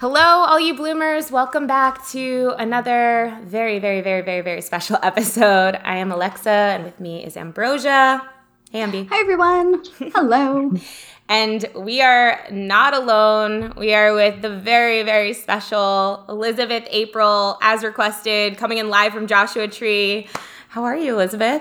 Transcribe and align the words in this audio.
Hello, 0.00 0.18
all 0.18 0.58
you 0.58 0.72
bloomers. 0.72 1.30
Welcome 1.30 1.66
back 1.66 2.08
to 2.08 2.54
another 2.58 3.38
very, 3.42 3.78
very, 3.78 4.00
very, 4.00 4.22
very, 4.22 4.40
very 4.40 4.62
special 4.62 4.96
episode. 5.02 5.78
I 5.84 5.96
am 5.96 6.10
Alexa, 6.10 6.48
and 6.48 6.84
with 6.84 6.98
me 7.00 7.22
is 7.22 7.36
Ambrosia. 7.36 8.26
Hey, 8.72 8.80
Ambi. 8.80 9.06
Hi, 9.10 9.20
everyone. 9.20 9.84
Hello. 10.14 10.72
and 11.28 11.66
we 11.76 12.00
are 12.00 12.40
not 12.50 12.94
alone. 12.94 13.74
We 13.76 13.92
are 13.92 14.14
with 14.14 14.40
the 14.40 14.48
very, 14.48 15.02
very 15.02 15.34
special 15.34 16.24
Elizabeth 16.30 16.84
April, 16.88 17.58
as 17.60 17.84
requested, 17.84 18.56
coming 18.56 18.78
in 18.78 18.88
live 18.88 19.12
from 19.12 19.26
Joshua 19.26 19.68
Tree. 19.68 20.28
How 20.68 20.84
are 20.84 20.96
you, 20.96 21.12
Elizabeth? 21.12 21.60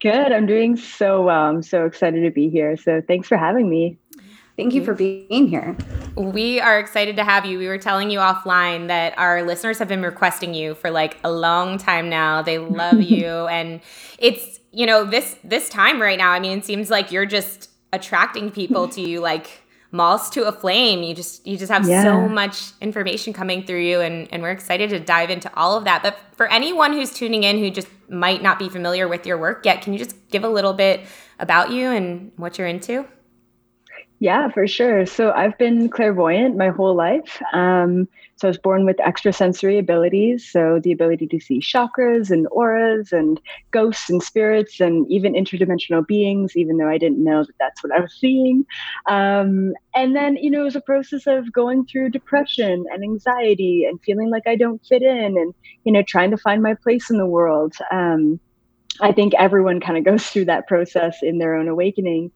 Good. 0.00 0.30
I'm 0.30 0.46
doing 0.46 0.76
so 0.76 1.22
well. 1.22 1.42
I'm 1.48 1.64
so 1.64 1.86
excited 1.86 2.22
to 2.22 2.30
be 2.30 2.50
here. 2.50 2.76
So 2.76 3.02
thanks 3.04 3.26
for 3.26 3.36
having 3.36 3.68
me. 3.68 3.98
Thank 4.62 4.74
you 4.74 4.82
mm-hmm. 4.82 4.86
for 4.86 4.94
being 4.94 5.48
here. 5.48 5.76
We 6.14 6.60
are 6.60 6.78
excited 6.78 7.16
to 7.16 7.24
have 7.24 7.44
you. 7.44 7.58
We 7.58 7.66
were 7.66 7.78
telling 7.78 8.12
you 8.12 8.20
offline 8.20 8.86
that 8.86 9.18
our 9.18 9.42
listeners 9.42 9.80
have 9.80 9.88
been 9.88 10.02
requesting 10.02 10.54
you 10.54 10.76
for 10.76 10.88
like 10.88 11.18
a 11.24 11.32
long 11.32 11.78
time 11.78 12.08
now. 12.08 12.42
They 12.42 12.58
love 12.58 13.00
you 13.00 13.26
and 13.26 13.80
it's, 14.18 14.60
you 14.70 14.86
know, 14.86 15.04
this 15.04 15.36
this 15.42 15.68
time 15.68 16.00
right 16.00 16.16
now, 16.16 16.30
I 16.30 16.38
mean, 16.38 16.56
it 16.56 16.64
seems 16.64 16.90
like 16.90 17.10
you're 17.10 17.26
just 17.26 17.70
attracting 17.92 18.52
people 18.52 18.86
to 18.90 19.00
you 19.00 19.18
like 19.18 19.62
moths 19.90 20.30
to 20.30 20.44
a 20.44 20.52
flame. 20.52 21.02
You 21.02 21.16
just 21.16 21.44
you 21.44 21.56
just 21.56 21.72
have 21.72 21.88
yeah. 21.88 22.04
so 22.04 22.28
much 22.28 22.70
information 22.80 23.32
coming 23.32 23.64
through 23.64 23.80
you 23.80 24.00
and 24.00 24.28
and 24.32 24.44
we're 24.44 24.52
excited 24.52 24.90
to 24.90 25.00
dive 25.00 25.30
into 25.30 25.52
all 25.56 25.76
of 25.76 25.82
that. 25.86 26.04
But 26.04 26.20
for 26.36 26.46
anyone 26.46 26.92
who's 26.92 27.12
tuning 27.12 27.42
in 27.42 27.58
who 27.58 27.68
just 27.68 27.88
might 28.08 28.44
not 28.44 28.60
be 28.60 28.68
familiar 28.68 29.08
with 29.08 29.26
your 29.26 29.38
work 29.38 29.66
yet, 29.66 29.82
can 29.82 29.92
you 29.92 29.98
just 29.98 30.14
give 30.30 30.44
a 30.44 30.48
little 30.48 30.72
bit 30.72 31.00
about 31.40 31.72
you 31.72 31.90
and 31.90 32.30
what 32.36 32.58
you're 32.58 32.68
into? 32.68 33.08
Yeah, 34.22 34.50
for 34.50 34.68
sure. 34.68 35.04
So 35.04 35.32
I've 35.32 35.58
been 35.58 35.88
clairvoyant 35.88 36.56
my 36.56 36.68
whole 36.68 36.94
life. 36.94 37.42
Um, 37.52 38.06
so 38.36 38.46
I 38.46 38.50
was 38.50 38.58
born 38.58 38.86
with 38.86 39.00
extrasensory 39.00 39.80
abilities. 39.80 40.48
So 40.48 40.78
the 40.80 40.92
ability 40.92 41.26
to 41.26 41.40
see 41.40 41.58
chakras 41.58 42.30
and 42.30 42.46
auras 42.52 43.10
and 43.10 43.40
ghosts 43.72 44.08
and 44.08 44.22
spirits 44.22 44.78
and 44.78 45.10
even 45.10 45.32
interdimensional 45.32 46.06
beings, 46.06 46.54
even 46.54 46.76
though 46.76 46.88
I 46.88 46.98
didn't 46.98 47.24
know 47.24 47.42
that 47.42 47.56
that's 47.58 47.82
what 47.82 47.92
I 47.92 47.98
was 47.98 48.14
seeing. 48.20 48.64
Um, 49.08 49.74
and 49.92 50.14
then, 50.14 50.36
you 50.36 50.52
know, 50.52 50.60
it 50.60 50.70
was 50.70 50.76
a 50.76 50.82
process 50.82 51.26
of 51.26 51.52
going 51.52 51.84
through 51.86 52.10
depression 52.10 52.84
and 52.92 53.02
anxiety 53.02 53.86
and 53.88 54.00
feeling 54.02 54.30
like 54.30 54.46
I 54.46 54.54
don't 54.54 54.80
fit 54.86 55.02
in 55.02 55.36
and, 55.36 55.52
you 55.82 55.90
know, 55.90 56.04
trying 56.06 56.30
to 56.30 56.36
find 56.36 56.62
my 56.62 56.74
place 56.74 57.10
in 57.10 57.18
the 57.18 57.26
world. 57.26 57.74
Um, 57.90 58.38
I 59.00 59.12
think 59.12 59.32
everyone 59.34 59.80
kind 59.80 59.96
of 59.96 60.04
goes 60.04 60.26
through 60.26 60.44
that 60.46 60.66
process 60.66 61.18
in 61.22 61.38
their 61.38 61.54
own 61.54 61.68
awakening. 61.68 62.30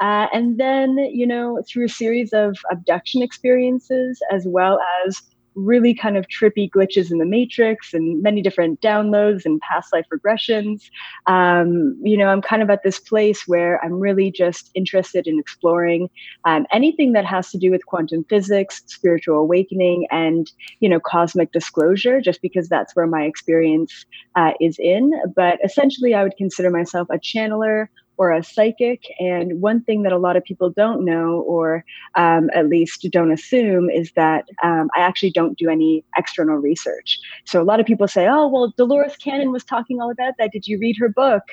Uh, 0.00 0.26
and 0.32 0.58
then, 0.58 0.96
you 1.12 1.26
know, 1.26 1.62
through 1.68 1.84
a 1.84 1.90
series 1.90 2.32
of 2.32 2.56
abduction 2.70 3.22
experiences, 3.22 4.20
as 4.30 4.44
well 4.46 4.80
as 5.06 5.22
really 5.54 5.94
kind 5.94 6.16
of 6.16 6.26
trippy 6.28 6.70
glitches 6.70 7.10
in 7.10 7.18
the 7.18 7.24
matrix 7.26 7.92
and 7.92 8.22
many 8.22 8.42
different 8.42 8.80
downloads 8.80 9.44
and 9.44 9.60
past 9.60 9.92
life 9.92 10.06
regressions. 10.12 10.90
Um, 11.26 11.98
you 12.02 12.16
know, 12.16 12.26
I'm 12.26 12.42
kind 12.42 12.62
of 12.62 12.70
at 12.70 12.82
this 12.82 12.98
place 12.98 13.46
where 13.46 13.82
I'm 13.84 13.94
really 13.94 14.30
just 14.30 14.70
interested 14.74 15.26
in 15.26 15.38
exploring 15.38 16.08
um, 16.44 16.66
anything 16.72 17.12
that 17.12 17.24
has 17.24 17.50
to 17.50 17.58
do 17.58 17.70
with 17.70 17.86
quantum 17.86 18.24
physics, 18.28 18.82
spiritual 18.86 19.38
awakening, 19.38 20.06
and, 20.10 20.50
you 20.80 20.88
know, 20.88 21.00
cosmic 21.00 21.52
disclosure, 21.52 22.20
just 22.20 22.40
because 22.42 22.68
that's 22.68 22.94
where 22.94 23.06
my 23.06 23.24
experience 23.24 24.06
uh, 24.36 24.52
is 24.60 24.78
in. 24.78 25.12
But 25.34 25.58
essentially, 25.64 26.14
I 26.14 26.22
would 26.22 26.36
consider 26.36 26.70
myself 26.70 27.08
a 27.10 27.18
channeler 27.18 27.88
or 28.20 28.30
a 28.30 28.44
psychic. 28.44 29.04
And 29.18 29.62
one 29.62 29.82
thing 29.82 30.02
that 30.02 30.12
a 30.12 30.18
lot 30.18 30.36
of 30.36 30.44
people 30.44 30.68
don't 30.68 31.06
know, 31.06 31.40
or 31.40 31.82
um, 32.16 32.50
at 32.52 32.68
least 32.68 33.06
don't 33.10 33.32
assume, 33.32 33.88
is 33.88 34.12
that 34.12 34.44
um, 34.62 34.90
I 34.94 35.00
actually 35.00 35.30
don't 35.30 35.56
do 35.56 35.70
any 35.70 36.04
external 36.18 36.56
research. 36.56 37.18
So 37.46 37.62
a 37.62 37.64
lot 37.64 37.80
of 37.80 37.86
people 37.86 38.06
say, 38.06 38.28
oh, 38.28 38.46
well, 38.46 38.74
Dolores 38.76 39.16
Cannon 39.16 39.52
was 39.52 39.64
talking 39.64 40.02
all 40.02 40.10
about 40.10 40.34
that. 40.38 40.52
Did 40.52 40.68
you 40.68 40.78
read 40.78 40.96
her 40.98 41.08
book? 41.08 41.44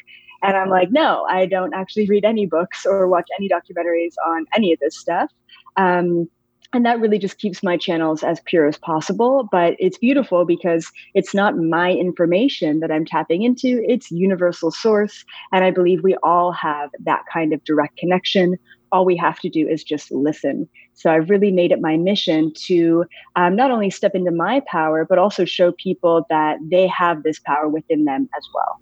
And 0.43 0.57
I'm 0.57 0.69
like, 0.69 0.91
no, 0.91 1.25
I 1.29 1.45
don't 1.45 1.73
actually 1.73 2.05
read 2.05 2.25
any 2.25 2.45
books 2.45 2.85
or 2.85 3.07
watch 3.07 3.29
any 3.39 3.47
documentaries 3.47 4.15
on 4.27 4.45
any 4.53 4.73
of 4.73 4.79
this 4.79 4.99
stuff. 4.99 5.31
Um, 5.77 6.29
and 6.73 6.85
that 6.85 6.99
really 6.99 7.17
just 7.19 7.37
keeps 7.37 7.63
my 7.63 7.77
channels 7.77 8.23
as 8.23 8.39
pure 8.45 8.67
as 8.67 8.77
possible 8.77 9.47
but 9.51 9.75
it's 9.79 9.97
beautiful 9.97 10.45
because 10.45 10.91
it's 11.13 11.33
not 11.33 11.57
my 11.57 11.91
information 11.91 12.79
that 12.79 12.91
i'm 12.91 13.05
tapping 13.05 13.43
into 13.43 13.83
it's 13.87 14.11
universal 14.11 14.71
source 14.71 15.23
and 15.51 15.63
i 15.63 15.71
believe 15.71 16.03
we 16.03 16.15
all 16.23 16.51
have 16.51 16.89
that 16.99 17.23
kind 17.31 17.53
of 17.53 17.63
direct 17.63 17.97
connection. 17.97 18.57
All 18.91 19.03
we 19.03 19.17
have 19.17 19.39
to 19.39 19.49
do 19.49 19.67
is 19.67 19.83
just 19.83 20.11
listen. 20.11 20.69
So 20.93 21.11
i've 21.11 21.29
really 21.29 21.51
made 21.51 21.71
it 21.71 21.81
my 21.81 21.97
mission 21.97 22.53
to 22.67 23.05
um, 23.35 23.55
not 23.55 23.71
only 23.71 23.89
step 23.89 24.15
into 24.15 24.31
my 24.31 24.61
power 24.67 25.05
but 25.05 25.17
also 25.17 25.45
show 25.45 25.71
people 25.71 26.25
that 26.29 26.57
they 26.61 26.87
have 26.87 27.23
this 27.23 27.39
power 27.39 27.67
within 27.67 28.05
them 28.05 28.29
as 28.37 28.47
well. 28.53 28.79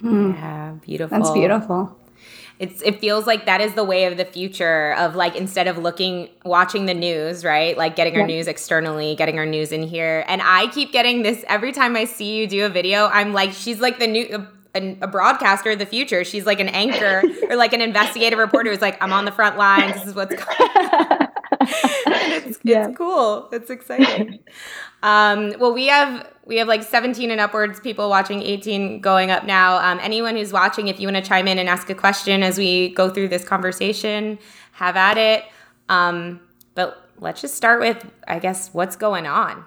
Hmm. 0.00 0.30
yeah 0.32 0.72
beautiful. 0.84 1.18
that's 1.18 1.30
beautiful 1.30 1.96
it's 2.58 2.82
it 2.82 3.00
feels 3.00 3.26
like 3.26 3.46
that 3.46 3.60
is 3.60 3.74
the 3.74 3.84
way 3.84 4.04
of 4.04 4.16
the 4.16 4.24
future 4.24 4.94
of 4.94 5.14
like 5.14 5.36
instead 5.36 5.68
of 5.68 5.78
looking 5.78 6.28
watching 6.44 6.86
the 6.86 6.94
news 6.94 7.44
right? 7.44 7.76
Like 7.76 7.96
getting 7.96 8.16
our 8.16 8.26
news 8.26 8.46
externally 8.46 9.14
getting 9.14 9.38
our 9.38 9.46
news 9.46 9.72
in 9.72 9.82
here. 9.82 10.24
And 10.28 10.40
i 10.42 10.68
keep 10.68 10.92
getting 10.92 11.22
this 11.22 11.44
every 11.48 11.72
time 11.72 11.96
i 11.96 12.04
see 12.04 12.36
you 12.36 12.46
do 12.46 12.64
a 12.64 12.68
video 12.68 13.06
i'm 13.06 13.32
like 13.32 13.52
she's 13.52 13.80
like 13.80 13.98
the 13.98 14.06
new 14.06 14.46
a, 14.74 14.96
a 15.00 15.06
broadcaster 15.06 15.70
of 15.70 15.78
the 15.78 15.86
future. 15.86 16.22
She's 16.22 16.44
like 16.44 16.60
an 16.60 16.68
anchor 16.68 17.22
or 17.48 17.56
like 17.56 17.72
an 17.72 17.80
investigative 17.80 18.38
reporter 18.38 18.70
who's 18.70 18.82
like 18.82 19.02
i'm 19.02 19.12
on 19.12 19.24
the 19.24 19.32
front 19.32 19.56
lines. 19.56 19.94
This 19.94 20.08
is 20.08 20.14
what's 20.14 20.34
going 20.34 20.70
on 20.84 21.15
yeah. 22.66 22.88
it's 22.88 22.96
cool. 22.96 23.48
It's 23.52 23.70
exciting. 23.70 24.40
Um, 25.02 25.52
well 25.60 25.72
we 25.72 25.86
have 25.86 26.26
we 26.46 26.56
have 26.56 26.66
like 26.66 26.82
17 26.82 27.30
and 27.30 27.40
upwards 27.40 27.78
people 27.78 28.08
watching 28.08 28.42
18 28.42 29.00
going 29.00 29.30
up 29.30 29.44
now. 29.44 29.76
Um, 29.76 30.00
anyone 30.02 30.34
who's 30.36 30.52
watching 30.52 30.88
if 30.88 30.98
you 30.98 31.06
want 31.06 31.22
to 31.22 31.28
chime 31.28 31.46
in 31.46 31.58
and 31.58 31.68
ask 31.68 31.90
a 31.90 31.94
question 31.94 32.42
as 32.42 32.58
we 32.58 32.88
go 32.94 33.10
through 33.10 33.28
this 33.28 33.44
conversation 33.44 34.38
have 34.72 34.96
at 34.96 35.16
it. 35.16 35.44
Um, 35.88 36.40
but 36.74 37.08
let's 37.18 37.40
just 37.40 37.54
start 37.54 37.80
with 37.80 38.04
i 38.26 38.38
guess 38.38 38.70
what's 38.72 38.96
going 38.96 39.26
on? 39.26 39.64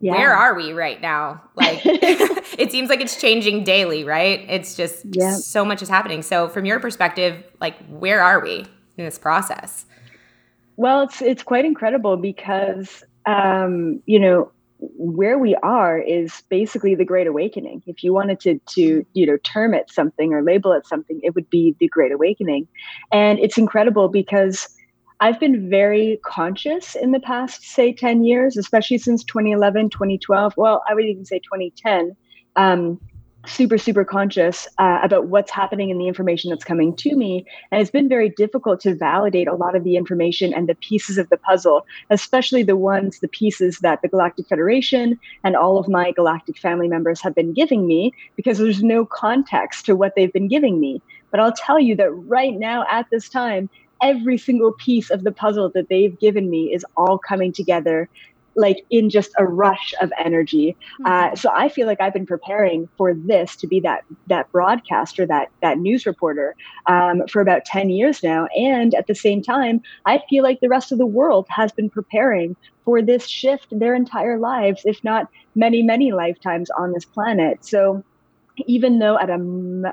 Yeah. 0.00 0.12
where 0.12 0.34
are 0.34 0.54
we 0.54 0.72
right 0.72 1.00
now? 1.00 1.42
Like 1.54 1.80
it 1.84 2.70
seems 2.70 2.90
like 2.90 3.00
it's 3.00 3.18
changing 3.18 3.64
daily 3.64 4.04
right? 4.04 4.44
It's 4.48 4.74
just 4.74 5.06
yeah. 5.12 5.36
so 5.36 5.64
much 5.64 5.80
is 5.80 5.88
happening. 5.88 6.22
So 6.22 6.48
from 6.48 6.66
your 6.66 6.80
perspective 6.80 7.42
like 7.60 7.76
where 7.86 8.22
are 8.22 8.40
we 8.40 8.66
in 8.98 9.04
this 9.06 9.18
process 9.18 9.86
well 10.80 11.02
it's 11.02 11.20
it's 11.20 11.42
quite 11.42 11.66
incredible 11.66 12.16
because 12.16 13.04
um, 13.26 14.02
you 14.06 14.18
know 14.18 14.50
where 14.78 15.38
we 15.38 15.54
are 15.56 15.98
is 15.98 16.42
basically 16.48 16.94
the 16.94 17.04
great 17.04 17.26
awakening. 17.26 17.82
If 17.86 18.02
you 18.02 18.14
wanted 18.14 18.40
to 18.40 18.58
to 18.76 19.04
you 19.12 19.26
know 19.26 19.36
term 19.44 19.74
it 19.74 19.90
something 19.90 20.32
or 20.32 20.42
label 20.42 20.72
it 20.72 20.86
something 20.86 21.20
it 21.22 21.34
would 21.34 21.50
be 21.50 21.76
the 21.80 21.88
great 21.88 22.12
awakening. 22.12 22.66
And 23.12 23.38
it's 23.38 23.58
incredible 23.58 24.08
because 24.08 24.68
i've 25.22 25.38
been 25.38 25.68
very 25.68 26.18
conscious 26.24 26.94
in 26.94 27.12
the 27.12 27.20
past 27.20 27.62
say 27.62 27.92
10 27.92 28.24
years 28.24 28.56
especially 28.56 28.96
since 28.96 29.22
2011 29.24 29.90
2012 29.90 30.54
well 30.56 30.82
i 30.88 30.94
would 30.94 31.04
even 31.04 31.26
say 31.26 31.38
2010 31.40 32.16
um, 32.56 32.98
super 33.46 33.78
super 33.78 34.04
conscious 34.04 34.68
uh, 34.78 35.00
about 35.02 35.26
what's 35.26 35.50
happening 35.50 35.90
in 35.90 35.98
the 35.98 36.06
information 36.06 36.50
that's 36.50 36.64
coming 36.64 36.94
to 36.96 37.16
me. 37.16 37.44
And 37.70 37.80
it's 37.80 37.90
been 37.90 38.08
very 38.08 38.28
difficult 38.28 38.80
to 38.80 38.94
validate 38.94 39.48
a 39.48 39.54
lot 39.54 39.74
of 39.74 39.84
the 39.84 39.96
information 39.96 40.52
and 40.52 40.68
the 40.68 40.74
pieces 40.74 41.18
of 41.18 41.28
the 41.30 41.36
puzzle 41.36 41.86
especially 42.10 42.62
the 42.62 42.76
ones 42.76 43.20
the 43.20 43.28
pieces 43.28 43.78
that 43.78 44.02
the 44.02 44.08
galactic 44.08 44.46
federation 44.48 45.18
and 45.44 45.56
all 45.56 45.78
of 45.78 45.88
my 45.88 46.12
galactic 46.12 46.58
family 46.58 46.88
members 46.88 47.20
have 47.20 47.34
been 47.34 47.52
giving 47.52 47.86
me 47.86 48.12
because 48.36 48.58
there's 48.58 48.82
no 48.82 49.04
context 49.06 49.86
to 49.86 49.96
what 49.96 50.14
they've 50.16 50.32
been 50.32 50.48
giving 50.48 50.80
me. 50.80 51.00
But 51.30 51.40
i'll 51.40 51.52
tell 51.52 51.80
you 51.80 51.96
that 51.96 52.10
right 52.10 52.58
now 52.58 52.84
at 52.90 53.06
this 53.10 53.28
time 53.28 53.70
every 54.02 54.38
single 54.38 54.72
piece 54.72 55.10
of 55.10 55.24
the 55.24 55.32
puzzle 55.32 55.70
that 55.74 55.88
they've 55.88 56.18
given 56.18 56.48
me 56.50 56.72
is 56.72 56.84
all 56.96 57.18
coming 57.18 57.52
together 57.52 58.08
like 58.56 58.84
in 58.90 59.10
just 59.10 59.30
a 59.38 59.44
rush 59.44 59.94
of 60.00 60.12
energy. 60.18 60.76
Mm-hmm. 61.00 61.06
Uh, 61.06 61.36
so 61.36 61.50
I 61.54 61.68
feel 61.68 61.86
like 61.86 62.00
I've 62.00 62.12
been 62.12 62.26
preparing 62.26 62.88
for 62.96 63.14
this 63.14 63.56
to 63.56 63.66
be 63.66 63.80
that 63.80 64.04
that 64.26 64.50
broadcaster, 64.52 65.26
that 65.26 65.48
that 65.62 65.78
news 65.78 66.06
reporter, 66.06 66.56
um, 66.86 67.22
for 67.28 67.40
about 67.40 67.64
ten 67.64 67.90
years 67.90 68.22
now. 68.22 68.46
And 68.56 68.94
at 68.94 69.06
the 69.06 69.14
same 69.14 69.42
time, 69.42 69.82
I 70.06 70.20
feel 70.28 70.42
like 70.42 70.60
the 70.60 70.68
rest 70.68 70.92
of 70.92 70.98
the 70.98 71.06
world 71.06 71.46
has 71.48 71.72
been 71.72 71.90
preparing 71.90 72.56
for 72.84 73.02
this 73.02 73.26
shift 73.26 73.66
their 73.70 73.94
entire 73.94 74.38
lives, 74.38 74.82
if 74.84 75.02
not 75.04 75.28
many 75.54 75.82
many 75.82 76.12
lifetimes 76.12 76.70
on 76.70 76.92
this 76.92 77.04
planet. 77.04 77.64
So 77.64 78.02
even 78.66 78.98
though 78.98 79.18
at 79.18 79.30
a, 79.30 79.34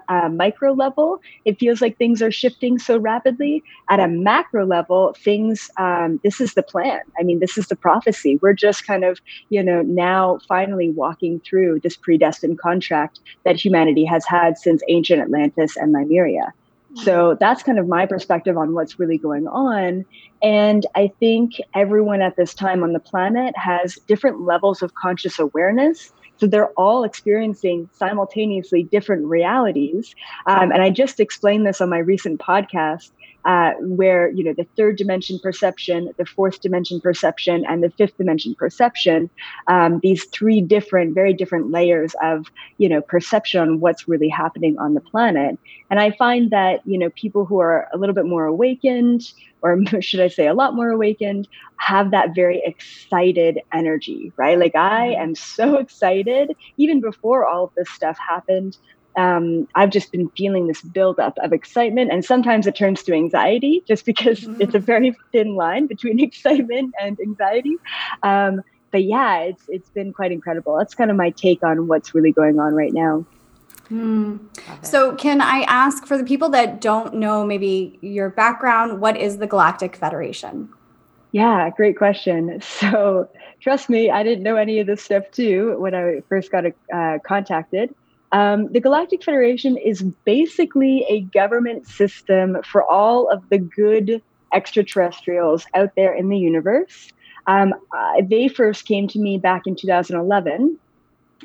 a, 0.10 0.30
micro 0.30 0.74
level 0.74 1.20
it 1.46 1.60
feels 1.60 1.82
like 1.82 1.98
things 1.98 2.22
are 2.22 2.32
shifting 2.32 2.78
so 2.78 2.98
rapidly 2.98 3.64
at 3.90 4.00
a 4.00 4.08
macro 4.08 4.66
level 4.66 5.14
things 5.18 5.70
um, 5.78 6.20
this 6.24 6.42
is 6.42 6.54
the 6.54 6.64
plan. 6.64 7.02
I 7.20 7.24
mean 7.24 7.40
this 7.40 7.58
is 7.58 7.68
the 7.68 7.76
prophecy. 7.76 8.40
We're 8.42 8.54
just 8.54 8.86
kind 8.86 9.04
of 9.04 9.20
you 9.50 9.64
know 9.64 9.82
now 9.82 10.40
finally 10.48 10.90
walking 10.90 11.40
through 11.42 11.82
this 11.82 11.96
predestined 11.96 12.60
contract 12.60 13.20
that 13.44 13.56
humanity 13.56 14.06
has 14.06 14.26
had 14.26 14.58
since 14.58 14.82
ancient 14.88 15.22
atlantis 15.22 15.78
and 15.78 15.92
lemuria 15.92 16.54
so 16.96 17.38
that's 17.40 17.64
kind 17.64 17.80
of 17.80 17.88
my 17.88 18.06
perspective 18.06 18.58
on 18.58 18.74
what's 18.74 18.98
really 18.98 19.18
going 19.18 19.48
on. 19.48 20.06
And 20.42 20.86
I 20.96 21.12
think 21.20 21.54
everyone 21.76 22.22
at 22.22 22.36
this 22.38 22.54
time 22.54 22.84
on 22.84 22.94
the 22.94 23.00
planet 23.00 23.56
has 23.58 23.96
different 24.08 24.42
levels 24.42 24.82
of 24.82 24.94
conscious 24.94 25.38
awareness 25.38 26.12
so 26.40 26.48
they're 26.48 26.72
all 26.72 27.04
experiencing 27.04 27.90
simultaneously 27.94 28.84
different 28.84 29.26
realities. 29.26 30.16
Um, 30.46 30.72
and 30.72 30.82
I 30.82 30.90
just 30.90 31.20
explained 31.20 31.66
this 31.66 31.82
on 31.82 31.90
my 31.90 32.00
recent 32.00 32.40
podcast 32.40 33.12
uh, 33.48 33.72
where 33.80 34.30
you 34.32 34.44
know 34.44 34.54
the 34.54 34.68
third 34.76 34.98
dimension 34.98 35.40
perception, 35.42 36.14
the 36.18 36.26
fourth 36.26 36.60
dimension 36.60 37.00
perception, 37.00 37.66
and 37.66 37.82
the 37.82 37.90
fifth 37.90 38.18
dimension 38.18 38.54
perception. 38.54 39.30
Um, 39.68 40.02
these 40.04 40.26
three 40.26 40.60
different, 40.60 41.16
very 41.16 41.34
different 41.34 41.72
layers 41.72 42.14
of 42.22 42.48
you 42.78 42.90
know 42.90 43.02
perception 43.02 43.62
on 43.62 43.80
what's 43.80 44.06
really 44.08 44.28
happening 44.28 44.78
on 44.78 44.94
the 44.96 45.02
planet. 45.02 45.58
And 45.90 46.00
I 46.00 46.12
find 46.12 46.52
that 46.52 46.82
you 46.86 46.98
know 46.98 47.10
people 47.12 47.46
who 47.46 47.60
are 47.60 47.88
a 47.94 47.98
little 47.98 48.14
bit 48.14 48.26
more 48.26 48.46
awakened, 48.46 49.32
or 49.62 49.80
should 50.02 50.20
I 50.20 50.28
say, 50.28 50.48
a 50.48 50.54
lot 50.54 50.76
more 50.76 50.90
awakened, 50.90 51.48
have 51.78 52.12
that 52.12 52.36
very 52.36 52.62
excited 52.66 53.62
energy, 53.74 54.34
right? 54.36 54.60
Like 54.60 54.76
I 54.76 55.12
mm-hmm. 55.12 55.22
am 55.22 55.36
so 55.36 55.78
excited 55.80 56.52
even 56.76 57.00
before 57.00 57.46
all 57.46 57.64
of 57.64 57.72
this 57.78 57.90
stuff 57.90 58.18
happened 58.18 58.78
um, 59.18 59.68
I've 59.76 59.90
just 59.90 60.12
been 60.12 60.30
feeling 60.30 60.68
this 60.68 60.82
buildup 60.82 61.38
of 61.40 61.52
excitement, 61.52 62.12
and 62.12 62.24
sometimes 62.24 62.68
it 62.68 62.76
turns 62.76 63.04
to 63.04 63.14
anxiety, 63.14 63.84
just 63.88 64.06
because 64.06 64.42
mm-hmm. 64.42 64.62
it's 64.62 64.76
a 64.76 64.80
very 64.80 65.16
thin 65.32 65.56
line 65.56 65.88
between 65.88 66.20
excitement 66.24 66.94
and 67.02 67.20
anxiety. 67.20 67.76
Um, 68.24 68.62
but 68.92 69.04
yeah, 69.04 69.40
it's 69.40 69.64
it's 69.68 69.90
been 69.90 70.14
quite 70.14 70.32
incredible. 70.32 70.78
That's 70.78 70.96
kind 70.96 71.12
of 71.12 71.18
my 71.18 71.32
take 71.32 71.64
on 71.64 71.88
what's 71.88 72.16
really 72.16 72.32
going 72.32 72.60
on 72.60 72.74
right 72.74 72.94
now. 72.94 73.26
Hmm. 73.90 74.38
So, 74.82 75.16
can 75.16 75.42
I 75.42 75.62
ask 75.68 76.06
for 76.06 76.18
the 76.18 76.24
people 76.24 76.50
that 76.50 76.82
don't 76.82 77.16
know 77.16 77.46
maybe 77.46 77.98
your 78.02 78.30
background, 78.30 79.00
what 79.00 79.18
is 79.18 79.38
the 79.38 79.48
Galactic 79.48 79.96
Federation? 79.96 80.70
Yeah, 81.32 81.70
great 81.70 81.98
question. 81.98 82.62
So, 82.80 83.30
trust 83.62 83.90
me, 83.90 84.10
I 84.10 84.24
didn't 84.24 84.44
know 84.44 84.56
any 84.56 84.80
of 84.80 84.88
this 84.88 85.02
stuff 85.02 85.24
too 85.32 85.78
when 85.80 85.96
I 85.96 86.22
first 86.30 86.52
got 86.52 86.66
uh, 86.94 87.20
contacted. 87.26 87.96
Um, 88.32 88.72
the 88.72 88.80
Galactic 88.80 89.24
Federation 89.24 89.78
is 89.78 90.02
basically 90.26 91.06
a 91.10 91.22
government 91.22 91.88
system 91.88 92.58
for 92.64 92.84
all 92.84 93.30
of 93.32 93.48
the 93.50 93.58
good 93.58 94.22
extraterrestrials 94.54 95.66
out 95.74 95.92
there 95.96 96.14
in 96.14 96.30
the 96.30 96.38
universe. 96.38 97.12
Um, 97.48 97.74
uh, 97.96 98.22
they 98.24 98.48
first 98.48 98.86
came 98.86 99.08
to 99.10 99.20
me 99.20 99.38
back 99.38 99.64
in 99.66 99.76
2011 99.76 100.78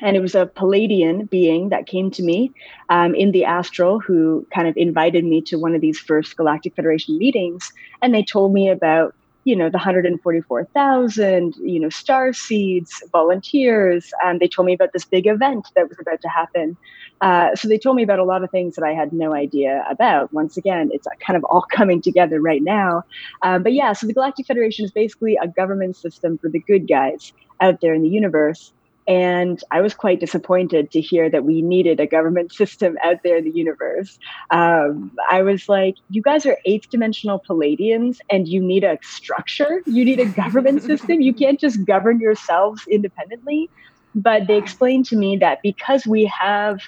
and 0.01 0.17
it 0.17 0.21
was 0.21 0.35
a 0.35 0.47
pleiadian 0.47 1.29
being 1.29 1.69
that 1.69 1.87
came 1.87 2.11
to 2.13 2.23
me 2.23 2.51
um, 2.89 3.15
in 3.15 3.33
the 3.33 3.45
astral 3.45 4.01
who 4.01 4.47
kind 4.53 4.67
of 4.67 4.77
invited 4.77 5.25
me 5.25 5.43
to 5.43 5.57
one 5.57 5.75
of 5.75 5.81
these 5.81 5.99
first 5.99 6.37
Galactic 6.37 6.75
Federation 6.75 7.19
meetings. 7.19 7.73
And 8.01 8.15
they 8.15 8.23
told 8.23 8.55
me 8.55 8.69
about 8.69 9.15
you 9.45 9.57
know 9.57 9.69
the 9.69 9.79
144,000 9.79 11.57
you 11.57 11.81
know 11.81 11.89
star 11.89 12.33
seeds 12.33 13.03
volunteers 13.11 14.13
and 14.25 14.41
they 14.41 14.49
told 14.49 14.67
me 14.67 14.73
about 14.73 14.93
this 14.93 15.05
big 15.05 15.27
event 15.27 15.69
that 15.75 15.89
was 15.89 15.99
about 16.01 16.21
to 16.21 16.29
happen. 16.29 16.77
Uh, 17.21 17.55
so 17.55 17.69
they 17.69 17.79
told 17.79 17.95
me 17.97 18.03
about 18.03 18.19
a 18.19 18.25
lot 18.25 18.43
of 18.43 18.51
things 18.51 18.75
that 18.75 18.85
I 18.85 18.93
had 18.93 19.13
no 19.13 19.33
idea 19.33 19.85
about. 19.89 20.33
Once 20.33 20.57
again 20.57 20.91
it's 20.93 21.07
kind 21.25 21.37
of 21.37 21.45
all 21.45 21.65
coming 21.71 22.01
together 22.01 22.41
right 22.41 22.63
now. 22.63 23.05
Um, 23.43 23.63
but 23.63 23.73
yeah 23.73 23.93
so 23.93 24.07
the 24.07 24.15
Galactic 24.15 24.47
Federation 24.47 24.85
is 24.85 24.91
basically 24.91 25.37
a 25.43 25.49
government 25.49 25.97
system 25.97 26.39
for 26.39 26.49
the 26.49 26.61
good 26.61 26.89
guys 26.89 27.33
out 27.61 27.81
there 27.81 27.95
in 27.95 28.03
the 28.03 28.09
universe 28.09 28.73
and 29.07 29.63
I 29.71 29.81
was 29.81 29.95
quite 29.95 30.21
disappointed 30.21 30.91
to 30.93 31.01
hear 31.01 31.29
that 31.31 31.45
we 31.45 31.63
needed 31.63 32.01
a 32.01 32.07
government 32.07 32.53
system 32.63 32.97
out 33.05 33.17
there 33.25 33.39
in 33.39 33.45
the 33.45 33.51
universe. 33.51 34.19
Um, 34.51 35.13
I 35.31 35.43
was 35.43 35.69
like, 35.69 35.97
you 36.11 36.23
guys 36.23 36.47
are 36.47 36.59
eighth 36.65 36.91
dimensional 36.91 37.43
Pleiadians 37.49 38.19
and 38.31 38.47
you 38.47 38.61
need 38.61 38.85
a 38.85 38.99
structure, 39.03 39.83
you 39.87 40.05
need 40.05 40.21
a 40.21 40.27
government 40.27 40.83
system. 40.91 41.21
You 41.21 41.35
can't 41.35 41.59
just 41.59 41.85
govern 41.85 42.21
yourselves 42.21 42.83
independently. 42.89 43.71
But 44.15 44.47
they 44.47 44.59
explained 44.59 45.07
to 45.07 45.17
me 45.17 45.37
that 45.39 45.63
because 45.63 46.07
we 46.07 46.25
have 46.27 46.81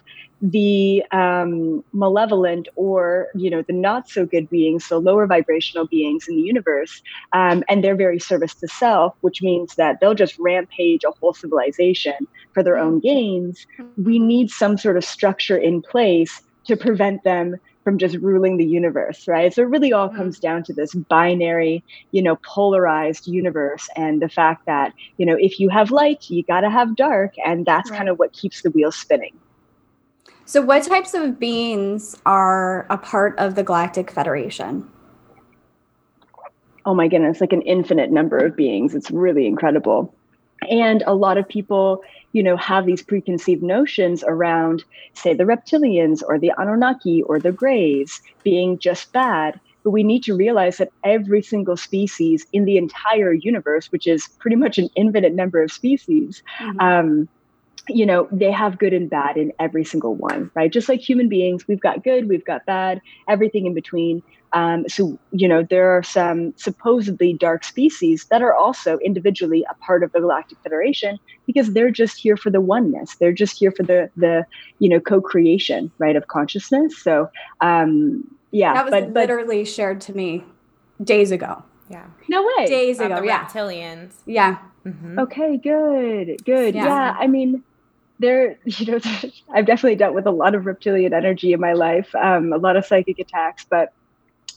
the 0.42 1.02
um, 1.10 1.82
malevolent 1.94 2.68
or 2.76 3.28
you 3.34 3.48
know 3.48 3.62
the 3.62 3.72
not 3.72 4.08
so 4.10 4.26
good 4.26 4.50
beings 4.50 4.84
so 4.84 4.98
lower 4.98 5.26
vibrational 5.26 5.86
beings 5.86 6.26
in 6.28 6.36
the 6.36 6.42
universe 6.42 7.02
um, 7.32 7.64
and 7.68 7.82
they're 7.82 7.96
very 7.96 8.20
service 8.20 8.54
to 8.54 8.68
self 8.68 9.14
which 9.22 9.40
means 9.40 9.76
that 9.76 10.00
they'll 10.00 10.14
just 10.14 10.38
rampage 10.38 11.02
a 11.04 11.10
whole 11.12 11.32
civilization 11.32 12.14
for 12.52 12.62
their 12.62 12.76
own 12.76 13.00
gains 13.00 13.66
we 13.96 14.18
need 14.18 14.50
some 14.50 14.76
sort 14.76 14.98
of 14.98 15.04
structure 15.04 15.56
in 15.56 15.80
place 15.80 16.42
to 16.66 16.76
prevent 16.76 17.22
them 17.24 17.56
from 17.82 17.98
just 17.98 18.16
ruling 18.16 18.56
the 18.56 18.64
universe 18.64 19.28
right 19.28 19.52
so 19.52 19.62
it 19.62 19.68
really 19.68 19.92
all 19.92 20.08
mm-hmm. 20.08 20.16
comes 20.16 20.38
down 20.38 20.62
to 20.62 20.72
this 20.72 20.94
binary 20.94 21.82
you 22.12 22.22
know 22.22 22.36
polarized 22.36 23.26
universe 23.26 23.88
and 23.96 24.22
the 24.22 24.28
fact 24.28 24.64
that 24.66 24.92
you 25.18 25.26
know 25.26 25.36
if 25.38 25.60
you 25.60 25.68
have 25.68 25.90
light 25.90 26.30
you 26.30 26.42
got 26.44 26.60
to 26.60 26.70
have 26.70 26.96
dark 26.96 27.34
and 27.44 27.66
that's 27.66 27.90
right. 27.90 27.98
kind 27.98 28.08
of 28.08 28.18
what 28.18 28.32
keeps 28.32 28.62
the 28.62 28.70
wheel 28.70 28.90
spinning 28.90 29.32
so, 30.46 30.60
what 30.60 30.82
types 30.82 31.14
of 31.14 31.38
beings 31.38 32.14
are 32.26 32.86
a 32.90 32.98
part 32.98 33.38
of 33.38 33.54
the 33.54 33.62
Galactic 33.62 34.10
Federation? 34.10 34.88
Oh 36.84 36.94
my 36.94 37.08
goodness, 37.08 37.40
like 37.40 37.54
an 37.54 37.62
infinite 37.62 38.10
number 38.10 38.36
of 38.36 38.54
beings. 38.54 38.94
It's 38.94 39.10
really 39.10 39.46
incredible. 39.46 40.14
And 40.68 41.02
a 41.06 41.14
lot 41.14 41.38
of 41.38 41.48
people, 41.48 42.02
you 42.34 42.42
know, 42.42 42.56
have 42.56 42.84
these 42.84 43.00
preconceived 43.00 43.62
notions 43.62 44.24
around, 44.26 44.84
say, 45.14 45.32
the 45.32 45.44
reptilians 45.44 46.20
or 46.28 46.36
the 46.36 46.52
Anunnaki 46.58 47.22
or 47.22 47.38
the 47.38 47.52
Greys 47.52 48.20
being 48.42 48.76
just 48.78 49.12
bad. 49.12 49.58
But 49.84 49.90
we 49.90 50.02
need 50.02 50.24
to 50.24 50.34
realize 50.34 50.78
that 50.78 50.90
every 51.04 51.42
single 51.42 51.76
species 51.76 52.44
in 52.52 52.64
the 52.64 52.76
entire 52.76 53.32
universe, 53.32 53.92
which 53.92 54.08
is 54.08 54.28
pretty 54.40 54.56
much 54.56 54.78
an 54.78 54.88
infinite 54.96 55.34
number 55.34 55.62
of 55.62 55.70
species, 55.70 56.42
mm-hmm. 56.58 56.80
um, 56.80 57.28
you 57.88 58.04
know, 58.04 58.26
they 58.32 58.50
have 58.50 58.78
good 58.78 58.92
and 58.94 59.08
bad 59.08 59.36
in 59.36 59.52
every 59.60 59.84
single 59.84 60.14
one, 60.14 60.50
right? 60.54 60.72
Just 60.72 60.88
like 60.88 61.00
human 61.00 61.28
beings, 61.28 61.68
we've 61.68 61.80
got 61.80 62.02
good, 62.02 62.28
we've 62.28 62.44
got 62.44 62.66
bad, 62.66 63.00
everything 63.28 63.66
in 63.66 63.74
between. 63.74 64.22
Um, 64.54 64.88
so, 64.88 65.18
you 65.32 65.48
know, 65.48 65.64
there 65.68 65.90
are 65.90 66.02
some 66.02 66.54
supposedly 66.56 67.34
dark 67.34 67.64
species 67.64 68.26
that 68.30 68.40
are 68.40 68.54
also 68.54 68.98
individually 68.98 69.64
a 69.68 69.74
part 69.74 70.04
of 70.04 70.12
the 70.12 70.20
Galactic 70.20 70.58
Federation 70.62 71.18
because 71.46 71.72
they're 71.72 71.90
just 71.90 72.18
here 72.18 72.36
for 72.36 72.50
the 72.50 72.60
oneness. 72.60 73.16
They're 73.16 73.32
just 73.32 73.58
here 73.58 73.72
for 73.72 73.82
the 73.82 74.10
the 74.16 74.46
you 74.78 74.88
know 74.88 75.00
co-creation, 75.00 75.90
right, 75.98 76.14
of 76.14 76.28
consciousness. 76.28 76.96
So, 76.96 77.28
um, 77.60 78.24
yeah, 78.52 78.74
that 78.74 78.84
was 78.84 78.92
but, 78.92 79.12
literally 79.12 79.62
but, 79.62 79.68
shared 79.68 80.00
to 80.02 80.16
me 80.16 80.44
days 81.02 81.32
ago. 81.32 81.62
Yeah. 81.90 82.06
No 82.28 82.48
way. 82.56 82.66
Days 82.66 83.00
ago. 83.00 83.22
yeah. 83.22 83.46
Reptilians. 83.46 84.12
Yeah. 84.24 84.58
Mm-hmm. 84.86 85.18
Okay. 85.18 85.56
Good. 85.56 86.44
Good. 86.44 86.74
Yeah. 86.74 86.86
yeah. 86.86 87.16
I 87.18 87.26
mean 87.26 87.64
there, 88.20 88.58
you 88.64 88.86
know, 88.86 89.00
I've 89.52 89.66
definitely 89.66 89.96
dealt 89.96 90.14
with 90.14 90.26
a 90.26 90.30
lot 90.30 90.54
of 90.54 90.66
reptilian 90.66 91.12
energy 91.12 91.52
in 91.52 91.60
my 91.60 91.72
life, 91.72 92.14
um, 92.14 92.52
a 92.52 92.56
lot 92.56 92.76
of 92.76 92.86
psychic 92.86 93.18
attacks, 93.18 93.66
but 93.68 93.92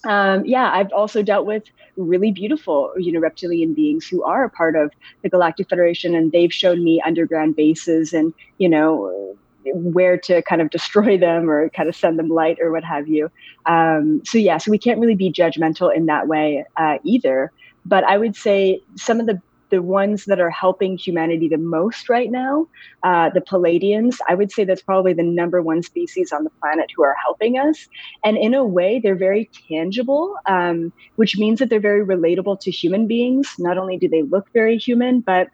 um, 0.08 0.46
yeah, 0.46 0.72
I've 0.72 0.92
also 0.94 1.22
dealt 1.22 1.46
with 1.46 1.64
really 1.98 2.32
beautiful, 2.32 2.94
you 2.98 3.12
know, 3.12 3.20
reptilian 3.20 3.74
beings 3.74 4.08
who 4.08 4.24
are 4.24 4.46
a 4.46 4.50
part 4.50 4.76
of 4.76 4.92
the 5.22 5.30
Galactic 5.30 5.70
Federation, 5.70 6.16
and 6.16 6.32
they've 6.32 6.54
shown 6.54 6.84
me 6.84 7.02
underground 7.06 7.58
bases 7.58 8.14
and, 8.14 8.34
you 8.58 8.70
know, 8.70 9.36
where 9.74 10.18
to 10.18 10.42
kind 10.44 10.62
of 10.62 10.70
destroy 10.70 11.18
them 11.28 11.50
or 11.50 11.70
kind 11.70 11.90
of 11.90 11.96
send 11.96 12.18
them 12.18 12.30
light 12.30 12.58
or 12.62 12.72
what 12.72 12.86
have 12.86 13.10
you. 13.10 13.30
Um, 13.66 14.22
so 14.24 14.38
yeah, 14.38 14.58
so 14.58 14.72
we 14.72 14.78
can't 14.78 15.00
really 15.00 15.16
be 15.16 15.32
judgmental 15.32 15.94
in 15.94 16.06
that 16.06 16.28
way 16.28 16.64
uh, 16.78 17.00
either. 17.04 17.52
But 17.86 18.06
I 18.06 18.18
would 18.18 18.36
say 18.36 18.82
some 18.96 19.20
of 19.20 19.26
the 19.26 19.42
the 19.70 19.82
ones 19.82 20.26
that 20.26 20.40
are 20.40 20.50
helping 20.50 20.98
humanity 20.98 21.48
the 21.48 21.58
most 21.58 22.10
right 22.10 22.32
now, 22.32 22.68
uh, 23.04 23.30
the 23.30 23.42
Pleiadians, 23.42 24.18
I 24.28 24.36
would 24.36 24.52
say 24.52 24.64
that's 24.64 24.82
probably 24.82 25.14
the 25.14 25.24
number 25.24 25.62
one 25.62 25.84
species 25.84 26.32
on 26.32 26.44
the 26.44 26.50
planet 26.62 26.92
who 26.96 27.04
are 27.04 27.16
helping 27.24 27.58
us. 27.58 27.88
And 28.24 28.38
in 28.38 28.54
a 28.54 28.66
way, 28.66 29.00
they're 29.00 29.16
very 29.16 29.50
tangible, 29.70 30.36
um, 30.46 30.94
which 31.16 31.38
means 31.38 31.60
that 31.60 31.70
they're 31.70 31.80
very 31.80 32.06
relatable 32.06 32.60
to 32.62 32.72
human 32.72 33.08
beings. 33.08 33.56
Not 33.60 33.78
only 33.78 33.98
do 33.98 34.08
they 34.08 34.24
look 34.24 34.52
very 34.54 34.78
human, 34.78 35.22
but 35.22 35.50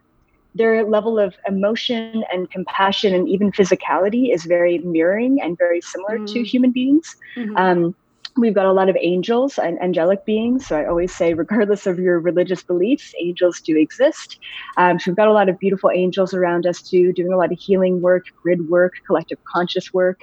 their 0.56 0.84
level 0.84 1.18
of 1.18 1.36
emotion 1.48 2.24
and 2.32 2.50
compassion 2.50 3.16
and 3.16 3.28
even 3.28 3.52
physicality 3.52 4.34
is 4.34 4.46
very 4.46 4.78
mirroring 4.80 5.42
and 5.42 5.58
very 5.58 5.82
similar 5.82 6.20
mm. 6.20 6.32
to 6.32 6.44
human 6.44 6.72
beings. 6.72 7.16
Mm-hmm. 7.36 7.58
Um, 7.58 7.96
We've 8.36 8.54
got 8.56 8.66
a 8.66 8.74
lot 8.74 8.90
of 8.90 8.98
angels 9.00 9.60
and 9.60 9.80
angelic 9.80 10.26
beings. 10.26 10.66
So 10.66 10.76
I 10.76 10.88
always 10.88 11.14
say, 11.14 11.36
regardless 11.36 11.86
of 11.86 12.00
your 12.00 12.20
religious 12.20 12.64
beliefs, 12.64 13.14
angels 13.20 13.62
do 13.62 13.78
exist. 13.78 14.40
Um, 14.78 15.00
so 15.00 15.12
we've 15.12 15.16
got 15.16 15.28
a 15.28 15.34
lot 15.34 15.50
of 15.50 15.60
beautiful 15.60 15.92
angels 15.94 16.34
around 16.34 16.66
us 16.66 16.82
too, 16.82 17.14
doing 17.14 17.32
a 17.32 17.38
lot 17.38 17.52
of 17.52 17.60
healing 17.60 18.02
work, 18.02 18.26
grid 18.42 18.70
work, 18.70 18.94
collective 19.06 19.38
conscious 19.46 19.94
work. 19.94 20.22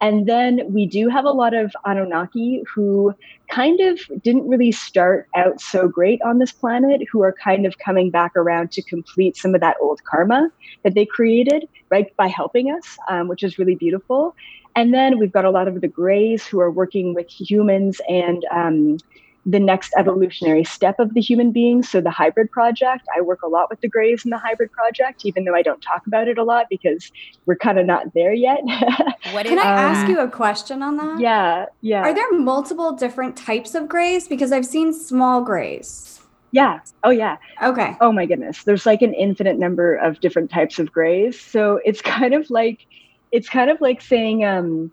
And 0.00 0.28
then 0.28 0.72
we 0.72 0.86
do 0.86 1.08
have 1.08 1.24
a 1.24 1.30
lot 1.30 1.54
of 1.54 1.72
Anunnaki 1.84 2.62
who 2.72 3.12
kind 3.50 3.80
of 3.80 3.98
didn't 4.22 4.48
really 4.48 4.70
start 4.70 5.26
out 5.34 5.60
so 5.60 5.88
great 5.88 6.20
on 6.22 6.38
this 6.38 6.52
planet, 6.52 7.00
who 7.10 7.22
are 7.22 7.34
kind 7.42 7.66
of 7.66 7.76
coming 7.78 8.10
back 8.10 8.36
around 8.36 8.70
to 8.72 8.82
complete 8.82 9.36
some 9.36 9.54
of 9.56 9.60
that 9.60 9.76
old 9.80 10.00
karma 10.08 10.50
that 10.84 10.94
they 10.94 11.04
created, 11.04 11.68
right, 11.90 12.14
by 12.16 12.28
helping 12.28 12.70
us, 12.70 12.96
um, 13.08 13.26
which 13.26 13.42
is 13.42 13.58
really 13.58 13.74
beautiful. 13.74 14.36
And 14.78 14.94
then 14.94 15.18
we've 15.18 15.32
got 15.32 15.44
a 15.44 15.50
lot 15.50 15.66
of 15.66 15.80
the 15.80 15.88
Greys 15.88 16.46
who 16.46 16.60
are 16.60 16.70
working 16.70 17.12
with 17.12 17.28
humans 17.28 18.00
and 18.08 18.44
um, 18.52 18.98
the 19.44 19.58
next 19.58 19.92
evolutionary 19.98 20.62
step 20.62 21.00
of 21.00 21.14
the 21.14 21.20
human 21.20 21.50
being. 21.50 21.82
So 21.82 22.00
the 22.00 22.12
hybrid 22.12 22.48
project, 22.52 23.04
I 23.16 23.20
work 23.20 23.42
a 23.42 23.48
lot 23.48 23.70
with 23.70 23.80
the 23.80 23.88
Greys 23.88 24.24
in 24.24 24.30
the 24.30 24.38
hybrid 24.38 24.70
project, 24.70 25.24
even 25.24 25.44
though 25.44 25.54
I 25.56 25.62
don't 25.62 25.80
talk 25.80 26.06
about 26.06 26.28
it 26.28 26.38
a 26.38 26.44
lot 26.44 26.66
because 26.70 27.10
we're 27.44 27.56
kind 27.56 27.80
of 27.80 27.86
not 27.86 28.14
there 28.14 28.32
yet. 28.32 28.60
what 29.32 29.46
Can 29.46 29.58
I 29.58 29.62
um, 29.62 29.96
ask 29.96 30.08
you 30.08 30.20
a 30.20 30.30
question 30.30 30.80
on 30.80 30.96
that? 30.98 31.18
Yeah, 31.18 31.66
yeah. 31.80 32.02
Are 32.02 32.14
there 32.14 32.30
multiple 32.30 32.92
different 32.92 33.36
types 33.36 33.74
of 33.74 33.88
Greys? 33.88 34.28
Because 34.28 34.52
I've 34.52 34.66
seen 34.66 34.92
small 34.92 35.42
Greys. 35.42 36.20
Yeah. 36.52 36.78
Oh, 37.02 37.10
yeah. 37.10 37.38
Okay. 37.64 37.96
Oh, 38.00 38.12
my 38.12 38.26
goodness. 38.26 38.62
There's 38.62 38.86
like 38.86 39.02
an 39.02 39.12
infinite 39.12 39.58
number 39.58 39.96
of 39.96 40.20
different 40.20 40.52
types 40.52 40.78
of 40.78 40.92
Greys. 40.92 41.40
So 41.40 41.80
it's 41.84 42.00
kind 42.16 42.32
of 42.32 42.48
like 42.48 42.86
it's 43.32 43.48
kind 43.48 43.70
of 43.70 43.80
like 43.80 44.00
saying 44.00 44.44
um, 44.44 44.90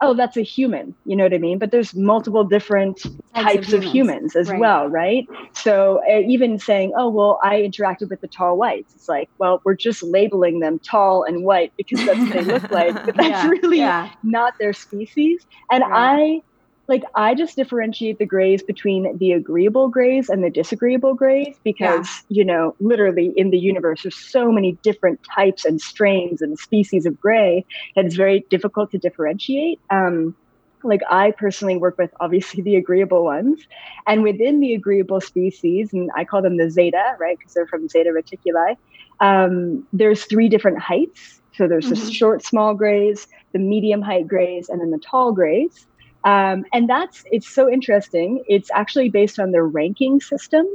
oh 0.00 0.14
that's 0.14 0.36
a 0.36 0.42
human 0.42 0.94
you 1.06 1.16
know 1.16 1.24
what 1.24 1.32
i 1.32 1.38
mean 1.38 1.58
but 1.58 1.70
there's 1.70 1.94
multiple 1.94 2.44
different 2.44 3.06
types, 3.34 3.72
of, 3.72 3.82
humans. 3.82 3.84
of 3.84 3.92
humans, 3.92 4.36
as 4.36 4.50
right. 4.50 4.60
well 4.60 4.88
right 4.88 5.26
so 5.52 6.00
uh, 6.10 6.18
even 6.20 6.58
saying 6.58 6.92
oh 6.96 7.08
well 7.08 7.38
i 7.42 7.56
interacted 7.56 8.10
with 8.10 8.20
the 8.20 8.28
tall 8.28 8.56
whites 8.56 8.94
it's 8.94 9.08
like 9.08 9.28
well 9.38 9.60
we're 9.64 9.74
just 9.74 10.02
labeling 10.02 10.60
them 10.60 10.78
tall 10.80 11.24
and 11.24 11.44
white 11.44 11.72
because 11.76 12.04
that's 12.04 12.18
what 12.18 12.32
they 12.32 12.42
look 12.42 12.70
like 12.70 12.94
but 13.06 13.16
that's 13.16 13.28
yeah, 13.28 13.48
really 13.48 13.78
yeah. 13.78 14.10
not 14.22 14.54
their 14.58 14.72
species 14.72 15.46
and 15.70 15.82
right. 15.82 16.40
i 16.40 16.42
like 16.86 17.02
I 17.14 17.34
just 17.34 17.56
differentiate 17.56 18.18
the 18.18 18.26
grays 18.26 18.62
between 18.62 19.16
the 19.18 19.32
agreeable 19.32 19.88
grays 19.88 20.28
and 20.28 20.44
the 20.44 20.50
disagreeable 20.50 21.14
grays 21.14 21.56
because, 21.64 22.06
yeah. 22.28 22.36
you 22.36 22.44
know, 22.44 22.74
literally 22.78 23.32
in 23.36 23.50
the 23.50 23.58
universe, 23.58 24.02
there's 24.02 24.16
so 24.16 24.52
many 24.52 24.72
different 24.82 25.20
types 25.34 25.64
and 25.64 25.80
strains 25.80 26.42
and 26.42 26.58
species 26.58 27.06
of 27.06 27.18
gray 27.18 27.64
that 27.96 28.04
it's 28.04 28.16
very 28.16 28.40
difficult 28.50 28.90
to 28.90 28.98
differentiate. 28.98 29.80
Um, 29.90 30.36
like 30.82 31.00
I 31.10 31.30
personally 31.30 31.78
work 31.78 31.96
with 31.96 32.10
obviously 32.20 32.62
the 32.62 32.76
agreeable 32.76 33.24
ones, 33.24 33.66
and 34.06 34.22
within 34.22 34.60
the 34.60 34.74
agreeable 34.74 35.20
species, 35.20 35.94
and 35.94 36.10
I 36.14 36.24
call 36.24 36.42
them 36.42 36.58
the 36.58 36.70
zeta, 36.70 37.16
right? 37.18 37.38
Because 37.38 37.54
they're 37.54 37.66
from 37.66 37.88
Zeta 37.88 38.10
Reticuli. 38.10 38.76
Um, 39.20 39.86
there's 39.94 40.24
three 40.24 40.50
different 40.50 40.78
heights. 40.78 41.40
So 41.56 41.68
there's 41.68 41.86
mm-hmm. 41.86 42.04
the 42.04 42.12
short, 42.12 42.44
small 42.44 42.74
grays, 42.74 43.28
the 43.52 43.58
medium 43.58 44.02
height 44.02 44.28
grays, 44.28 44.68
and 44.68 44.80
then 44.80 44.90
the 44.90 44.98
tall 44.98 45.32
grays. 45.32 45.86
Um, 46.24 46.64
and 46.72 46.88
that's 46.88 47.24
it's 47.30 47.48
so 47.48 47.70
interesting. 47.70 48.42
It's 48.48 48.70
actually 48.70 49.10
based 49.10 49.38
on 49.38 49.52
their 49.52 49.66
ranking 49.66 50.20
system. 50.20 50.66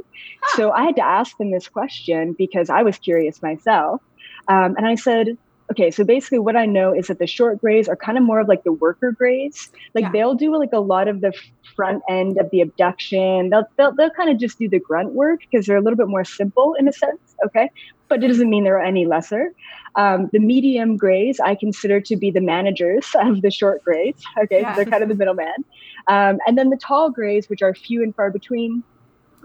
Huh. 0.42 0.56
So 0.56 0.70
I 0.70 0.84
had 0.84 0.96
to 0.96 1.04
ask 1.04 1.36
them 1.38 1.50
this 1.50 1.68
question 1.68 2.34
because 2.38 2.70
I 2.70 2.82
was 2.82 2.98
curious 2.98 3.42
myself. 3.42 4.00
Um, 4.48 4.74
and 4.76 4.86
I 4.86 4.94
said, 4.94 5.36
okay, 5.70 5.90
so 5.90 6.04
basically 6.04 6.38
what 6.38 6.56
I 6.56 6.66
know 6.66 6.92
is 6.92 7.06
that 7.06 7.18
the 7.18 7.26
short 7.26 7.60
grays 7.60 7.88
are 7.88 7.96
kind 7.96 8.18
of 8.18 8.24
more 8.24 8.40
of 8.40 8.48
like 8.48 8.64
the 8.64 8.72
worker 8.72 9.12
grays. 9.12 9.70
Like 9.94 10.02
yeah. 10.02 10.12
they'll 10.12 10.34
do 10.34 10.56
like 10.56 10.72
a 10.72 10.80
lot 10.80 11.08
of 11.08 11.20
the 11.20 11.32
front 11.76 12.02
end 12.08 12.38
of 12.38 12.50
the 12.50 12.60
abduction. 12.60 13.50
They'll 13.50 13.66
they'll, 13.76 13.92
they'll 13.92 14.10
kind 14.10 14.30
of 14.30 14.38
just 14.38 14.58
do 14.58 14.68
the 14.68 14.80
grunt 14.80 15.12
work 15.12 15.40
because 15.40 15.66
they're 15.66 15.76
a 15.76 15.80
little 15.80 15.96
bit 15.96 16.08
more 16.08 16.24
simple 16.24 16.74
in 16.74 16.88
a 16.88 16.92
sense. 16.92 17.20
Okay, 17.46 17.70
but 18.08 18.22
it 18.22 18.28
doesn't 18.28 18.50
mean 18.50 18.64
they're 18.64 18.80
any 18.80 19.06
lesser. 19.06 19.52
Um, 19.96 20.28
the 20.32 20.38
medium 20.38 20.96
grays 20.96 21.40
I 21.40 21.54
consider 21.54 22.00
to 22.00 22.16
be 22.16 22.30
the 22.30 22.40
managers 22.40 23.06
of 23.14 23.42
the 23.42 23.50
short 23.50 23.82
grays. 23.84 24.16
Okay, 24.42 24.60
yeah. 24.60 24.72
so 24.72 24.76
they're 24.76 24.90
kind 24.90 25.02
of 25.02 25.08
the 25.08 25.14
middleman. 25.14 25.64
Um, 26.08 26.38
and 26.46 26.58
then 26.58 26.70
the 26.70 26.76
tall 26.76 27.10
grays, 27.10 27.48
which 27.48 27.62
are 27.62 27.74
few 27.74 28.02
and 28.02 28.14
far 28.14 28.30
between, 28.30 28.82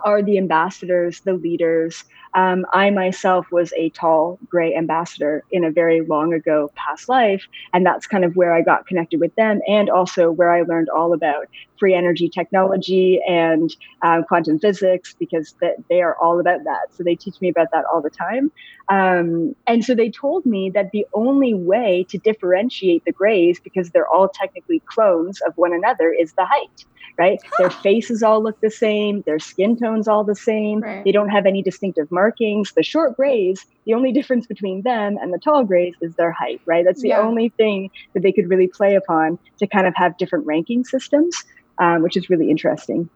are 0.04 0.22
the 0.22 0.38
ambassadors, 0.38 1.22
the 1.22 1.34
leaders. 1.34 2.04
Um, 2.36 2.66
I 2.74 2.90
myself 2.90 3.48
was 3.52 3.74
a 3.74 3.90
tall 3.92 4.38
gray 4.48 4.76
ambassador 4.76 5.44
in 5.52 5.64
a 5.64 5.72
very 5.72 6.02
long 6.02 6.34
ago 6.34 6.70
past 6.76 7.10
life. 7.10 7.44
And 7.74 7.86
that's 7.86 8.08
kind 8.08 8.26
of 8.26 8.36
where 8.36 8.54
I 8.54 8.62
got 8.62 8.86
connected 8.88 9.20
with 9.20 9.34
them 9.36 9.62
and 9.68 9.90
also 9.90 10.32
where 10.32 10.52
I 10.52 10.62
learned 10.62 10.90
all 10.90 11.14
about 11.14 11.48
free 11.80 11.94
energy 11.94 12.30
technology 12.30 13.20
and 13.28 13.70
um, 14.02 14.24
quantum 14.28 14.60
physics 14.60 15.16
because 15.20 15.54
th- 15.60 15.76
they 15.90 16.02
are 16.02 16.16
all 16.22 16.40
about 16.40 16.64
that. 16.66 16.88
So 16.92 17.04
they 17.04 17.16
teach 17.16 17.36
me 17.42 17.50
about 17.50 17.68
that 17.72 17.86
all 17.92 18.02
the 18.02 18.10
time. 18.10 18.52
Um, 18.90 19.56
and 19.68 19.84
so 19.84 19.96
they 19.96 20.12
told 20.12 20.46
me 20.46 20.70
that 20.74 20.92
the 20.92 21.06
only 21.14 21.54
way 21.54 22.06
to 22.10 22.18
differentiate 22.18 23.04
the 23.06 23.12
grays, 23.12 23.60
because 23.64 23.90
they're 23.92 24.08
all 24.08 24.30
technically 24.30 24.84
clones 24.90 25.40
of 25.48 25.54
one 25.56 25.74
another, 25.74 26.14
is 26.14 26.34
the 26.38 26.46
height 26.46 26.86
right? 27.18 27.40
Huh. 27.44 27.56
Their 27.60 27.70
faces 27.70 28.24
all 28.24 28.44
look 28.44 28.58
the 28.62 28.70
same, 28.70 29.24
their 29.26 29.40
skin 29.40 29.78
tones 29.78 30.08
all 30.08 30.24
the 30.24 30.36
same. 30.36 30.82
Right. 30.82 31.04
They 31.04 31.12
don't 31.12 31.30
have 31.30 31.46
any 31.46 31.62
distinctive 31.62 32.12
markings. 32.26 32.74
The 32.74 32.84
short 32.84 33.16
grays, 33.16 33.66
the 33.86 33.94
only 33.94 34.12
difference 34.12 34.48
between 34.48 34.82
them 34.82 35.18
and 35.22 35.34
the 35.34 35.38
tall 35.38 35.64
grays 35.64 35.94
is 36.02 36.16
their 36.16 36.32
height, 36.32 36.60
right? 36.66 36.84
That's 36.84 37.02
the 37.02 37.10
yeah. 37.10 37.20
only 37.20 37.50
thing 37.50 37.92
that 38.14 38.24
they 38.24 38.32
could 38.32 38.50
really 38.50 38.68
play 38.68 38.96
upon 38.96 39.38
to 39.60 39.68
kind 39.68 39.86
of 39.86 39.94
have 39.96 40.18
different 40.18 40.46
ranking 40.46 40.84
systems, 40.84 41.44
um, 41.78 42.02
which 42.02 42.18
is 42.18 42.30
really 42.30 42.50
interesting. 42.50 43.10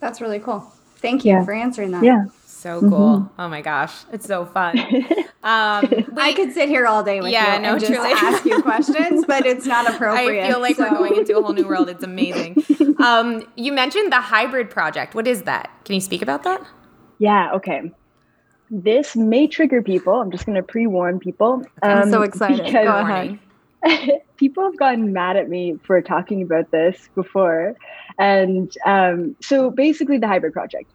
That's 0.00 0.20
really 0.20 0.38
cool. 0.38 0.60
Thank 0.96 1.24
you 1.24 1.32
yeah. 1.32 1.44
for 1.44 1.52
answering 1.52 1.92
that. 1.92 2.04
Yeah. 2.04 2.26
So 2.46 2.80
cool. 2.80 2.90
Mm-hmm. 2.90 3.40
Oh 3.40 3.48
my 3.48 3.62
gosh. 3.62 3.94
It's 4.12 4.26
so 4.26 4.44
fun. 4.44 4.78
Um, 5.44 5.90
I 6.16 6.34
could 6.36 6.52
sit 6.52 6.68
here 6.68 6.86
all 6.86 7.02
day 7.02 7.20
with 7.20 7.32
yeah, 7.32 7.56
you 7.56 7.62
no, 7.62 7.72
and 7.72 7.80
just 7.80 7.92
truly. 7.92 8.12
ask 8.12 8.44
you 8.44 8.62
questions, 8.70 9.24
but 9.26 9.44
it's 9.44 9.66
not 9.66 9.92
appropriate. 9.92 10.44
I 10.44 10.48
feel 10.48 10.60
like 10.60 10.76
so. 10.76 10.84
we're 10.84 10.98
going 10.98 11.16
into 11.16 11.36
a 11.36 11.42
whole 11.42 11.52
new 11.52 11.66
world. 11.66 11.88
It's 11.88 12.04
amazing. 12.04 12.64
Um, 13.00 13.44
you 13.56 13.72
mentioned 13.72 14.12
the 14.12 14.20
hybrid 14.20 14.70
project. 14.70 15.16
What 15.16 15.26
is 15.26 15.42
that? 15.42 15.68
Can 15.84 15.96
you 15.96 16.00
speak 16.00 16.22
about 16.22 16.44
that? 16.44 16.64
Yeah. 17.18 17.50
Okay. 17.54 17.90
This 18.74 19.14
may 19.14 19.46
trigger 19.46 19.82
people. 19.82 20.14
I'm 20.14 20.30
just 20.30 20.46
going 20.46 20.56
to 20.56 20.62
pre-warn 20.62 21.18
people. 21.18 21.62
Um, 21.82 21.90
I'm 21.98 22.10
so 22.10 22.22
excited. 22.22 22.72
Go 22.72 22.96
ahead. 22.96 23.38
people 24.36 24.64
have 24.64 24.78
gotten 24.78 25.12
mad 25.12 25.36
at 25.36 25.50
me 25.50 25.78
for 25.84 26.00
talking 26.00 26.40
about 26.42 26.70
this 26.70 27.10
before. 27.14 27.76
And 28.18 28.74
um, 28.86 29.36
so 29.40 29.70
basically, 29.70 30.16
the 30.16 30.26
hybrid 30.26 30.54
project 30.54 30.90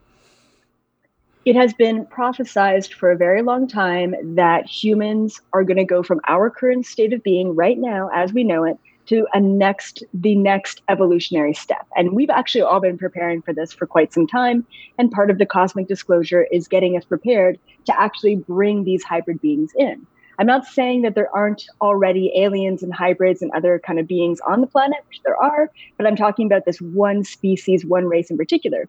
it 1.48 1.56
has 1.56 1.74
been 1.74 2.06
prophesized 2.08 2.92
for 2.92 3.10
a 3.10 3.16
very 3.16 3.42
long 3.42 3.70
time 3.70 4.14
that 4.36 4.68
humans 4.68 5.40
are 5.54 5.64
going 5.64 5.78
to 5.78 5.86
go 5.86 6.04
from 6.04 6.20
our 6.28 6.50
current 6.50 6.86
state 6.86 7.14
of 7.14 7.24
being 7.24 7.56
right 7.56 7.78
now, 7.78 8.10
as 8.14 8.34
we 8.34 8.44
know 8.44 8.66
it, 8.66 8.78
to 9.08 9.28
a 9.34 9.40
next 9.40 10.04
the 10.14 10.36
next 10.36 10.82
evolutionary 10.90 11.54
step 11.54 11.88
and 11.96 12.14
we've 12.14 12.30
actually 12.30 12.62
all 12.62 12.80
been 12.80 12.98
preparing 12.98 13.42
for 13.42 13.54
this 13.54 13.74
for 13.74 13.86
quite 13.86 14.14
some 14.14 14.28
time 14.28 14.66
and 14.98 15.12
part 15.12 15.30
of 15.30 15.38
the 15.38 15.46
cosmic 15.46 15.88
disclosure 15.88 16.48
is 16.52 16.68
getting 16.68 16.98
us 16.98 17.06
prepared 17.06 17.60
to 17.86 18.00
actually 18.00 18.36
bring 18.36 18.84
these 18.84 19.04
hybrid 19.04 19.42
beings 19.42 19.72
in 19.78 20.06
i'm 20.40 20.48
not 20.48 20.66
saying 20.66 21.02
that 21.02 21.16
there 21.16 21.34
aren't 21.36 21.66
already 21.82 22.32
aliens 22.36 22.84
and 22.84 22.94
hybrids 22.94 23.42
and 23.42 23.52
other 23.52 23.80
kind 23.80 24.00
of 24.00 24.08
beings 24.08 24.40
on 24.48 24.62
the 24.62 24.68
planet 24.68 25.00
which 25.08 25.22
there 25.24 25.38
are 25.38 25.72
but 25.98 26.06
i'm 26.06 26.16
talking 26.16 26.46
about 26.46 26.66
this 26.66 26.80
one 26.82 27.24
species 27.24 27.86
one 27.86 28.06
race 28.06 28.30
in 28.30 28.38
particular 28.38 28.88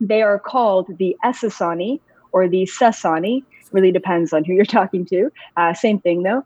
they 0.00 0.22
are 0.22 0.38
called 0.38 0.96
the 0.98 1.16
Essassani 1.24 2.00
or 2.32 2.48
the 2.48 2.64
Sessani. 2.64 3.44
Really 3.72 3.92
depends 3.92 4.32
on 4.32 4.44
who 4.44 4.52
you're 4.52 4.64
talking 4.64 5.04
to. 5.06 5.30
Uh, 5.56 5.74
same 5.74 5.98
thing 5.98 6.22
though. 6.22 6.44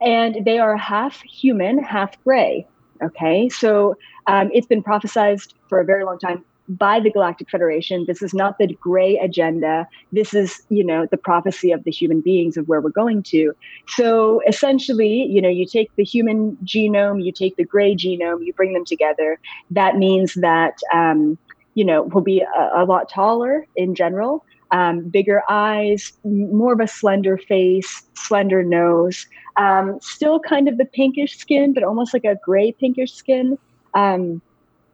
And 0.00 0.44
they 0.44 0.58
are 0.58 0.76
half 0.76 1.22
human, 1.22 1.82
half 1.82 2.22
gray. 2.24 2.66
Okay, 3.02 3.48
so 3.50 3.94
um, 4.26 4.50
it's 4.54 4.66
been 4.66 4.82
prophesized 4.82 5.52
for 5.68 5.80
a 5.80 5.84
very 5.84 6.04
long 6.04 6.18
time 6.18 6.44
by 6.68 6.98
the 6.98 7.10
Galactic 7.10 7.48
Federation. 7.50 8.04
This 8.06 8.22
is 8.22 8.34
not 8.34 8.58
the 8.58 8.72
gray 8.80 9.18
agenda. 9.18 9.86
This 10.12 10.34
is, 10.34 10.62
you 10.68 10.84
know, 10.84 11.06
the 11.10 11.16
prophecy 11.16 11.72
of 11.72 11.84
the 11.84 11.90
human 11.90 12.20
beings 12.20 12.56
of 12.56 12.66
where 12.68 12.80
we're 12.80 12.90
going 12.90 13.22
to. 13.24 13.52
So 13.88 14.40
essentially, 14.48 15.24
you 15.24 15.40
know, 15.40 15.48
you 15.48 15.66
take 15.66 15.94
the 15.96 16.04
human 16.04 16.56
genome, 16.64 17.24
you 17.24 17.32
take 17.32 17.56
the 17.56 17.64
gray 17.64 17.94
genome, 17.94 18.44
you 18.44 18.52
bring 18.54 18.72
them 18.72 18.84
together. 18.84 19.38
That 19.70 19.96
means 19.96 20.34
that, 20.34 20.78
um, 20.92 21.38
you 21.74 21.84
know, 21.84 22.02
we'll 22.02 22.24
be 22.24 22.40
a, 22.40 22.82
a 22.82 22.84
lot 22.84 23.08
taller 23.08 23.66
in 23.76 23.94
general. 23.94 24.44
Um, 24.72 25.08
bigger 25.08 25.42
eyes, 25.48 26.12
more 26.24 26.72
of 26.72 26.80
a 26.80 26.88
slender 26.88 27.38
face, 27.38 28.02
slender 28.14 28.64
nose, 28.64 29.26
um, 29.56 29.98
still 30.00 30.40
kind 30.40 30.68
of 30.68 30.78
the 30.78 30.84
pinkish 30.84 31.36
skin, 31.36 31.72
but 31.72 31.82
almost 31.82 32.12
like 32.12 32.24
a 32.24 32.36
gray 32.36 32.72
pinkish 32.72 33.12
skin. 33.12 33.58
Um, 33.94 34.42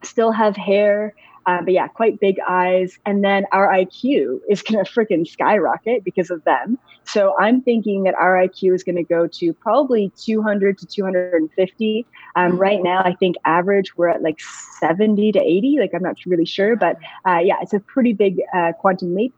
still 0.03 0.33
have 0.33 0.57
hair, 0.57 1.15
uh, 1.47 1.63
but 1.63 1.73
yeah, 1.73 1.89
quite 1.89 2.21
big 2.21 2.39
eyes. 2.49 2.99
And 3.05 3.25
then 3.25 3.47
our 3.53 3.69
IQ 3.69 4.41
is 4.49 4.63
going 4.69 4.85
to 4.85 4.91
freaking 4.91 5.27
skyrocket 5.27 6.05
because 6.05 6.31
of 6.31 6.45
them. 6.45 6.79
So 7.05 7.35
I'm 7.41 7.63
thinking 7.63 8.05
that 8.05 8.15
our 8.15 8.35
IQ 8.35 8.75
is 8.75 8.85
going 8.85 8.97
to 8.97 9.03
go 9.03 9.27
to 9.27 9.53
probably 9.55 10.13
200 10.17 10.79
to 10.79 10.87
250. 10.87 12.07
Um, 12.35 12.53
mm-hmm. 12.53 12.59
right 12.59 12.83
now, 12.83 13.03
I 13.05 13.15
think 13.15 13.37
average 13.45 13.97
we're 13.97 14.09
at 14.09 14.23
like 14.23 14.41
70 14.41 15.33
to 15.33 15.41
80. 15.41 15.79
Like 15.81 15.91
I'm 15.95 16.03
not 16.03 16.17
really 16.27 16.47
sure, 16.47 16.77
but 16.77 16.97
uh, 17.27 17.39
yeah, 17.39 17.57
it's 17.61 17.73
a 17.73 17.81
pretty 17.81 18.13
big 18.13 18.41
uh, 18.55 18.73
quantum 18.79 19.15
leap. 19.15 19.35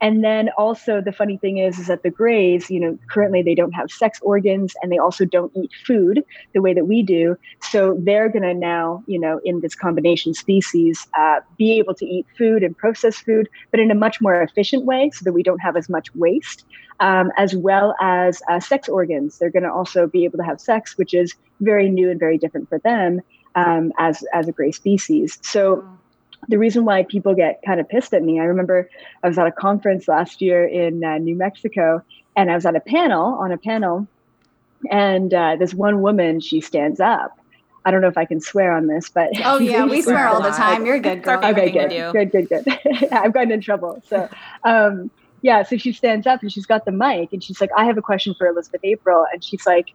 And 0.00 0.22
then 0.22 0.50
also 0.58 1.00
the 1.00 1.12
funny 1.12 1.38
thing 1.38 1.58
is, 1.58 1.78
is 1.78 1.86
that 1.86 2.02
the 2.02 2.10
Greys, 2.10 2.70
you 2.70 2.80
know, 2.80 2.98
currently 3.10 3.42
they 3.42 3.54
don't 3.54 3.72
have 3.72 3.90
sex 3.90 4.18
organs 4.22 4.74
and 4.82 4.92
they 4.92 4.98
also 4.98 5.24
don't 5.24 5.52
eat 5.56 5.70
food 5.86 6.22
the 6.52 6.60
way 6.60 6.74
that 6.74 6.86
we 6.86 7.02
do. 7.02 7.36
So 7.62 7.96
they're 8.00 8.28
going 8.28 8.42
to 8.42 8.54
now, 8.54 9.02
you 9.06 9.18
know, 9.18 9.40
in 9.44 9.60
this 9.60 9.74
combination 9.74 10.34
species, 10.34 11.06
uh, 11.16 11.40
be 11.56 11.78
able 11.78 11.94
to 11.94 12.04
eat 12.04 12.26
food 12.36 12.62
and 12.62 12.76
process 12.76 13.16
food, 13.18 13.48
but 13.70 13.80
in 13.80 13.90
a 13.90 13.94
much 13.94 14.20
more 14.20 14.42
efficient 14.42 14.84
way 14.84 15.10
so 15.14 15.24
that 15.24 15.32
we 15.32 15.42
don't 15.42 15.60
have 15.60 15.76
as 15.76 15.88
much 15.88 16.14
waste, 16.14 16.64
um, 17.00 17.30
as 17.38 17.56
well 17.56 17.94
as 18.00 18.42
uh, 18.50 18.60
sex 18.60 18.88
organs. 18.88 19.38
They're 19.38 19.50
going 19.50 19.62
to 19.62 19.72
also 19.72 20.06
be 20.06 20.24
able 20.24 20.38
to 20.38 20.44
have 20.44 20.60
sex, 20.60 20.98
which 20.98 21.14
is 21.14 21.34
very 21.60 21.88
new 21.88 22.10
and 22.10 22.20
very 22.20 22.36
different 22.36 22.68
for 22.68 22.78
them 22.80 23.20
um, 23.54 23.92
as, 23.98 24.24
as 24.32 24.48
a 24.48 24.52
Grey 24.52 24.72
species. 24.72 25.38
So 25.42 25.84
the 26.48 26.58
reason 26.58 26.84
why 26.84 27.04
people 27.04 27.34
get 27.34 27.60
kind 27.64 27.80
of 27.80 27.88
pissed 27.88 28.14
at 28.14 28.22
me, 28.22 28.40
I 28.40 28.44
remember 28.44 28.88
I 29.22 29.28
was 29.28 29.38
at 29.38 29.46
a 29.46 29.52
conference 29.52 30.08
last 30.08 30.40
year 30.40 30.64
in 30.64 31.04
uh, 31.04 31.18
New 31.18 31.36
Mexico, 31.36 32.02
and 32.36 32.50
I 32.50 32.54
was 32.54 32.66
at 32.66 32.76
a 32.76 32.80
panel 32.80 33.34
on 33.34 33.52
a 33.52 33.58
panel, 33.58 34.06
and 34.90 35.32
uh, 35.32 35.56
this 35.56 35.74
one 35.74 36.02
woman 36.02 36.40
she 36.40 36.60
stands 36.60 37.00
up. 37.00 37.38
I 37.84 37.90
don't 37.90 38.00
know 38.00 38.08
if 38.08 38.16
I 38.16 38.24
can 38.24 38.40
swear 38.40 38.72
on 38.72 38.86
this, 38.86 39.08
but 39.08 39.30
oh 39.44 39.58
yeah, 39.60 39.84
we 39.84 40.02
swear 40.02 40.26
all 40.28 40.42
the 40.42 40.50
time. 40.50 40.86
You're 40.86 40.98
good, 40.98 41.22
girl. 41.22 41.44
okay, 41.44 41.70
good, 41.70 41.90
good, 42.12 42.30
good, 42.32 42.48
good. 42.48 43.12
I've 43.12 43.32
gotten 43.32 43.52
in 43.52 43.60
trouble. 43.60 44.02
So, 44.08 44.28
um, 44.64 45.10
yeah, 45.42 45.62
so 45.62 45.76
she 45.76 45.92
stands 45.92 46.26
up 46.26 46.40
and 46.40 46.50
she's 46.50 46.66
got 46.66 46.86
the 46.86 46.92
mic, 46.92 47.32
and 47.32 47.44
she's 47.44 47.60
like, 47.60 47.70
"I 47.76 47.84
have 47.84 47.98
a 47.98 48.02
question 48.02 48.34
for 48.38 48.46
Elizabeth 48.46 48.80
April," 48.84 49.26
and 49.32 49.44
she's 49.44 49.66
like, 49.66 49.92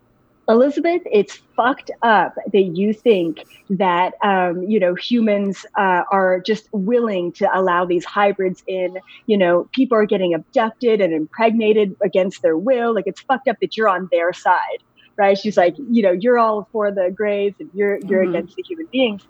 Elizabeth, 0.49 1.03
it's 1.05 1.35
fucked 1.55 1.91
up 2.01 2.33
that 2.51 2.75
you 2.75 2.91
think 2.91 3.45
that 3.69 4.15
um, 4.23 4.63
you 4.63 4.79
know 4.79 4.95
humans 4.95 5.65
uh, 5.77 6.01
are 6.11 6.39
just 6.39 6.67
willing 6.71 7.31
to 7.33 7.47
allow 7.53 7.85
these 7.85 8.03
hybrids 8.03 8.63
in. 8.65 8.97
You 9.27 9.37
know, 9.37 9.69
people 9.73 9.95
are 9.97 10.05
getting 10.05 10.33
abducted 10.33 11.01
and 11.01 11.13
impregnated 11.13 11.95
against 12.03 12.41
their 12.41 12.57
will. 12.57 12.95
Like 12.95 13.05
it's 13.05 13.21
fucked 13.21 13.47
up 13.47 13.57
that 13.61 13.77
you're 13.77 13.87
on 13.87 14.09
their 14.11 14.33
side, 14.33 14.79
right? 15.17 15.37
She's 15.37 15.55
like, 15.55 15.75
you 15.77 16.01
know, 16.01 16.11
you're 16.11 16.39
all 16.39 16.67
for 16.71 16.91
the 16.91 17.11
Greys 17.15 17.53
and 17.59 17.69
you're 17.75 17.99
you're 17.99 18.23
mm-hmm. 18.23 18.35
against 18.35 18.55
the 18.55 18.63
human 18.67 18.87
beings. 18.91 19.21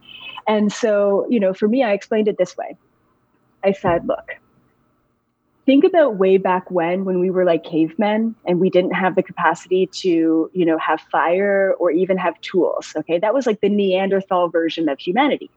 And 0.48 0.72
so, 0.72 1.28
you 1.30 1.40
know, 1.40 1.54
for 1.54 1.68
me, 1.68 1.84
I 1.84 1.92
explained 1.92 2.30
it 2.30 2.38
this 2.38 2.56
way. 2.56 2.78
I 3.64 3.74
said, 3.74 4.08
look, 4.08 4.38
think 5.70 5.84
about 5.84 6.16
way 6.16 6.38
back 6.38 6.72
when 6.72 7.06
when 7.06 7.20
we 7.20 7.30
were 7.30 7.46
like 7.46 7.64
cavemen 7.64 8.34
and 8.48 8.60
we 8.60 8.72
didn't 8.72 8.96
have 8.96 9.14
the 9.14 9.22
capacity 9.22 9.86
to 9.86 10.50
you 10.52 10.66
know 10.66 10.80
have 10.80 11.00
fire 11.12 11.76
or 11.78 11.92
even 11.92 12.18
have 12.18 12.34
tools 12.42 12.92
okay? 12.98 13.20
That 13.20 13.36
was 13.36 13.46
like 13.46 13.62
the 13.62 13.70
neanderthal 13.70 14.50
version 14.50 14.90
of 14.90 14.98
humanity. 15.00 15.52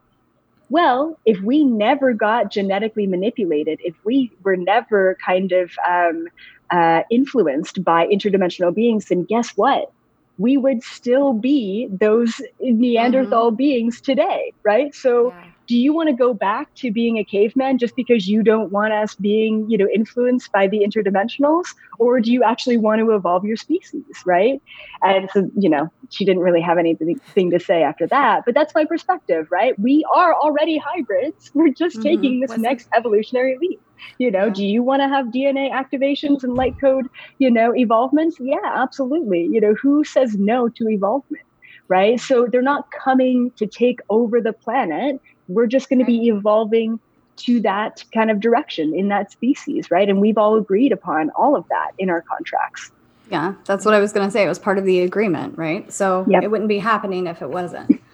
Well 0.69 1.17
if 1.25 1.41
we 1.41 1.63
never 1.63 2.13
got 2.13 2.51
genetically 2.51 3.07
manipulated 3.07 3.79
if 3.83 3.95
we 4.03 4.31
were 4.43 4.55
never 4.55 5.17
kind 5.25 5.51
of 5.51 5.71
um, 5.89 6.27
uh, 6.69 7.01
influenced 7.09 7.83
by 7.83 8.05
interdimensional 8.05 8.71
beings 8.71 9.05
then 9.05 9.23
guess 9.23 9.49
what? 9.57 9.91
We 10.37 10.57
would 10.57 10.83
still 10.83 11.33
be 11.33 11.87
those 11.89 12.39
neanderthal 12.59 13.47
mm-hmm. 13.47 13.55
beings 13.55 13.99
today 13.99 14.53
right? 14.63 14.93
So 14.93 15.29
yeah 15.29 15.52
do 15.67 15.77
you 15.77 15.93
want 15.93 16.09
to 16.09 16.15
go 16.15 16.33
back 16.33 16.73
to 16.75 16.91
being 16.91 17.17
a 17.17 17.23
caveman 17.23 17.77
just 17.77 17.95
because 17.95 18.27
you 18.27 18.43
don't 18.43 18.71
want 18.71 18.93
us 18.93 19.15
being 19.15 19.69
you 19.69 19.77
know 19.77 19.87
influenced 19.93 20.51
by 20.51 20.67
the 20.67 20.79
interdimensionals? 20.79 21.65
Or 21.99 22.19
do 22.19 22.31
you 22.31 22.43
actually 22.43 22.77
want 22.77 22.99
to 22.99 23.11
evolve 23.11 23.45
your 23.45 23.55
species 23.55 24.03
right? 24.25 24.61
And 25.01 25.29
so 25.31 25.49
you 25.57 25.69
know 25.69 25.91
she 26.09 26.25
didn't 26.25 26.41
really 26.41 26.61
have 26.61 26.77
anything 26.77 27.49
to 27.51 27.59
say 27.59 27.83
after 27.83 28.07
that 28.07 28.43
but 28.45 28.53
that's 28.53 28.73
my 28.75 28.85
perspective 28.85 29.47
right? 29.51 29.77
We 29.79 30.05
are 30.13 30.33
already 30.33 30.77
hybrids. 30.77 31.51
We're 31.53 31.69
just 31.69 31.97
mm-hmm. 31.97 32.03
taking 32.03 32.39
this 32.39 32.49
What's 32.49 32.61
next 32.61 32.85
it? 32.87 32.97
evolutionary 32.97 33.57
leap. 33.59 33.81
You 34.17 34.31
know 34.31 34.45
yeah. 34.45 34.53
do 34.53 34.65
you 34.65 34.83
want 34.83 35.01
to 35.01 35.07
have 35.07 35.27
dna 35.27 35.71
activations 35.71 36.43
and 36.43 36.55
light 36.55 36.79
code 36.79 37.07
you 37.39 37.49
know 37.49 37.73
evolvements? 37.75 38.37
Yeah 38.39 38.57
absolutely. 38.63 39.47
You 39.51 39.61
know 39.61 39.75
who 39.75 40.03
says 40.03 40.35
no 40.35 40.69
to 40.69 40.89
evolvement 40.89 41.45
right? 41.89 42.19
So 42.19 42.47
they're 42.49 42.61
not 42.61 42.89
coming 42.91 43.51
to 43.57 43.67
take 43.67 43.99
over 44.09 44.41
the 44.41 44.53
planet 44.53 45.19
we're 45.47 45.67
just 45.67 45.89
going 45.89 45.99
to 45.99 46.05
be 46.05 46.27
evolving 46.27 46.99
to 47.35 47.59
that 47.61 48.03
kind 48.13 48.29
of 48.29 48.39
direction 48.39 48.93
in 48.93 49.07
that 49.09 49.31
species, 49.31 49.89
right? 49.89 50.07
And 50.07 50.21
we've 50.21 50.37
all 50.37 50.55
agreed 50.55 50.91
upon 50.91 51.31
all 51.31 51.55
of 51.55 51.67
that 51.69 51.91
in 51.97 52.09
our 52.09 52.21
contracts. 52.21 52.91
Yeah, 53.31 53.55
that's 53.65 53.85
what 53.85 53.93
I 53.93 53.99
was 53.99 54.13
going 54.13 54.27
to 54.27 54.31
say. 54.31 54.43
It 54.43 54.49
was 54.49 54.59
part 54.59 54.77
of 54.77 54.85
the 54.85 55.01
agreement, 55.01 55.57
right? 55.57 55.91
So 55.91 56.25
yep. 56.27 56.43
it 56.43 56.51
wouldn't 56.51 56.69
be 56.69 56.79
happening 56.79 57.27
if 57.27 57.41
it 57.41 57.49
wasn't. 57.49 57.99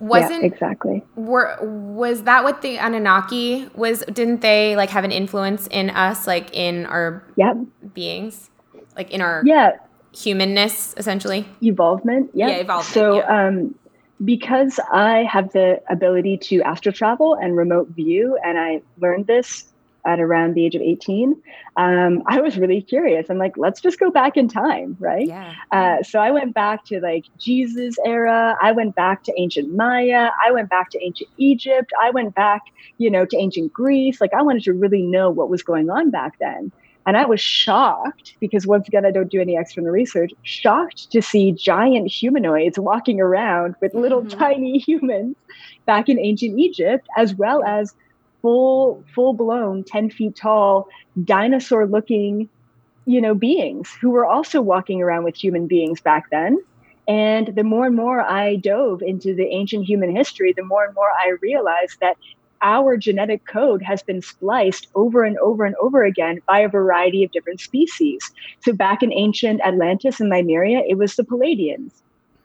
Wasn't 0.00 0.42
yeah, 0.42 0.48
exactly. 0.48 1.04
Were 1.14 1.56
was 1.62 2.24
that 2.24 2.42
what 2.42 2.60
the 2.60 2.76
Anunnaki 2.76 3.68
was? 3.76 4.02
Didn't 4.12 4.40
they 4.40 4.74
like 4.74 4.90
have 4.90 5.04
an 5.04 5.12
influence 5.12 5.68
in 5.68 5.90
us, 5.90 6.26
like 6.26 6.52
in 6.52 6.86
our 6.86 7.22
yep. 7.36 7.56
beings, 7.94 8.50
like 8.96 9.12
in 9.12 9.20
our 9.20 9.44
yeah 9.46 9.76
humanness, 10.12 10.94
essentially? 10.96 11.46
Evolvement. 11.62 12.30
Yeah. 12.34 12.48
Yeah, 12.48 12.54
evolvement. 12.56 12.94
So 12.94 13.16
yeah. 13.18 13.46
um, 13.46 13.76
because 14.24 14.78
I 14.92 15.24
have 15.24 15.52
the 15.52 15.80
ability 15.88 16.38
to 16.38 16.62
astral 16.62 16.92
travel 16.92 17.34
and 17.34 17.56
remote 17.56 17.88
view, 17.88 18.38
and 18.44 18.58
I 18.58 18.82
learned 18.98 19.26
this 19.26 19.72
at 20.04 20.20
around 20.20 20.54
the 20.54 20.66
age 20.66 20.74
of 20.74 20.82
18, 20.82 21.40
um, 21.76 22.22
I 22.26 22.40
was 22.40 22.58
really 22.58 22.82
curious. 22.82 23.30
I'm 23.30 23.38
like, 23.38 23.56
let's 23.56 23.80
just 23.80 23.98
go 24.00 24.10
back 24.10 24.36
in 24.36 24.48
time, 24.48 24.96
right? 24.98 25.26
Yeah. 25.26 25.54
Uh, 25.70 26.02
so 26.02 26.18
I 26.18 26.30
went 26.30 26.54
back 26.54 26.84
to 26.86 27.00
like 27.00 27.26
Jesus 27.38 27.96
era. 28.04 28.56
I 28.60 28.72
went 28.72 28.96
back 28.96 29.22
to 29.24 29.32
ancient 29.38 29.74
Maya. 29.74 30.30
I 30.44 30.50
went 30.50 30.70
back 30.70 30.90
to 30.90 31.04
ancient 31.04 31.30
Egypt. 31.36 31.92
I 32.02 32.10
went 32.10 32.34
back, 32.34 32.62
you 32.98 33.10
know, 33.10 33.24
to 33.24 33.36
ancient 33.36 33.72
Greece. 33.72 34.20
Like 34.20 34.34
I 34.34 34.42
wanted 34.42 34.64
to 34.64 34.72
really 34.72 35.02
know 35.02 35.30
what 35.30 35.48
was 35.48 35.62
going 35.62 35.88
on 35.88 36.10
back 36.10 36.38
then. 36.40 36.72
And 37.04 37.16
I 37.16 37.24
was 37.24 37.40
shocked 37.40 38.36
because 38.38 38.66
once 38.66 38.86
again, 38.86 39.04
I 39.04 39.10
don't 39.10 39.30
do 39.30 39.40
any 39.40 39.56
external 39.56 39.90
research, 39.90 40.32
shocked 40.42 41.10
to 41.10 41.20
see 41.20 41.52
giant 41.52 42.08
humanoids 42.08 42.78
walking 42.78 43.20
around 43.20 43.74
with 43.80 43.94
little 43.94 44.22
mm-hmm. 44.22 44.38
tiny 44.38 44.78
humans 44.86 45.36
back 45.84 46.08
in 46.08 46.18
ancient 46.18 46.58
Egypt, 46.58 47.08
as 47.16 47.34
well 47.34 47.64
as 47.64 47.94
full, 48.40 49.02
full 49.14 49.32
blown 49.32 49.84
10 49.84 50.10
feet 50.10 50.36
tall, 50.36 50.88
dinosaur 51.24 51.86
looking, 51.86 52.48
you 53.06 53.20
know, 53.20 53.34
beings 53.34 53.90
who 54.00 54.10
were 54.10 54.26
also 54.26 54.60
walking 54.60 55.02
around 55.02 55.24
with 55.24 55.34
human 55.34 55.66
beings 55.66 56.00
back 56.00 56.30
then. 56.30 56.58
And 57.08 57.48
the 57.48 57.64
more 57.64 57.86
and 57.86 57.96
more 57.96 58.20
I 58.20 58.56
dove 58.56 59.02
into 59.02 59.34
the 59.34 59.46
ancient 59.46 59.86
human 59.86 60.14
history, 60.14 60.52
the 60.52 60.64
more 60.64 60.84
and 60.84 60.94
more 60.94 61.10
I 61.10 61.32
realized 61.40 61.98
that 62.00 62.16
our 62.62 62.96
genetic 62.96 63.44
code 63.46 63.82
has 63.82 64.02
been 64.02 64.22
spliced 64.22 64.86
over 64.94 65.24
and 65.24 65.36
over 65.38 65.64
and 65.64 65.74
over 65.76 66.04
again 66.04 66.40
by 66.46 66.60
a 66.60 66.68
variety 66.68 67.24
of 67.24 67.32
different 67.32 67.60
species. 67.60 68.32
So 68.60 68.72
back 68.72 69.02
in 69.02 69.12
ancient 69.12 69.60
Atlantis 69.62 70.20
and 70.20 70.30
Lemuria, 70.30 70.82
it 70.88 70.96
was 70.96 71.16
the 71.16 71.24
Pleiadians. 71.24 72.02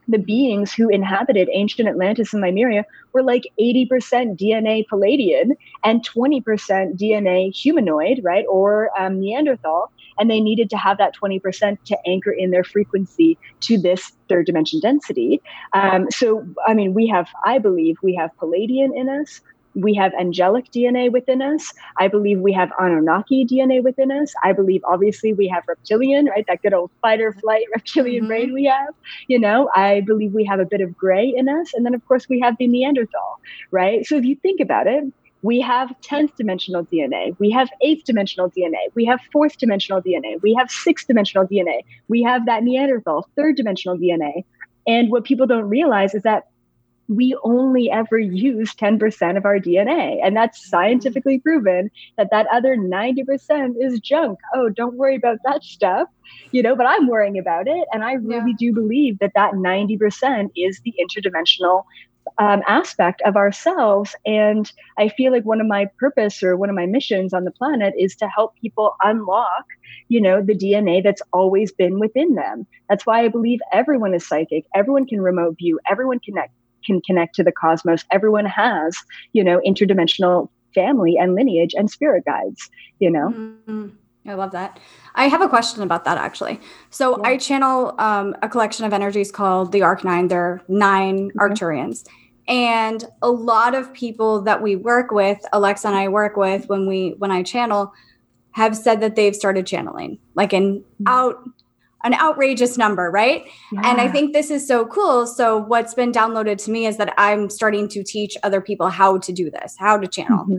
The 0.10 0.18
beings 0.18 0.74
who 0.74 0.88
inhabited 0.88 1.50
ancient 1.52 1.90
Atlantis 1.90 2.34
and 2.34 2.42
Lemuria 2.42 2.86
were 3.12 3.24
like 3.24 3.44
80% 3.60 3.90
DNA 4.40 4.86
Pleiadian 4.90 5.52
and 5.84 6.08
20% 6.08 6.44
DNA 6.98 7.54
humanoid, 7.54 8.22
right, 8.24 8.46
or 8.50 8.90
um, 8.98 9.20
Neanderthal. 9.20 9.92
And 10.18 10.32
they 10.32 10.40
needed 10.40 10.70
to 10.70 10.78
have 10.78 10.98
that 10.98 11.14
20% 11.22 11.78
to 11.86 11.98
anchor 12.08 12.32
in 12.32 12.52
their 12.52 12.64
frequency 12.64 13.38
to 13.62 13.78
this 13.78 14.14
third 14.30 14.46
dimension 14.46 14.80
density. 14.80 15.42
Um, 15.74 16.08
so, 16.10 16.48
I 16.66 16.74
mean, 16.74 16.94
we 16.94 17.08
have, 17.08 17.28
I 17.46 17.60
believe, 17.60 17.98
we 18.02 18.16
have 18.16 18.32
Pleiadian 18.42 18.96
in 18.96 19.10
us 19.10 19.42
we 19.78 19.94
have 19.94 20.12
angelic 20.20 20.72
DNA 20.72 21.12
within 21.12 21.42
us. 21.42 21.72
I 21.98 22.08
believe 22.08 22.40
we 22.40 22.52
have 22.54 22.72
Anunnaki 22.80 23.46
DNA 23.46 23.84
within 23.84 24.12
us. 24.12 24.34
I 24.44 24.52
believe, 24.52 24.82
obviously, 24.86 25.34
we 25.34 25.48
have 25.48 25.64
reptilian, 25.68 26.26
right? 26.26 26.46
That 26.48 26.62
good 26.64 26.74
old 26.74 26.90
fight 27.02 27.22
or 27.22 27.34
flight 27.34 27.66
reptilian 27.76 28.24
mm-hmm. 28.24 28.28
brain 28.28 28.54
we 28.54 28.66
have. 28.66 28.94
You 29.28 29.40
know, 29.40 29.70
I 29.76 30.02
believe 30.02 30.34
we 30.34 30.46
have 30.46 30.60
a 30.60 30.66
bit 30.66 30.82
of 30.82 30.98
gray 30.98 31.32
in 31.36 31.48
us. 31.48 31.74
And 31.74 31.86
then, 31.86 31.94
of 31.94 32.06
course, 32.08 32.28
we 32.28 32.40
have 32.40 32.56
the 32.58 32.68
Neanderthal, 32.68 33.40
right? 33.72 34.06
So 34.06 34.18
if 34.18 34.26
you 34.26 34.36
think 34.36 34.60
about 34.60 34.88
it, 34.88 35.04
we 35.44 35.62
have 35.62 35.90
10th 36.02 36.36
dimensional 36.36 36.84
DNA. 36.86 37.38
We 37.40 37.52
have 37.52 37.70
eighth 37.82 38.06
dimensional 38.06 38.50
DNA. 38.50 38.92
We 38.96 39.06
have 39.06 39.20
fourth 39.32 39.60
dimensional 39.60 40.02
DNA. 40.02 40.42
We 40.42 40.56
have 40.56 40.72
sixth 40.72 41.06
dimensional 41.06 41.48
DNA. 41.48 41.82
We 42.08 42.24
have 42.24 42.48
that 42.48 42.64
Neanderthal 42.64 43.30
third 43.36 43.56
dimensional 43.56 43.98
DNA. 43.98 44.44
And 44.88 45.12
what 45.12 45.26
people 45.26 45.46
don't 45.46 45.70
realize 45.70 46.16
is 46.16 46.24
that 46.24 46.48
we 47.08 47.38
only 47.44 47.90
ever 47.90 48.20
use 48.20 48.74
10% 48.76 49.38
of 49.38 49.46
our 49.46 49.60
DNA. 49.60 50.20
And 50.24 50.36
that's 50.36 50.70
scientifically 50.70 51.40
proven 51.40 51.90
that 52.18 52.30
that 52.32 52.48
other 52.52 52.76
90% 52.76 53.76
is 53.80 54.00
junk. 54.00 54.40
Oh, 54.54 54.70
don't 54.70 54.96
worry 54.96 55.16
about 55.16 55.38
that 55.46 55.64
stuff, 55.64 56.10
you 56.52 56.62
know, 56.62 56.76
but 56.76 56.86
I'm 56.86 57.08
worrying 57.08 57.38
about 57.38 57.68
it. 57.68 57.88
And 57.94 58.04
I 58.04 58.14
really 58.14 58.52
yeah. 58.52 58.72
do 58.72 58.74
believe 58.74 59.20
that 59.20 59.32
that 59.36 59.54
90% 59.54 60.52
is 60.56 60.82
the 60.84 60.94
interdimensional 61.00 61.84
um, 62.40 62.62
aspect 62.68 63.22
of 63.22 63.38
ourselves. 63.38 64.14
And 64.26 64.70
I 64.98 65.08
feel 65.08 65.32
like 65.32 65.46
one 65.46 65.62
of 65.62 65.68
my 65.68 65.90
purpose 65.98 66.44
or 66.44 66.58
one 66.58 66.70
of 66.70 66.76
my 66.76 66.86
missions 66.86 67.34
on 67.34 67.46
the 67.46 67.52
planet 67.52 67.94
is 67.98 68.18
to 68.18 68.28
help 68.28 68.56
people 68.60 68.96
unlock, 69.02 69.66
you 70.10 70.20
know, 70.20 70.42
the 70.42 70.54
DNA 70.54 71.02
that's 71.02 71.22
always 71.32 71.72
been 71.72 72.00
within 72.00 72.36
them. 72.36 72.68
That's 72.90 73.06
why 73.06 73.24
I 73.24 73.30
believe 73.30 73.60
everyone 73.72 74.14
is 74.14 74.28
psychic. 74.28 74.66
Everyone 74.76 75.08
can 75.08 75.22
remote 75.22 75.56
view. 75.58 75.80
Everyone 75.90 76.20
connect 76.20 76.52
can 76.88 77.02
connect 77.02 77.36
to 77.36 77.44
the 77.44 77.52
cosmos. 77.52 78.04
Everyone 78.12 78.46
has, 78.46 78.98
you 79.34 79.44
know, 79.44 79.62
interdimensional 79.68 80.50
family 80.74 81.18
and 81.18 81.36
lineage 81.36 81.76
and 81.76 81.92
spirit 81.92 82.24
guides. 82.26 82.70
You 83.00 83.12
know. 83.12 83.30
Mm-hmm. 83.30 83.88
I 84.26 84.34
love 84.34 84.52
that. 84.52 84.80
I 85.16 85.30
have 85.30 85.42
a 85.42 85.48
question 85.48 85.84
about 85.84 86.04
that 86.06 86.18
actually. 86.18 86.60
So 86.90 87.18
yeah. 87.18 87.30
I 87.30 87.38
channel 87.38 87.96
um, 87.98 88.36
a 88.42 88.50
collection 88.50 88.86
of 88.86 88.92
energies 88.94 89.32
called 89.32 89.72
the 89.72 89.84
Arc 89.84 90.04
Nine. 90.04 90.28
There 90.28 90.42
are 90.42 90.62
9 90.68 91.30
mm-hmm. 91.30 91.40
Arcturians. 91.40 92.06
And 92.48 93.04
a 93.22 93.30
lot 93.30 93.76
of 93.76 93.94
people 93.94 94.42
that 94.44 94.62
we 94.62 94.76
work 94.76 95.12
with, 95.12 95.40
Alexa 95.52 95.88
and 95.88 95.98
I 95.98 96.08
work 96.08 96.38
with 96.38 96.70
when 96.70 96.88
we 96.88 97.16
when 97.18 97.32
I 97.32 97.44
channel, 97.44 97.94
have 98.52 98.76
said 98.76 99.02
that 99.02 99.16
they've 99.16 99.36
started 99.36 99.68
channeling, 99.68 100.18
like 100.36 100.54
in 100.54 100.80
mm-hmm. 100.80 101.08
out 101.08 101.44
an 102.04 102.14
outrageous 102.14 102.78
number, 102.78 103.10
right? 103.10 103.46
Yeah. 103.72 103.82
And 103.84 104.00
I 104.00 104.08
think 104.08 104.34
this 104.34 104.52
is 104.52 104.68
so 104.68 104.86
cool. 104.86 105.26
So 105.26 105.58
what's 105.58 105.94
been 105.94 106.12
downloaded 106.12 106.64
to 106.66 106.72
me 106.72 106.86
is 106.86 106.98
that 106.98 107.14
I'm 107.18 107.50
starting 107.50 107.88
to 107.90 108.04
teach 108.04 108.38
other 108.44 108.62
people 108.62 108.90
how 108.90 109.18
to 109.18 109.34
do 109.34 109.50
this, 109.50 109.76
how 109.78 109.98
to 109.98 110.08
channel. 110.08 110.44
Mm-hmm. 110.44 110.58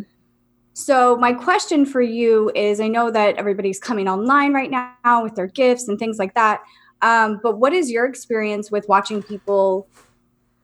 So, 0.78 1.16
my 1.16 1.32
question 1.32 1.84
for 1.84 2.00
you 2.00 2.52
is 2.54 2.78
I 2.78 2.86
know 2.86 3.10
that 3.10 3.36
everybody's 3.36 3.80
coming 3.80 4.06
online 4.06 4.52
right 4.52 4.70
now 4.70 5.24
with 5.24 5.34
their 5.34 5.48
gifts 5.48 5.88
and 5.88 5.98
things 5.98 6.20
like 6.20 6.34
that. 6.34 6.62
Um, 7.02 7.40
but 7.42 7.58
what 7.58 7.72
is 7.72 7.90
your 7.90 8.06
experience 8.06 8.70
with 8.70 8.88
watching 8.88 9.20
people 9.20 9.88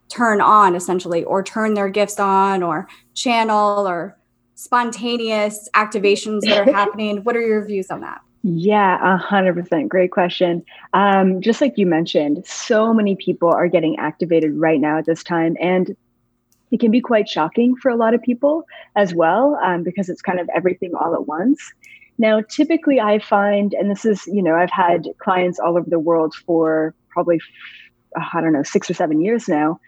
turn 0.09 0.41
on 0.41 0.77
essentially, 0.77 1.25
or 1.25 1.43
turn 1.43 1.75
their 1.75 1.89
gifts 1.89 2.21
on, 2.21 2.63
or 2.63 2.87
channel, 3.15 3.89
or 3.89 4.17
spontaneous 4.55 5.69
activations 5.75 6.43
that 6.43 6.69
are 6.69 6.73
happening? 6.73 7.25
What 7.25 7.35
are 7.35 7.45
your 7.45 7.65
views 7.65 7.91
on 7.91 8.01
that? 8.03 8.21
Yeah, 8.46 9.14
a 9.14 9.16
hundred 9.16 9.54
percent. 9.54 9.88
Great 9.88 10.11
question. 10.11 10.62
Um, 10.92 11.40
just 11.40 11.62
like 11.62 11.78
you 11.78 11.87
mentioned, 11.87 12.46
so 12.46 12.92
many 12.92 13.16
people 13.16 13.48
are 13.50 13.68
getting 13.68 13.96
activated 13.98 14.52
right 14.54 14.78
now 14.78 14.98
at 14.98 15.07
this 15.07 15.24
time, 15.24 15.57
and 15.62 15.96
it 16.70 16.78
can 16.78 16.90
be 16.90 17.00
quite 17.00 17.26
shocking 17.26 17.74
for 17.74 17.90
a 17.90 17.96
lot 17.96 18.12
of 18.12 18.20
people 18.20 18.64
as 18.96 19.14
well 19.14 19.59
um, 19.64 19.83
because 19.83 20.11
it's 20.11 20.20
kind 20.20 20.38
of 20.38 20.50
everything 20.54 20.92
all 20.94 21.14
at 21.14 21.26
once. 21.26 21.59
Now, 22.18 22.42
typically, 22.42 23.00
I 23.00 23.18
find, 23.18 23.72
and 23.72 23.90
this 23.90 24.04
is, 24.04 24.26
you 24.26 24.42
know, 24.42 24.57
I've 24.57 24.70
had 24.70 25.09
clients 25.18 25.59
all 25.59 25.78
over 25.78 25.88
the 25.88 25.98
world 25.98 26.35
for 26.46 26.94
probably, 27.09 27.40
I 28.14 28.42
don't 28.42 28.52
know, 28.52 28.62
six 28.62 28.90
or 28.90 28.94
seven 28.94 29.22
years 29.22 29.48
now. 29.48 29.80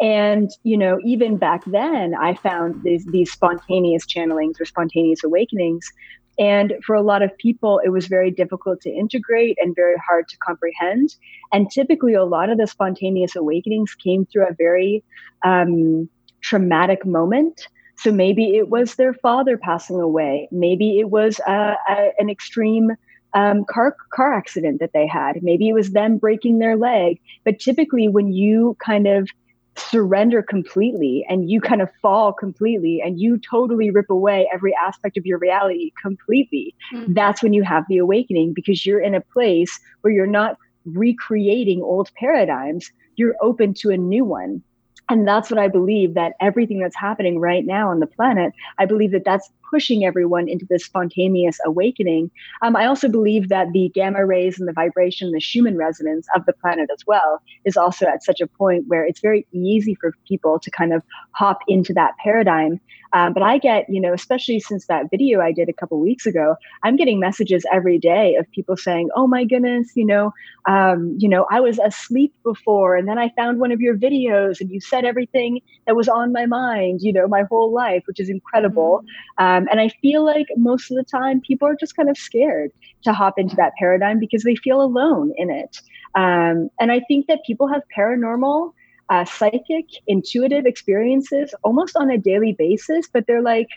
And, 0.00 0.48
you 0.62 0.78
know, 0.78 0.98
even 1.04 1.38
back 1.38 1.64
then, 1.66 2.14
I 2.14 2.34
found 2.34 2.82
these, 2.84 3.04
these 3.06 3.32
spontaneous 3.32 4.06
channelings 4.06 4.60
or 4.60 4.64
spontaneous 4.64 5.24
awakenings. 5.24 5.90
And 6.38 6.74
for 6.84 6.94
a 6.94 7.02
lot 7.02 7.22
of 7.22 7.36
people, 7.38 7.80
it 7.84 7.90
was 7.90 8.06
very 8.06 8.30
difficult 8.30 8.80
to 8.82 8.90
integrate 8.90 9.56
and 9.60 9.74
very 9.74 9.94
hard 10.06 10.28
to 10.28 10.36
comprehend. 10.38 11.14
And 11.52 11.70
typically, 11.70 12.14
a 12.14 12.24
lot 12.24 12.50
of 12.50 12.58
the 12.58 12.66
spontaneous 12.66 13.36
awakenings 13.36 13.94
came 13.94 14.26
through 14.26 14.46
a 14.48 14.54
very 14.54 15.02
um, 15.44 16.08
traumatic 16.42 17.06
moment. 17.06 17.68
So 17.96 18.12
maybe 18.12 18.56
it 18.56 18.68
was 18.68 18.96
their 18.96 19.14
father 19.14 19.56
passing 19.56 20.00
away. 20.00 20.48
Maybe 20.52 20.98
it 20.98 21.10
was 21.10 21.40
a, 21.46 21.76
an 22.18 22.28
extreme 22.28 22.92
um, 23.32 23.64
car 23.64 23.96
car 24.12 24.34
accident 24.34 24.80
that 24.80 24.92
they 24.92 25.06
had. 25.06 25.42
Maybe 25.42 25.68
it 25.68 25.72
was 25.72 25.92
them 25.92 26.18
breaking 26.18 26.58
their 26.58 26.76
leg. 26.76 27.20
But 27.44 27.58
typically, 27.58 28.08
when 28.08 28.32
you 28.32 28.76
kind 28.84 29.06
of 29.06 29.28
surrender 29.78 30.42
completely 30.42 31.24
and 31.28 31.50
you 31.50 31.60
kind 31.60 31.82
of 31.82 31.88
fall 32.02 32.32
completely 32.32 33.00
and 33.04 33.20
you 33.20 33.38
totally 33.38 33.90
rip 33.90 34.10
away 34.10 34.48
every 34.52 34.74
aspect 34.74 35.16
of 35.16 35.26
your 35.26 35.38
reality 35.38 35.92
completely, 36.00 36.74
mm-hmm. 36.92 37.12
that's 37.12 37.42
when 37.42 37.52
you 37.52 37.62
have 37.62 37.84
the 37.88 37.98
awakening 37.98 38.52
because 38.52 38.84
you're 38.86 39.00
in 39.00 39.14
a 39.14 39.20
place 39.20 39.78
where 40.00 40.12
you're 40.12 40.26
not 40.26 40.56
recreating 40.84 41.82
old 41.82 42.10
paradigms. 42.14 42.90
You're 43.16 43.36
open 43.40 43.74
to 43.74 43.90
a 43.90 43.96
new 43.96 44.24
one 44.24 44.62
and 45.08 45.26
that's 45.26 45.50
what 45.50 45.58
i 45.58 45.68
believe 45.68 46.14
that 46.14 46.34
everything 46.40 46.80
that's 46.80 46.96
happening 46.96 47.38
right 47.38 47.64
now 47.64 47.90
on 47.90 48.00
the 48.00 48.06
planet 48.06 48.52
i 48.78 48.84
believe 48.84 49.12
that 49.12 49.24
that's 49.24 49.50
pushing 49.70 50.04
everyone 50.04 50.48
into 50.48 50.66
this 50.68 50.84
spontaneous 50.84 51.58
awakening 51.64 52.30
um, 52.62 52.76
i 52.76 52.86
also 52.86 53.08
believe 53.08 53.48
that 53.48 53.72
the 53.72 53.90
gamma 53.94 54.24
rays 54.24 54.58
and 54.58 54.68
the 54.68 54.72
vibration 54.72 55.30
the 55.32 55.40
schumann 55.40 55.76
resonance 55.76 56.26
of 56.34 56.44
the 56.46 56.52
planet 56.52 56.88
as 56.92 57.06
well 57.06 57.40
is 57.64 57.76
also 57.76 58.06
at 58.06 58.22
such 58.22 58.40
a 58.40 58.46
point 58.46 58.84
where 58.86 59.04
it's 59.04 59.20
very 59.20 59.46
easy 59.52 59.94
for 59.94 60.12
people 60.26 60.58
to 60.58 60.70
kind 60.70 60.92
of 60.92 61.02
hop 61.32 61.58
into 61.68 61.92
that 61.92 62.12
paradigm 62.22 62.80
um, 63.12 63.32
but 63.32 63.42
i 63.42 63.58
get 63.58 63.84
you 63.88 64.00
know 64.00 64.12
especially 64.12 64.60
since 64.60 64.86
that 64.86 65.10
video 65.10 65.40
i 65.40 65.52
did 65.52 65.68
a 65.68 65.72
couple 65.72 65.98
weeks 66.00 66.26
ago 66.26 66.56
i'm 66.82 66.96
getting 66.96 67.20
messages 67.20 67.64
every 67.72 67.98
day 67.98 68.34
of 68.36 68.50
people 68.52 68.76
saying 68.76 69.08
oh 69.14 69.26
my 69.26 69.44
goodness 69.44 69.90
you 69.94 70.04
know 70.04 70.32
um, 70.68 71.14
you 71.18 71.28
know 71.28 71.46
i 71.50 71.60
was 71.60 71.78
asleep 71.78 72.34
before 72.42 72.96
and 72.96 73.08
then 73.08 73.18
i 73.18 73.28
found 73.36 73.58
one 73.60 73.72
of 73.72 73.80
your 73.80 73.96
videos 73.96 74.60
and 74.60 74.70
you 74.70 74.80
said 74.80 75.04
everything 75.04 75.60
that 75.86 75.96
was 75.96 76.08
on 76.08 76.32
my 76.32 76.46
mind, 76.46 77.00
you 77.02 77.12
know, 77.12 77.26
my 77.28 77.44
whole 77.44 77.72
life, 77.72 78.02
which 78.06 78.20
is 78.20 78.28
incredible. 78.28 78.98
Mm-hmm. 78.98 79.38
Um, 79.56 79.66
and 79.70 79.80
I 79.80 79.88
feel 80.02 80.24
like 80.24 80.46
most 80.56 80.90
of 80.90 80.96
the 80.96 81.04
time 81.04 81.40
people 81.40 81.68
are 81.68 81.76
just 81.76 81.96
kind 81.96 82.10
of 82.10 82.16
scared 82.16 82.70
to 83.04 83.12
hop 83.12 83.38
into 83.38 83.56
that 83.56 83.72
paradigm 83.78 84.18
because 84.18 84.42
they 84.42 84.56
feel 84.56 84.80
alone 84.80 85.32
in 85.36 85.50
it. 85.50 85.80
Um, 86.14 86.68
and 86.80 86.92
I 86.92 87.00
think 87.08 87.26
that 87.28 87.40
people 87.46 87.68
have 87.68 87.82
paranormal, 87.96 88.72
uh, 89.08 89.24
psychic, 89.24 89.86
intuitive 90.06 90.66
experiences 90.66 91.54
almost 91.62 91.96
on 91.96 92.10
a 92.10 92.18
daily 92.18 92.52
basis, 92.52 93.06
but 93.12 93.26
they're 93.26 93.42
like, 93.42 93.68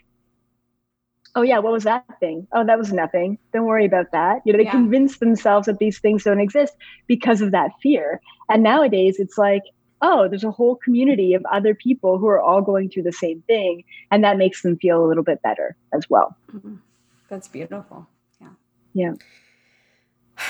oh 1.35 1.43
yeah 1.43 1.59
what 1.59 1.71
was 1.71 1.83
that 1.83 2.03
thing 2.19 2.47
oh 2.53 2.65
that 2.65 2.79
was 2.79 2.91
nothing 2.91 3.37
don't 3.53 3.67
worry 3.67 3.85
about 3.85 4.07
that 4.11 4.41
you 4.45 4.51
know 4.51 4.57
they 4.57 4.63
yeah. 4.63 4.71
convince 4.71 5.19
themselves 5.19 5.67
that 5.67 5.77
these 5.77 5.99
things 5.99 6.23
don't 6.23 6.39
exist 6.39 6.73
because 7.05 7.39
of 7.39 7.51
that 7.51 7.69
fear 7.83 8.19
and 8.49 8.63
nowadays 8.63 9.17
it's 9.19 9.37
like 9.37 9.61
oh, 10.01 10.27
there's 10.27 10.43
a 10.43 10.51
whole 10.51 10.75
community 10.75 11.33
of 11.33 11.43
other 11.51 11.73
people 11.75 12.17
who 12.17 12.27
are 12.27 12.39
all 12.39 12.61
going 12.61 12.89
through 12.89 13.03
the 13.03 13.11
same 13.11 13.41
thing. 13.47 13.83
And 14.11 14.23
that 14.23 14.37
makes 14.37 14.61
them 14.61 14.77
feel 14.77 15.03
a 15.03 15.07
little 15.07 15.23
bit 15.23 15.41
better 15.41 15.75
as 15.93 16.05
well. 16.09 16.35
Mm-hmm. 16.53 16.75
That's 17.29 17.47
beautiful. 17.47 18.07
Yeah. 18.41 18.49
Yeah. 18.93 19.13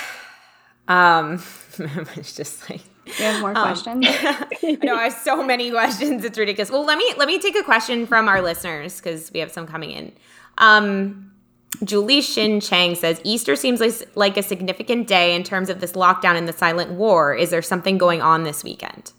Um, 0.87 1.43
it's 2.15 2.35
just 2.35 2.67
like 2.67 2.81
you 3.05 3.13
have 3.23 3.41
more 3.41 3.55
um, 3.55 3.63
questions. 3.63 4.03
no, 4.83 4.95
I 4.95 5.03
have 5.03 5.13
so 5.13 5.43
many 5.43 5.69
questions. 5.71 6.25
It's 6.25 6.35
ridiculous. 6.35 6.71
Well, 6.71 6.83
let 6.83 6.97
me 6.97 7.13
let 7.15 7.27
me 7.27 7.37
take 7.37 7.55
a 7.55 7.61
question 7.61 8.07
from 8.07 8.27
our 8.27 8.41
listeners 8.41 8.99
because 8.99 9.31
we 9.31 9.39
have 9.39 9.51
some 9.51 9.67
coming 9.67 9.91
in. 9.91 10.11
Um, 10.57 11.31
Julie 11.83 12.21
Shin 12.21 12.59
Chang 12.59 12.95
says 12.95 13.21
Easter 13.23 13.55
seems 13.55 13.79
like, 13.79 13.93
like 14.15 14.35
a 14.35 14.41
significant 14.41 15.07
day 15.07 15.35
in 15.35 15.43
terms 15.43 15.69
of 15.69 15.79
this 15.79 15.91
lockdown 15.91 16.35
and 16.35 16.47
the 16.47 16.53
silent 16.53 16.91
war. 16.91 17.35
Is 17.35 17.51
there 17.51 17.61
something 17.61 17.99
going 17.99 18.23
on 18.23 18.43
this 18.43 18.63
weekend? 18.63 19.13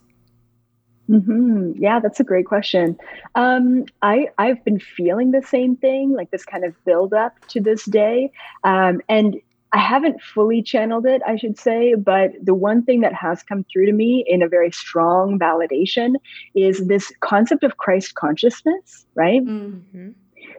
Mm-hmm. 1.10 1.72
Yeah, 1.82 1.98
that's 2.00 2.20
a 2.20 2.24
great 2.24 2.46
question. 2.46 2.96
Um, 3.34 3.84
I 4.02 4.28
I've 4.38 4.64
been 4.64 4.78
feeling 4.78 5.32
the 5.32 5.42
same 5.42 5.76
thing, 5.76 6.12
like 6.12 6.30
this 6.30 6.44
kind 6.44 6.64
of 6.64 6.72
build 6.84 7.12
up 7.12 7.34
to 7.48 7.60
this 7.60 7.84
day, 7.84 8.30
um, 8.62 9.00
and 9.08 9.40
I 9.72 9.78
haven't 9.78 10.20
fully 10.20 10.62
channeled 10.62 11.06
it, 11.06 11.22
I 11.26 11.36
should 11.36 11.58
say. 11.58 11.94
But 11.94 12.32
the 12.42 12.54
one 12.54 12.84
thing 12.84 13.00
that 13.00 13.14
has 13.14 13.42
come 13.42 13.64
through 13.72 13.86
to 13.86 13.92
me 13.92 14.24
in 14.26 14.42
a 14.42 14.48
very 14.48 14.70
strong 14.70 15.38
validation 15.38 16.14
is 16.54 16.86
this 16.86 17.12
concept 17.20 17.64
of 17.64 17.76
Christ 17.76 18.14
consciousness, 18.14 19.06
right? 19.14 19.42
Mm-hmm. 19.42 20.10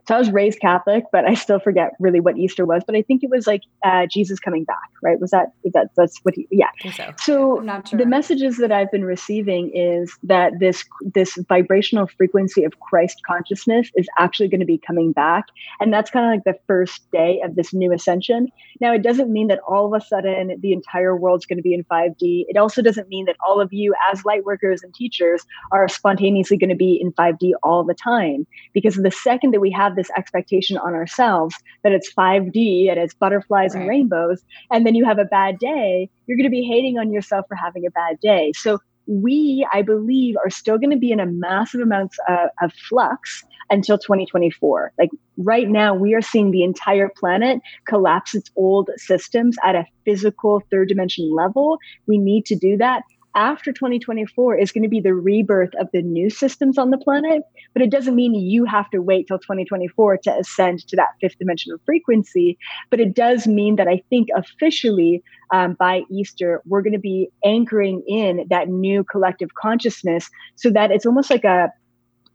So 0.07 0.15
I 0.15 0.19
was 0.19 0.31
raised 0.31 0.59
Catholic, 0.59 1.05
but 1.11 1.25
I 1.25 1.33
still 1.33 1.59
forget 1.59 1.91
really 1.99 2.19
what 2.19 2.37
Easter 2.37 2.65
was. 2.65 2.83
But 2.85 2.95
I 2.95 3.01
think 3.01 3.23
it 3.23 3.29
was 3.29 3.47
like 3.47 3.61
uh, 3.85 4.05
Jesus 4.07 4.39
coming 4.39 4.63
back, 4.63 4.89
right? 5.01 5.19
Was 5.19 5.31
that 5.31 5.53
is 5.63 5.73
that 5.73 5.89
that's 5.95 6.19
what? 6.23 6.35
He, 6.35 6.47
yeah. 6.51 6.69
so. 6.91 7.13
So 7.17 7.81
sure. 7.85 7.99
the 7.99 8.05
messages 8.05 8.57
that 8.57 8.71
I've 8.71 8.91
been 8.91 9.05
receiving 9.05 9.71
is 9.73 10.17
that 10.23 10.53
this 10.59 10.83
this 11.01 11.37
vibrational 11.47 12.07
frequency 12.07 12.63
of 12.63 12.79
Christ 12.79 13.21
consciousness 13.25 13.91
is 13.95 14.07
actually 14.17 14.49
going 14.49 14.59
to 14.59 14.65
be 14.65 14.77
coming 14.77 15.11
back, 15.11 15.45
and 15.79 15.93
that's 15.93 16.09
kind 16.09 16.25
of 16.25 16.31
like 16.31 16.43
the 16.43 16.59
first 16.67 17.09
day 17.11 17.41
of 17.43 17.55
this 17.55 17.73
new 17.73 17.93
ascension. 17.93 18.47
Now, 18.79 18.93
it 18.93 19.03
doesn't 19.03 19.31
mean 19.31 19.47
that 19.47 19.59
all 19.67 19.85
of 19.85 20.01
a 20.01 20.03
sudden 20.03 20.59
the 20.59 20.73
entire 20.73 21.15
world's 21.15 21.45
going 21.45 21.57
to 21.57 21.63
be 21.63 21.73
in 21.73 21.83
5D. 21.85 22.45
It 22.47 22.57
also 22.57 22.81
doesn't 22.81 23.09
mean 23.09 23.25
that 23.25 23.35
all 23.47 23.61
of 23.61 23.71
you, 23.71 23.93
as 24.11 24.25
light 24.25 24.43
workers 24.43 24.81
and 24.83 24.93
teachers, 24.93 25.45
are 25.71 25.87
spontaneously 25.87 26.57
going 26.57 26.69
to 26.69 26.75
be 26.75 26.99
in 26.99 27.11
5D 27.13 27.51
all 27.63 27.83
the 27.83 27.93
time, 27.93 28.47
because 28.73 28.95
the 28.95 29.11
second 29.11 29.51
that 29.51 29.59
we 29.59 29.71
have 29.71 29.90
this 29.95 30.09
expectation 30.17 30.77
on 30.77 30.93
ourselves 30.93 31.55
that 31.83 31.91
it's 31.91 32.11
5D 32.13 32.89
and 32.89 32.99
it's 32.99 33.13
butterflies 33.13 33.73
right. 33.73 33.81
and 33.81 33.89
rainbows, 33.89 34.41
and 34.71 34.85
then 34.85 34.95
you 34.95 35.05
have 35.05 35.19
a 35.19 35.25
bad 35.25 35.59
day, 35.59 36.09
you're 36.25 36.37
going 36.37 36.49
to 36.49 36.51
be 36.51 36.63
hating 36.63 36.97
on 36.97 37.11
yourself 37.11 37.45
for 37.47 37.55
having 37.55 37.85
a 37.85 37.91
bad 37.91 38.19
day. 38.21 38.51
So 38.55 38.79
we, 39.07 39.67
I 39.73 39.81
believe, 39.81 40.35
are 40.37 40.49
still 40.49 40.77
going 40.77 40.91
to 40.91 40.97
be 40.97 41.11
in 41.11 41.19
a 41.19 41.25
massive 41.25 41.81
amounts 41.81 42.17
uh, 42.29 42.47
of 42.61 42.71
flux 42.73 43.43
until 43.69 43.97
2024. 43.97 44.93
Like 44.99 45.09
right 45.37 45.67
now, 45.67 45.95
we 45.95 46.13
are 46.13 46.21
seeing 46.21 46.51
the 46.51 46.63
entire 46.63 47.09
planet 47.17 47.59
collapse 47.87 48.35
its 48.35 48.51
old 48.55 48.89
systems 48.97 49.57
at 49.63 49.75
a 49.75 49.85
physical 50.05 50.61
third 50.69 50.89
dimension 50.89 51.33
level. 51.33 51.77
We 52.07 52.17
need 52.17 52.45
to 52.47 52.55
do 52.55 52.77
that 52.77 53.03
after 53.35 53.71
2024 53.71 54.57
is 54.57 54.71
going 54.71 54.83
to 54.83 54.89
be 54.89 54.99
the 54.99 55.13
rebirth 55.13 55.73
of 55.79 55.87
the 55.93 56.01
new 56.01 56.29
systems 56.29 56.77
on 56.77 56.91
the 56.91 56.97
planet, 56.97 57.43
but 57.73 57.81
it 57.81 57.89
doesn't 57.89 58.15
mean 58.15 58.33
you 58.35 58.65
have 58.65 58.89
to 58.91 58.99
wait 58.99 59.27
till 59.27 59.39
2024 59.39 60.17
to 60.17 60.37
ascend 60.37 60.87
to 60.87 60.95
that 60.95 61.09
fifth 61.19 61.37
dimensional 61.39 61.77
frequency. 61.85 62.57
But 62.89 62.99
it 62.99 63.13
does 63.15 63.47
mean 63.47 63.75
that 63.77 63.87
I 63.87 64.01
think 64.09 64.29
officially 64.35 65.23
um, 65.53 65.73
by 65.73 66.03
Easter, 66.09 66.61
we're 66.65 66.81
going 66.81 66.93
to 66.93 66.99
be 66.99 67.29
anchoring 67.45 68.03
in 68.07 68.45
that 68.49 68.69
new 68.69 69.03
collective 69.03 69.53
consciousness 69.55 70.29
so 70.55 70.69
that 70.71 70.91
it's 70.91 71.05
almost 71.05 71.29
like 71.29 71.43
a 71.43 71.71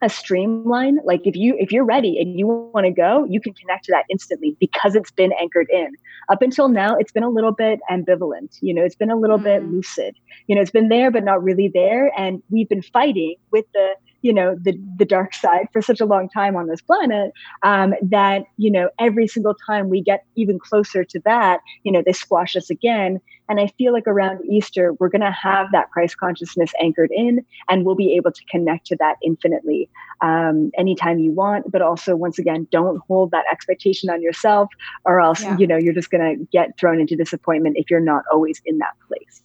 a 0.03 0.11
streamline 0.11 0.99
like 1.05 1.23
if 1.25 1.35
you 1.35 1.57
if 1.59 1.73
you're 1.73 1.85
ready 1.85 2.19
and 2.21 2.39
you 2.39 2.47
want 2.47 2.85
to 2.85 2.91
go 2.91 3.25
you 3.31 3.41
can 3.41 3.55
connect 3.55 3.85
to 3.85 3.93
that 3.93 4.05
instantly 4.11 4.55
because 4.61 4.95
it's 4.95 5.11
been 5.11 5.33
anchored 5.41 5.67
in 5.73 5.89
up 6.29 6.43
until 6.43 6.69
now 6.69 6.95
it's 6.97 7.13
been 7.13 7.23
a 7.23 7.31
little 7.31 7.53
bit 7.53 7.81
ambivalent 7.91 8.59
you 8.61 8.75
know 8.75 8.83
it's 8.83 8.95
been 8.95 9.11
a 9.11 9.17
little 9.17 9.39
mm. 9.39 9.45
bit 9.45 9.65
lucid 9.65 10.15
you 10.49 10.55
know 10.55 10.61
it's 10.61 10.71
been 10.71 10.89
there 10.89 11.11
but 11.11 11.25
not 11.25 11.43
really 11.43 11.71
there 11.73 12.13
and 12.19 12.43
we've 12.51 12.69
been 12.69 12.83
fighting 12.83 13.37
with 13.53 13.65
the 13.73 13.95
you 14.23 14.33
know 14.33 14.57
the 14.61 14.79
the 14.99 15.05
dark 15.05 15.35
side 15.35 15.69
for 15.73 15.81
such 15.83 16.01
a 16.01 16.05
long 16.05 16.29
time 16.29 16.57
on 16.57 16.67
this 16.67 16.81
planet 16.81 17.33
um, 17.63 17.95
that 18.03 18.45
you 18.57 18.71
know 18.71 18.89
every 18.99 19.27
single 19.27 19.55
time 19.67 19.89
we 19.89 20.01
get 20.01 20.25
even 20.37 20.59
closer 20.59 21.05
to 21.05 21.21
that 21.21 21.61
you 21.85 21.93
know 21.93 22.03
they 22.05 22.13
squash 22.13 22.57
us 22.57 22.71
again. 22.71 23.21
And 23.49 23.61
i 23.61 23.69
feel 23.79 23.93
like 23.93 24.09
around 24.09 24.45
easter 24.45 24.95
we're 24.95 25.09
going 25.09 25.21
to 25.21 25.31
have 25.31 25.69
that 25.71 25.93
christ 25.93 26.19
consciousness 26.19 26.73
anchored 26.83 27.13
in 27.13 27.45
and 27.69 27.85
we'll 27.85 27.95
be 27.95 28.15
able 28.15 28.33
to 28.33 28.45
connect 28.51 28.87
to 28.87 28.97
that 28.97 29.19
infinitely 29.23 29.89
um, 30.21 30.73
anytime 30.77 31.21
you 31.21 31.31
want. 31.31 31.71
But 31.71 31.81
also 31.81 32.17
once 32.17 32.41
again 32.41 32.67
don't 32.73 33.01
hold 33.07 33.31
that 33.31 33.45
expectation 33.51 34.11
on 34.11 34.21
yourself 34.21 34.69
or 35.05 35.21
else 35.21 35.43
yeah. 35.43 35.57
you 35.59 35.67
know 35.69 35.77
you're 35.77 35.95
just 35.95 36.11
going 36.11 36.39
to 36.39 36.45
get 36.51 36.77
thrown 36.77 37.01
into 37.01 37.15
disappointment 37.15 37.77
if 37.79 37.89
you're 37.89 38.01
not 38.01 38.25
always 38.33 38.61
in 38.65 38.79
that 38.79 38.95
place 39.07 39.43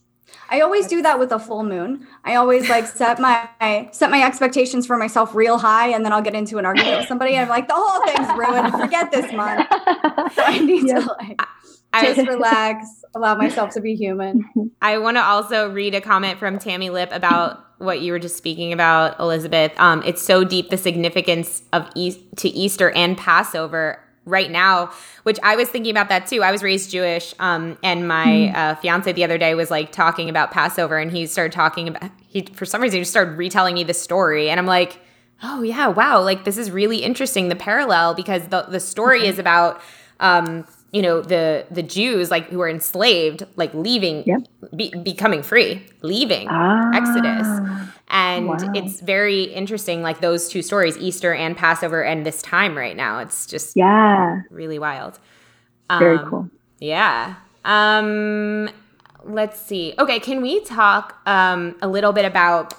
I 0.48 0.60
always 0.60 0.86
do 0.86 1.02
that 1.02 1.18
with 1.18 1.32
a 1.32 1.38
full 1.38 1.62
moon. 1.62 2.06
I 2.24 2.34
always 2.34 2.68
like 2.68 2.86
set 2.86 3.18
my 3.18 3.48
set 3.92 4.10
my 4.10 4.22
expectations 4.22 4.86
for 4.86 4.96
myself 4.96 5.34
real 5.34 5.58
high, 5.58 5.88
and 5.88 6.04
then 6.04 6.12
I'll 6.12 6.22
get 6.22 6.34
into 6.34 6.58
an 6.58 6.66
argument 6.66 6.98
with 6.98 7.08
somebody. 7.08 7.36
I'm 7.36 7.48
like, 7.48 7.68
the 7.68 7.74
whole 7.76 8.04
thing's 8.06 8.38
ruined. 8.38 8.72
Forget 8.72 9.10
this 9.10 9.32
month. 9.32 9.66
So 10.34 10.42
I 10.44 10.58
need 10.58 10.88
yeah. 10.88 11.00
to 11.00 11.16
like 11.18 11.40
just 12.00 12.28
relax, 12.28 12.86
allow 13.14 13.34
myself 13.34 13.70
to 13.74 13.80
be 13.80 13.94
human. 13.94 14.44
I 14.82 14.98
want 14.98 15.16
to 15.16 15.22
also 15.22 15.70
read 15.70 15.94
a 15.94 16.00
comment 16.00 16.38
from 16.38 16.58
Tammy 16.58 16.90
Lip 16.90 17.10
about 17.12 17.64
what 17.78 18.00
you 18.00 18.12
were 18.12 18.18
just 18.18 18.36
speaking 18.36 18.72
about, 18.72 19.18
Elizabeth. 19.18 19.72
Um, 19.76 20.02
it's 20.04 20.22
so 20.22 20.44
deep 20.44 20.70
the 20.70 20.76
significance 20.76 21.62
of 21.72 21.88
e- 21.94 22.24
to 22.36 22.48
Easter 22.48 22.90
and 22.90 23.18
Passover 23.18 24.02
right 24.24 24.50
now 24.50 24.90
which 25.24 25.38
i 25.42 25.56
was 25.56 25.68
thinking 25.68 25.90
about 25.90 26.08
that 26.08 26.26
too 26.26 26.42
i 26.42 26.52
was 26.52 26.62
raised 26.62 26.90
jewish 26.90 27.34
um, 27.38 27.76
and 27.82 28.06
my 28.06 28.26
mm. 28.26 28.54
uh, 28.54 28.74
fiance 28.76 29.10
the 29.12 29.24
other 29.24 29.38
day 29.38 29.54
was 29.54 29.70
like 29.70 29.90
talking 29.90 30.28
about 30.28 30.50
passover 30.50 30.98
and 30.98 31.10
he 31.10 31.26
started 31.26 31.52
talking 31.52 31.88
about 31.88 32.10
he 32.28 32.42
for 32.54 32.64
some 32.64 32.80
reason 32.80 32.98
he 32.98 33.00
just 33.00 33.10
started 33.10 33.36
retelling 33.36 33.74
me 33.74 33.82
the 33.82 33.94
story 33.94 34.48
and 34.48 34.60
i'm 34.60 34.66
like 34.66 35.00
oh 35.42 35.62
yeah 35.62 35.88
wow 35.88 36.20
like 36.20 36.44
this 36.44 36.56
is 36.56 36.70
really 36.70 36.98
interesting 36.98 37.48
the 37.48 37.56
parallel 37.56 38.14
because 38.14 38.46
the, 38.48 38.62
the 38.62 38.80
story 38.80 39.20
okay. 39.20 39.28
is 39.28 39.38
about 39.38 39.80
um, 40.20 40.64
you 40.92 41.00
know 41.00 41.22
the 41.22 41.66
the 41.70 41.82
Jews 41.82 42.30
like 42.30 42.48
who 42.48 42.58
were 42.58 42.68
enslaved 42.68 43.44
like 43.56 43.72
leaving 43.74 44.24
be, 44.76 44.90
becoming 45.02 45.42
free 45.42 45.84
leaving 46.02 46.46
ah, 46.50 46.90
Exodus 46.94 47.48
and 48.08 48.48
wow. 48.48 48.56
it's 48.74 49.00
very 49.00 49.44
interesting 49.44 50.02
like 50.02 50.20
those 50.20 50.48
two 50.48 50.62
stories 50.62 50.96
Easter 50.98 51.34
and 51.34 51.56
Passover 51.56 52.04
and 52.04 52.26
this 52.26 52.42
time 52.42 52.76
right 52.76 52.94
now. 52.94 53.20
It's 53.20 53.46
just 53.46 53.74
yeah. 53.74 54.42
really 54.50 54.78
wild. 54.78 55.18
Um, 55.88 55.98
very 55.98 56.18
cool. 56.28 56.50
yeah. 56.78 57.36
Um 57.64 58.68
let's 59.24 59.60
see. 59.60 59.94
Okay 59.98 60.20
can 60.20 60.42
we 60.42 60.62
talk 60.62 61.20
um 61.26 61.74
a 61.80 61.88
little 61.88 62.12
bit 62.12 62.26
about 62.26 62.74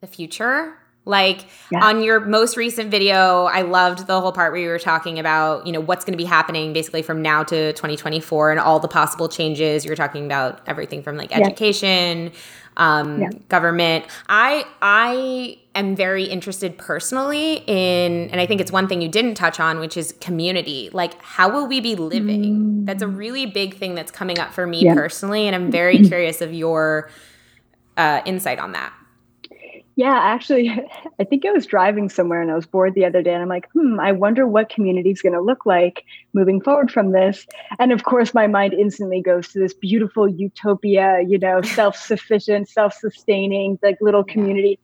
the 0.00 0.06
future 0.06 0.78
like 1.06 1.46
yeah. 1.70 1.84
on 1.84 2.02
your 2.02 2.18
most 2.18 2.56
recent 2.56 2.90
video, 2.90 3.44
I 3.44 3.62
loved 3.62 4.08
the 4.08 4.20
whole 4.20 4.32
part 4.32 4.52
where 4.52 4.60
you 4.60 4.68
were 4.68 4.78
talking 4.78 5.20
about, 5.20 5.64
you 5.64 5.72
know, 5.72 5.80
what's 5.80 6.04
going 6.04 6.12
to 6.12 6.22
be 6.22 6.24
happening 6.24 6.72
basically 6.72 7.00
from 7.00 7.22
now 7.22 7.44
to 7.44 7.72
2024 7.74 8.50
and 8.50 8.58
all 8.58 8.80
the 8.80 8.88
possible 8.88 9.28
changes. 9.28 9.84
You 9.84 9.90
were 9.92 9.96
talking 9.96 10.26
about 10.26 10.60
everything 10.66 11.04
from 11.04 11.16
like 11.16 11.34
education, 11.34 12.24
yeah. 12.24 12.30
Um, 12.78 13.22
yeah. 13.22 13.30
government. 13.48 14.04
I 14.28 14.66
I 14.82 15.58
am 15.76 15.94
very 15.94 16.24
interested 16.24 16.76
personally 16.76 17.62
in, 17.66 18.28
and 18.30 18.40
I 18.40 18.46
think 18.46 18.60
it's 18.60 18.72
one 18.72 18.86
thing 18.88 19.00
you 19.00 19.08
didn't 19.08 19.36
touch 19.36 19.60
on, 19.60 19.78
which 19.78 19.96
is 19.96 20.12
community. 20.20 20.90
Like, 20.92 21.22
how 21.22 21.48
will 21.48 21.68
we 21.68 21.80
be 21.80 21.94
living? 21.94 22.56
Mm. 22.56 22.86
That's 22.86 23.02
a 23.02 23.08
really 23.08 23.46
big 23.46 23.76
thing 23.76 23.94
that's 23.94 24.10
coming 24.10 24.38
up 24.38 24.52
for 24.52 24.66
me 24.66 24.92
personally, 24.92 25.46
and 25.46 25.54
I'm 25.54 25.70
very 25.80 26.00
curious 26.00 26.42
of 26.42 26.52
your 26.52 27.08
uh, 27.96 28.20
insight 28.26 28.58
on 28.58 28.72
that. 28.72 28.92
Yeah, 29.96 30.14
actually, 30.14 30.68
I 31.20 31.24
think 31.24 31.46
I 31.46 31.52
was 31.52 31.64
driving 31.64 32.10
somewhere 32.10 32.42
and 32.42 32.50
I 32.50 32.54
was 32.54 32.66
bored 32.66 32.94
the 32.94 33.06
other 33.06 33.22
day, 33.22 33.32
and 33.32 33.42
I'm 33.42 33.48
like, 33.48 33.68
hmm, 33.72 33.98
I 33.98 34.12
wonder 34.12 34.46
what 34.46 34.68
community 34.68 35.10
is 35.10 35.22
going 35.22 35.32
to 35.32 35.40
look 35.40 35.64
like 35.64 36.04
moving 36.34 36.60
forward 36.60 36.90
from 36.90 37.12
this. 37.12 37.46
And 37.78 37.92
of 37.92 38.04
course, 38.04 38.34
my 38.34 38.46
mind 38.46 38.74
instantly 38.74 39.22
goes 39.22 39.48
to 39.48 39.58
this 39.58 39.72
beautiful 39.72 40.28
utopia, 40.28 41.20
you 41.26 41.38
know, 41.38 41.62
self 41.62 41.96
sufficient, 41.96 42.68
self 42.68 42.92
sustaining, 42.92 43.78
like 43.82 43.96
little 44.02 44.22
community 44.22 44.78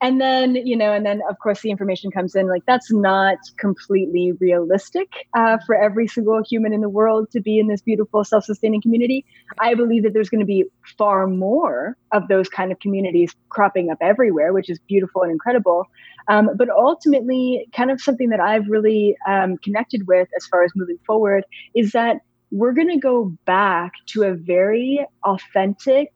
and 0.00 0.20
then 0.20 0.54
you 0.54 0.76
know 0.76 0.92
and 0.92 1.04
then 1.04 1.20
of 1.28 1.38
course 1.38 1.60
the 1.60 1.70
information 1.70 2.10
comes 2.10 2.34
in 2.34 2.48
like 2.48 2.62
that's 2.66 2.92
not 2.92 3.38
completely 3.58 4.32
realistic 4.40 5.08
uh, 5.36 5.58
for 5.66 5.74
every 5.74 6.06
single 6.06 6.42
human 6.48 6.72
in 6.72 6.80
the 6.80 6.88
world 6.88 7.30
to 7.30 7.40
be 7.40 7.58
in 7.58 7.66
this 7.66 7.80
beautiful 7.82 8.24
self-sustaining 8.24 8.80
community. 8.80 9.24
I 9.60 9.74
believe 9.74 10.02
that 10.04 10.12
there's 10.12 10.28
going 10.28 10.40
to 10.40 10.46
be 10.46 10.64
far 10.96 11.26
more 11.26 11.96
of 12.12 12.28
those 12.28 12.48
kind 12.48 12.72
of 12.72 12.78
communities 12.78 13.34
cropping 13.48 13.90
up 13.90 13.98
everywhere 14.00 14.52
which 14.52 14.70
is 14.70 14.78
beautiful 14.88 15.22
and 15.22 15.32
incredible. 15.32 15.86
Um, 16.28 16.50
but 16.56 16.68
ultimately 16.68 17.66
kind 17.74 17.90
of 17.90 18.00
something 18.00 18.28
that 18.28 18.40
i've 18.40 18.68
really 18.68 19.16
um, 19.26 19.56
connected 19.58 20.06
with 20.06 20.28
as 20.36 20.46
far 20.46 20.62
as 20.62 20.72
moving 20.76 20.98
forward 21.06 21.44
is 21.74 21.92
that 21.92 22.18
we're 22.50 22.72
going 22.72 22.88
to 22.88 22.98
go 22.98 23.32
back 23.44 23.92
to 24.06 24.22
a 24.22 24.34
very 24.34 25.06
authentic 25.24 26.10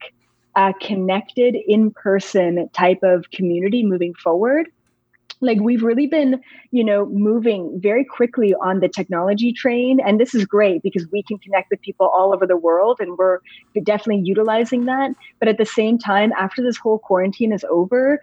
a 0.57 0.75
connected 0.81 1.57
in 1.67 1.91
person 1.91 2.69
type 2.73 3.03
of 3.03 3.31
community 3.31 3.83
moving 3.83 4.15
forward. 4.15 4.69
Like 5.41 5.59
we've 5.59 5.83
really 5.83 6.07
been 6.07 6.41
you 6.71 6.85
know 6.85 7.07
moving 7.07 7.81
very 7.81 8.05
quickly 8.05 8.55
on 8.55 8.79
the 8.79 8.89
technology 8.89 9.53
train 9.53 9.99
and 9.99 10.21
this 10.21 10.37
is 10.37 10.45
great 10.45 10.83
because 10.83 11.07
we 11.11 11.23
can 11.25 11.39
connect 11.39 11.69
with 11.71 11.81
people 11.83 12.09
all 12.15 12.33
over 12.33 12.47
the 12.47 12.57
world 12.57 12.99
and 13.01 13.19
we're 13.19 13.41
definitely 13.83 14.23
utilizing 14.25 14.85
that. 14.85 15.11
But 15.41 15.49
at 15.49 15.59
the 15.59 15.67
same 15.67 15.99
time 15.99 16.33
after 16.39 16.63
this 16.63 16.77
whole 16.77 16.99
quarantine 16.99 17.53
is 17.53 17.65
over 17.69 18.21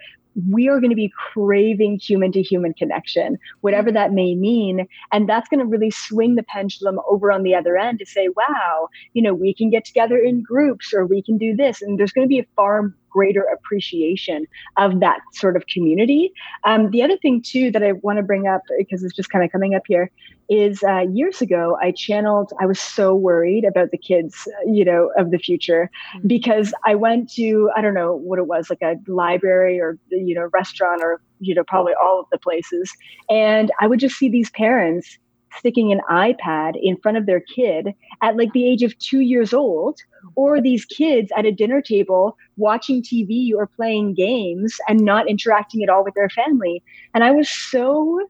we 0.49 0.69
are 0.69 0.79
going 0.79 0.89
to 0.89 0.95
be 0.95 1.11
craving 1.33 1.99
human 1.99 2.31
to 2.31 2.41
human 2.41 2.73
connection, 2.73 3.37
whatever 3.61 3.91
that 3.91 4.13
may 4.13 4.35
mean. 4.35 4.87
And 5.11 5.27
that's 5.27 5.49
going 5.49 5.59
to 5.59 5.65
really 5.65 5.91
swing 5.91 6.35
the 6.35 6.43
pendulum 6.43 6.99
over 7.09 7.31
on 7.31 7.43
the 7.43 7.55
other 7.55 7.77
end 7.77 7.99
to 7.99 8.05
say, 8.05 8.29
wow, 8.35 8.89
you 9.13 9.21
know, 9.21 9.33
we 9.33 9.53
can 9.53 9.69
get 9.69 9.85
together 9.85 10.17
in 10.17 10.41
groups 10.43 10.93
or 10.93 11.05
we 11.05 11.21
can 11.21 11.37
do 11.37 11.55
this. 11.55 11.81
And 11.81 11.99
there's 11.99 12.11
going 12.11 12.25
to 12.25 12.29
be 12.29 12.39
a 12.39 12.47
far 12.55 12.93
greater 13.09 13.41
appreciation 13.41 14.45
of 14.77 14.99
that 14.99 15.19
sort 15.33 15.57
of 15.57 15.65
community. 15.67 16.31
Um, 16.63 16.91
the 16.91 17.01
other 17.01 17.17
thing, 17.17 17.41
too, 17.41 17.71
that 17.71 17.83
I 17.83 17.93
want 17.93 18.17
to 18.17 18.23
bring 18.23 18.47
up 18.47 18.61
because 18.77 19.03
it's 19.03 19.15
just 19.15 19.29
kind 19.29 19.43
of 19.43 19.51
coming 19.51 19.73
up 19.73 19.83
here 19.87 20.11
is 20.49 20.83
uh, 20.83 21.05
years 21.13 21.41
ago, 21.41 21.77
I 21.81 21.91
channeled, 21.91 22.51
I 22.59 22.65
was 22.65 22.79
so 22.79 23.15
worried 23.15 23.65
about 23.65 23.91
the 23.91 23.97
kids, 23.97 24.47
you 24.65 24.83
know, 24.83 25.11
of 25.17 25.31
the 25.31 25.37
future 25.37 25.89
because 26.25 26.73
I 26.85 26.95
went 26.95 27.31
to, 27.33 27.69
I 27.75 27.81
don't 27.81 27.93
know 27.93 28.15
what 28.15 28.39
it 28.39 28.47
was, 28.47 28.69
like 28.69 28.81
a 28.81 28.95
library 29.09 29.79
or, 29.79 29.97
you 30.09 30.33
know, 30.35 30.49
restaurant 30.51 31.01
or 31.03 31.21
you 31.39 31.55
know, 31.55 31.63
probably 31.63 31.93
all 32.01 32.19
of 32.19 32.25
the 32.31 32.37
places. 32.37 32.91
And 33.29 33.71
I 33.79 33.87
would 33.87 33.99
just 33.99 34.15
see 34.15 34.29
these 34.29 34.49
parents 34.51 35.17
sticking 35.57 35.91
an 35.91 36.01
iPad 36.09 36.73
in 36.81 36.95
front 36.97 37.17
of 37.17 37.25
their 37.25 37.39
kid 37.39 37.93
at 38.21 38.37
like 38.37 38.53
the 38.53 38.67
age 38.67 38.83
of 38.83 38.97
two 38.99 39.21
years 39.21 39.53
old, 39.53 39.97
or 40.35 40.61
these 40.61 40.85
kids 40.85 41.31
at 41.35 41.45
a 41.45 41.51
dinner 41.51 41.81
table 41.81 42.37
watching 42.57 43.01
TV 43.01 43.51
or 43.55 43.65
playing 43.65 44.13
games 44.13 44.77
and 44.87 44.99
not 44.99 45.27
interacting 45.27 45.81
at 45.81 45.89
all 45.89 46.03
with 46.03 46.13
their 46.13 46.29
family. 46.29 46.83
And 47.13 47.23
I 47.23 47.31
was 47.31 47.49
so 47.49 48.27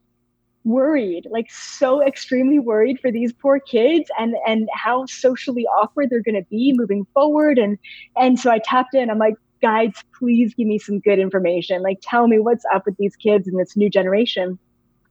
worried 0.66 1.26
like 1.32 1.50
so 1.50 2.06
extremely 2.06 2.60
worried 2.60 3.00
for 3.00 3.12
these 3.12 3.32
poor 3.34 3.60
kids 3.60 4.10
and 4.20 4.36
and 4.46 4.68
how 4.74 5.06
socially 5.06 5.66
awkward 5.80 6.10
they're 6.10 6.22
going 6.22 6.36
to 6.36 6.48
be 6.50 6.74
moving 6.76 7.06
forward. 7.14 7.58
And 7.58 7.78
and 8.18 8.40
so 8.40 8.52
i 8.52 8.60
tapped 8.60 8.94
in. 8.94 9.10
I'm 9.10 9.20
like 9.20 9.36
guys 9.62 9.92
please 10.18 10.54
give 10.54 10.68
me 10.68 10.80
some 10.80 11.00
good 11.00 11.20
information. 11.20 11.82
Like 11.82 12.00
tell 12.02 12.28
me 12.28 12.40
what's 12.40 12.66
up 12.74 12.86
with 12.86 12.98
these 12.98 13.16
kids 13.16 13.48
and 13.48 13.60
this 13.60 13.76
new 13.76 13.90
generation. 13.90 14.58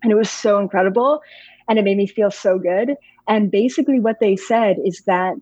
And 0.03 0.13
it 0.13 0.15
was 0.15 0.31
so 0.31 0.59
incredible 0.59 1.21
and 1.69 1.79
it 1.79 1.85
made 1.85 1.97
me 1.97 2.07
feel 2.07 2.31
so 2.31 2.59
good. 2.59 2.95
And 3.27 3.51
basically 3.51 4.01
what 4.01 4.21
they 4.21 4.37
said 4.37 4.77
is 4.85 5.03
that 5.07 5.35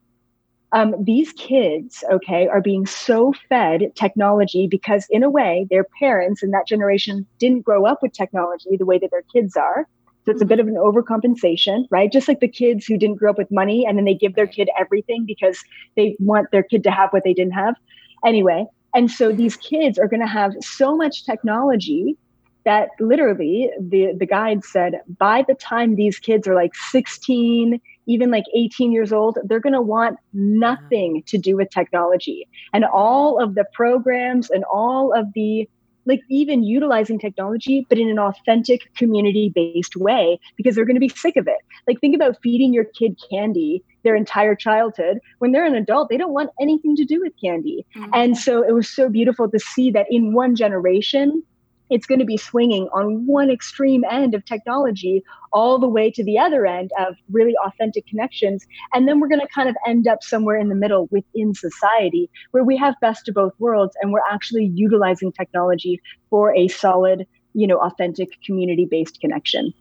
um, 0.73 0.95
these 1.03 1.33
kids, 1.33 2.03
okay, 2.11 2.49
are 2.49 2.61
being 2.61 2.87
so 2.87 3.33
fed 3.49 3.93
technology 3.95 4.67
because, 4.67 5.07
in 5.11 5.23
a 5.23 5.31
way, 5.31 5.67
their 5.71 5.87
parents 5.99 6.43
in 6.43 6.51
that 6.51 6.67
generation 6.67 7.27
didn't 7.39 7.65
grow 7.65 7.87
up 7.87 8.03
with 8.03 8.13
technology 8.13 8.77
the 8.77 8.85
way 8.85 8.99
that 8.99 9.11
their 9.11 9.23
kids 9.33 9.57
are. 9.57 9.87
So 10.27 10.33
it's 10.33 10.43
a 10.43 10.47
bit 10.47 10.59
of 10.59 10.67
an 10.67 10.75
overcompensation, 10.75 11.87
right? 11.89 12.11
Just 12.11 12.27
like 12.27 12.41
the 12.41 12.49
kids 12.49 12.85
who 12.85 12.99
didn't 12.99 13.17
grow 13.17 13.31
up 13.31 13.39
with 13.39 13.51
money 13.53 13.87
and 13.87 13.97
then 13.97 14.05
they 14.05 14.15
give 14.15 14.35
their 14.35 14.49
kid 14.49 14.69
everything 14.77 15.25
because 15.25 15.63
they 15.95 16.17
want 16.19 16.51
their 16.51 16.65
kid 16.65 16.83
to 16.83 16.91
have 16.91 17.11
what 17.11 17.23
they 17.23 17.33
didn't 17.33 17.53
have. 17.53 17.77
Anyway, 18.25 18.67
and 18.93 19.09
so 19.09 19.31
these 19.31 19.57
kids 19.57 19.99
are 19.99 20.09
going 20.09 20.21
to 20.21 20.27
have 20.27 20.53
so 20.61 20.97
much 20.97 21.25
technology 21.25 22.17
that 22.65 22.89
literally 22.99 23.71
the 23.79 24.13
the 24.19 24.27
guide 24.27 24.65
said 24.65 25.01
by 25.19 25.45
the 25.47 25.55
time 25.55 25.95
these 25.95 26.19
kids 26.19 26.49
are 26.49 26.55
like 26.55 26.75
16 26.75 27.81
even 28.07 28.31
like 28.33 28.43
18 28.57 28.91
years 28.91 29.13
old 29.13 29.39
they're 29.45 29.61
going 29.61 29.73
to 29.73 29.81
want 29.81 30.19
nothing 30.33 31.23
to 31.27 31.39
do 31.39 31.57
with 31.57 31.71
technology 31.71 32.49
and 32.73 32.85
all 32.85 33.41
of 33.41 33.55
the 33.55 33.65
programs 33.73 34.51
and 34.51 34.65
all 34.65 35.17
of 35.17 35.27
the 35.35 35.69
like 36.07 36.23
even 36.31 36.63
utilizing 36.63 37.19
technology, 37.19 37.87
but 37.89 37.99
in 37.99 38.09
an 38.09 38.19
authentic 38.19 38.95
community 38.95 39.53
based 39.55 39.97
way 39.97 40.39
because 40.57 40.75
they're 40.75 40.85
going 40.85 40.97
to 40.97 41.01
be 41.01 41.09
sick 41.09 41.37
of 41.37 41.47
it. 41.47 41.59
Like 41.87 42.01
think 42.01 42.15
about 42.15 42.37
feeding 42.43 42.73
your 42.73 42.85
kid 42.85 43.19
candy 43.31 43.83
their 44.05 44.15
entire 44.15 44.55
childhood. 44.55 45.19
When 45.39 45.53
they're 45.53 45.67
an 45.67 45.75
adult, 45.75 46.09
they 46.09 46.17
don't 46.17 46.33
want 46.33 46.51
anything 46.61 46.97
to 46.97 47.05
do 47.05 47.21
with 47.21 47.33
candy. 47.43 47.85
Mm-hmm. 47.97 48.11
And 48.15 48.39
so 48.39 48.63
it 48.63 48.73
was 48.73 48.89
so 48.89 49.09
beautiful 49.09 49.51
to 49.51 49.59
see 49.59 49.91
that 49.91 50.07
in 50.11 50.33
one 50.33 50.55
generation, 50.55 51.43
it's 51.91 52.07
going 52.07 52.19
to 52.19 52.25
be 52.25 52.37
swinging 52.37 52.89
on 52.93 53.27
one 53.27 53.51
extreme 53.51 54.05
end 54.11 54.35
of 54.35 54.45
technology 54.45 55.23
all 55.53 55.79
the 55.79 55.89
way 55.89 56.11
to 56.11 56.25
the 56.25 56.39
other 56.39 56.67
end 56.67 56.91
of 56.99 57.15
really 57.31 57.55
authentic 57.65 58.07
connections. 58.07 58.67
And 58.93 59.07
then 59.07 59.21
we're 59.21 59.29
going 59.29 59.41
to 59.41 59.49
kind 59.55 59.69
of 59.69 59.77
end 59.87 60.07
up 60.07 60.23
somewhere 60.23 60.59
in 60.59 60.69
the 60.69 60.75
middle 60.75 61.09
within 61.11 61.55
society 61.55 62.29
where 62.51 62.65
we 62.65 62.77
have 62.77 62.95
best 63.01 63.29
of 63.29 63.35
both 63.35 63.53
worlds 63.59 63.97
and 64.03 64.13
we're 64.13 64.27
actually 64.31 64.67
utilizing 64.75 65.33
technology 65.33 66.01
for 66.31 66.55
a 66.55 66.69
solid, 66.69 67.27
you 67.55 67.67
know, 67.67 67.79
authentic 67.79 68.29
community 68.45 68.87
based 68.91 69.21
connection. 69.21 69.73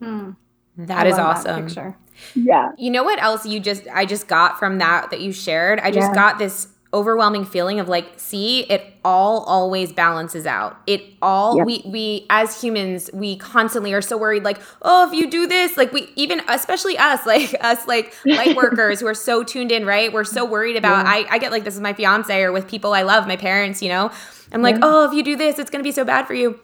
Hmm. 0.00 0.30
That 0.76 1.06
I 1.06 1.10
is 1.10 1.18
awesome. 1.18 1.68
That 1.68 1.96
yeah. 2.34 2.70
You 2.78 2.90
know 2.90 3.02
what 3.02 3.20
else 3.20 3.44
you 3.44 3.58
just 3.58 3.86
I 3.92 4.04
just 4.04 4.28
got 4.28 4.58
from 4.58 4.78
that 4.78 5.10
that 5.10 5.20
you 5.20 5.32
shared? 5.32 5.80
I 5.80 5.90
just 5.90 6.10
yeah. 6.10 6.14
got 6.14 6.38
this 6.38 6.68
overwhelming 6.94 7.44
feeling 7.44 7.80
of 7.80 7.88
like 7.88 8.06
see 8.16 8.60
it 8.60 8.94
all 9.04 9.40
always 9.40 9.92
balances 9.92 10.46
out 10.46 10.80
it 10.86 11.02
all 11.20 11.58
yep. 11.58 11.66
we 11.66 11.82
we 11.84 12.26
as 12.30 12.62
humans 12.62 13.10
we 13.12 13.36
constantly 13.36 13.92
are 13.92 14.00
so 14.00 14.16
worried 14.16 14.42
like 14.42 14.58
oh 14.80 15.06
if 15.06 15.12
you 15.12 15.30
do 15.30 15.46
this 15.46 15.76
like 15.76 15.92
we 15.92 16.10
even 16.16 16.40
especially 16.48 16.96
us 16.96 17.26
like 17.26 17.54
us 17.60 17.86
like 17.86 18.14
light 18.24 18.56
workers 18.56 19.00
who 19.00 19.06
are 19.06 19.14
so 19.14 19.44
tuned 19.44 19.70
in 19.70 19.84
right 19.84 20.14
we're 20.14 20.24
so 20.24 20.46
worried 20.46 20.76
about 20.76 21.04
yeah. 21.04 21.12
I, 21.12 21.34
I 21.34 21.38
get 21.38 21.52
like 21.52 21.64
this 21.64 21.74
is 21.74 21.80
my 21.80 21.92
fiance 21.92 22.42
or 22.42 22.52
with 22.52 22.66
people 22.66 22.94
i 22.94 23.02
love 23.02 23.26
my 23.26 23.36
parents 23.36 23.82
you 23.82 23.90
know 23.90 24.10
i'm 24.52 24.62
like 24.62 24.76
yeah. 24.76 24.82
oh 24.84 25.06
if 25.06 25.12
you 25.12 25.22
do 25.22 25.36
this 25.36 25.58
it's 25.58 25.68
gonna 25.68 25.84
be 25.84 25.92
so 25.92 26.06
bad 26.06 26.26
for 26.26 26.34
you 26.34 26.58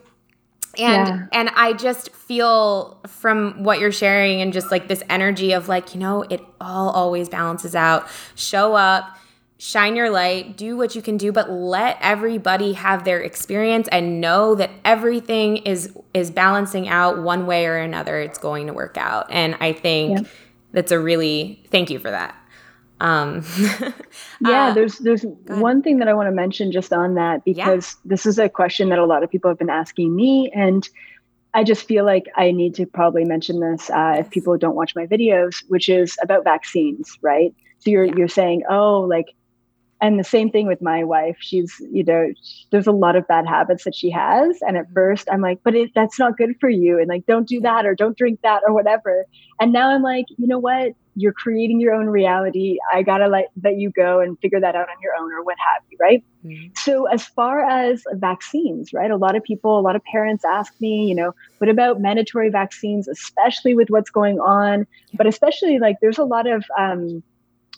and 0.79 1.09
yeah. 1.09 1.27
and 1.33 1.51
i 1.51 1.75
just 1.75 2.11
feel 2.11 2.99
from 3.07 3.63
what 3.63 3.79
you're 3.79 3.93
sharing 3.93 4.41
and 4.41 4.55
just 4.55 4.71
like 4.71 4.89
this 4.89 5.03
energy 5.11 5.53
of 5.53 5.69
like 5.69 5.95
you 5.95 6.01
know 6.01 6.23
it 6.23 6.41
all 6.63 6.89
always 6.89 7.29
balances 7.29 7.75
out 7.75 8.09
show 8.35 8.75
up 8.75 9.19
shine 9.59 9.97
your 9.97 10.11
light, 10.11 10.57
do 10.57 10.77
what 10.77 10.95
you 10.95 11.03
can 11.03 11.17
do, 11.17 11.33
but 11.33 11.51
let 11.51 11.97
everybody 12.01 12.73
have 12.73 13.05
their 13.05 13.21
experience 13.21 13.89
and 13.93 14.21
know 14.21 14.55
that 14.55 14.71
everything 14.85 15.59
is 15.59 15.97
is 16.13 16.31
balancing 16.31 16.89
out 16.89 17.23
one 17.23 17.47
way 17.47 17.67
or 17.67 17.77
another. 17.77 18.21
It's 18.21 18.39
going 18.39 18.67
to 18.67 18.73
work 18.73 18.97
out. 18.97 19.27
And 19.31 19.57
I 19.61 19.73
think 19.73 20.19
yeah. 20.19 20.27
that's 20.73 20.93
a 20.93 20.99
really 20.99 21.63
thank 21.71 21.91
you 21.91 21.99
for 21.99 22.11
that. 22.11 22.37
Um, 23.01 23.45
yeah, 24.41 24.69
uh, 24.69 24.75
there's 24.75 24.99
there's 24.99 25.25
one 25.47 25.83
thing 25.83 25.99
that 25.99 26.09
I 26.09 26.15
want 26.15 26.29
to 26.29 26.35
mention 26.35 26.73
just 26.73 26.93
on 26.93 27.15
that 27.15 27.45
because 27.45 27.97
yeah. 27.97 28.11
this 28.11 28.27
is 28.27 28.39
a 28.39 28.49
question 28.49 28.89
that 28.91 28.99
a 28.99 29.05
lot 29.05 29.23
of 29.23 29.31
people 29.31 29.51
have 29.51 29.59
been 29.59 29.71
asking 29.71 30.15
me 30.15 30.51
and 30.55 30.89
I 31.55 31.63
just 31.63 31.87
feel 31.87 32.05
like 32.05 32.27
I 32.35 32.51
need 32.51 32.75
to 32.77 32.87
probably 32.87 33.25
mention 33.25 33.61
this 33.61 33.89
uh, 33.91 34.17
if 34.19 34.31
people 34.31 34.59
don't 34.59 34.75
watch 34.75 34.97
my 34.97 35.07
videos, 35.07 35.63
which 35.69 35.89
is 35.89 36.17
about 36.23 36.43
vaccines, 36.43 37.17
right? 37.23 37.55
So 37.79 37.91
you're 37.91 38.05
yeah. 38.05 38.15
you're 38.17 38.29
saying, 38.29 38.65
oh, 38.69 39.01
like 39.03 39.35
and 40.05 40.19
the 40.19 40.25
same 40.25 40.51
thing 40.51 40.67
with 40.67 40.83
my 40.83 41.03
wife. 41.03 41.39
She's 41.41 41.73
you 41.91 42.05
know 42.05 42.31
there's 42.71 42.87
a 42.87 42.93
lot 42.93 43.17
of 43.17 43.27
bad 43.27 43.47
habits 43.47 43.85
that 43.85 43.95
she 43.95 44.11
has. 44.11 44.59
And 44.61 44.77
at 44.77 44.85
mm-hmm. 44.85 44.95
first 44.95 45.29
i'm 45.33 45.41
like 45.41 45.61
but 45.65 45.75
it, 45.75 45.93
that's 45.95 46.19
not 46.19 46.37
good 46.37 46.57
for 46.61 46.69
you. 46.69 46.99
And 46.99 47.09
like 47.09 47.25
don't 47.27 47.49
do 47.49 47.61
that 47.63 47.87
or 47.87 47.95
don't 47.95 48.17
drink 48.17 48.41
that 48.43 48.63
or 48.67 48.75
whatever. 48.75 49.25
And 49.61 49.73
now 49.73 49.89
i'm 49.91 50.03
like 50.03 50.27
you 50.37 50.47
know 50.47 50.59
what? 50.59 50.93
You're 51.17 51.33
creating 51.33 51.81
your 51.81 51.95
own 51.95 52.07
reality. 52.07 52.77
I 52.93 53.03
gotta 53.03 53.29
let, 53.29 53.47
let 53.63 53.77
you 53.77 53.93
go 53.93 54.19
and 54.21 54.37
figure 54.41 54.61
that 54.61 54.75
out 54.75 54.89
on 54.89 54.97
your 55.01 55.13
own 55.17 55.33
or 55.33 55.45
what 55.45 55.57
have 55.73 55.83
you 55.91 55.97
right? 56.01 56.23
Mm-hmm. 56.45 56.73
so 56.77 57.07
as 57.07 57.25
far 57.25 57.65
as 57.65 58.05
vaccines 58.13 58.93
right? 58.93 59.11
A 59.11 59.17
lot 59.17 59.35
of 59.37 59.43
people 59.43 59.79
a 59.79 59.81
lot 59.89 59.97
of 59.97 60.05
parents 60.05 60.45
ask 60.45 60.75
me 60.81 61.07
you 61.07 61.15
know 61.15 61.35
what 61.59 61.71
about 61.71 62.01
mandatory 62.01 62.51
vaccines 62.51 63.09
especially 63.09 63.75
with 63.75 63.89
what's 63.89 64.11
going 64.11 64.39
on? 64.39 64.87
But 65.15 65.27
especially 65.27 65.79
like 65.79 65.97
there's 66.03 66.19
a 66.19 66.25
lot 66.25 66.47
of 66.47 66.63
um, 66.79 67.23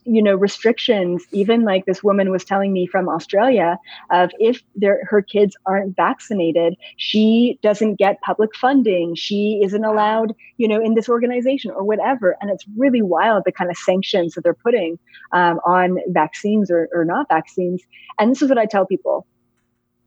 you 0.06 0.22
know 0.22 0.34
restrictions 0.34 1.24
even 1.32 1.62
like 1.62 1.84
this 1.84 2.02
woman 2.02 2.30
was 2.30 2.44
telling 2.44 2.72
me 2.72 2.86
from 2.86 3.08
australia 3.08 3.78
of 4.10 4.30
if 4.38 4.62
her 5.02 5.20
kids 5.20 5.56
aren't 5.66 5.94
vaccinated 5.96 6.76
she 6.96 7.58
doesn't 7.62 7.96
get 7.96 8.20
public 8.20 8.54
funding 8.54 9.14
she 9.14 9.60
isn't 9.62 9.84
allowed 9.84 10.34
you 10.56 10.68
know 10.68 10.80
in 10.80 10.94
this 10.94 11.08
organization 11.08 11.70
or 11.70 11.84
whatever 11.84 12.36
and 12.40 12.50
it's 12.50 12.64
really 12.76 13.02
wild 13.02 13.42
the 13.44 13.52
kind 13.52 13.70
of 13.70 13.76
sanctions 13.76 14.34
that 14.34 14.42
they're 14.42 14.54
putting 14.54 14.98
um, 15.32 15.58
on 15.66 15.98
vaccines 16.08 16.70
or, 16.70 16.88
or 16.92 17.04
not 17.04 17.26
vaccines 17.28 17.82
and 18.18 18.30
this 18.30 18.42
is 18.42 18.48
what 18.48 18.58
i 18.58 18.66
tell 18.66 18.86
people 18.86 19.26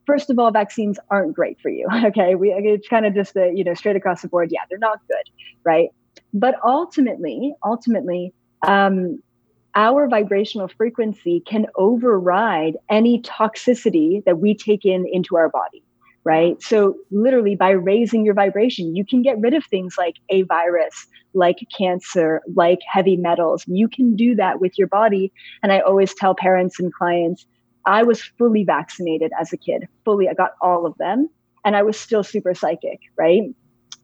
first 0.10 0.32
of 0.32 0.40
all, 0.40 0.50
vaccines 0.50 0.98
aren't 1.12 1.36
great 1.36 1.60
for 1.62 1.70
you. 1.70 1.88
Okay, 2.10 2.34
we 2.34 2.50
it's 2.52 2.88
kind 2.88 3.06
of 3.06 3.14
just 3.14 3.36
the 3.36 3.52
you 3.54 3.64
know 3.64 3.76
straight 3.76 3.96
across 3.96 4.24
the 4.24 4.28
board. 4.28 4.50
Yeah, 4.52 4.62
they're 4.68 4.80
not 4.80 5.00
good, 5.08 5.30
right? 5.64 5.90
But 6.34 6.56
ultimately, 6.64 7.54
ultimately, 7.64 8.34
um, 8.66 9.22
our 9.76 10.08
vibrational 10.08 10.68
frequency 10.68 11.42
can 11.46 11.66
override 11.76 12.76
any 12.90 13.22
toxicity 13.22 14.24
that 14.26 14.40
we 14.40 14.56
take 14.56 14.86
in 14.86 15.06
into 15.12 15.36
our 15.38 15.50
body 15.50 15.84
right? 16.26 16.62
So 16.62 16.96
literally 17.12 17.56
by 17.56 17.70
raising 17.72 18.26
your 18.26 18.34
vibration 18.34 18.96
you 18.96 19.06
can 19.06 19.22
get 19.22 19.40
rid 19.40 19.54
of 19.54 19.66
things 19.66 19.96
like 19.98 20.16
a 20.30 20.44
virus 20.44 21.08
like 21.34 21.58
cancer 21.76 22.42
like 22.56 22.80
heavy 22.92 23.16
metals. 23.16 23.64
You 23.68 23.88
can 23.88 24.16
do 24.16 24.36
that 24.36 24.60
with 24.60 24.78
your 24.78 24.88
body. 24.88 25.32
And 25.64 25.72
i 25.72 25.80
always 25.80 26.14
tell 26.14 26.36
parents 26.36 26.80
and 26.80 26.94
clients 26.94 27.46
i 27.86 28.04
was 28.04 28.22
fully 28.22 28.64
vaccinated 28.64 29.32
as 29.40 29.52
a 29.54 29.58
kid 29.58 29.88
fully 30.06 30.28
i 30.30 30.34
got 30.34 30.52
all 30.62 30.86
of 30.86 30.98
them 30.98 31.30
and 31.66 31.76
i 31.76 31.84
was 31.84 32.00
still 32.00 32.24
super 32.24 32.54
psychic 32.54 33.00
right 33.18 33.44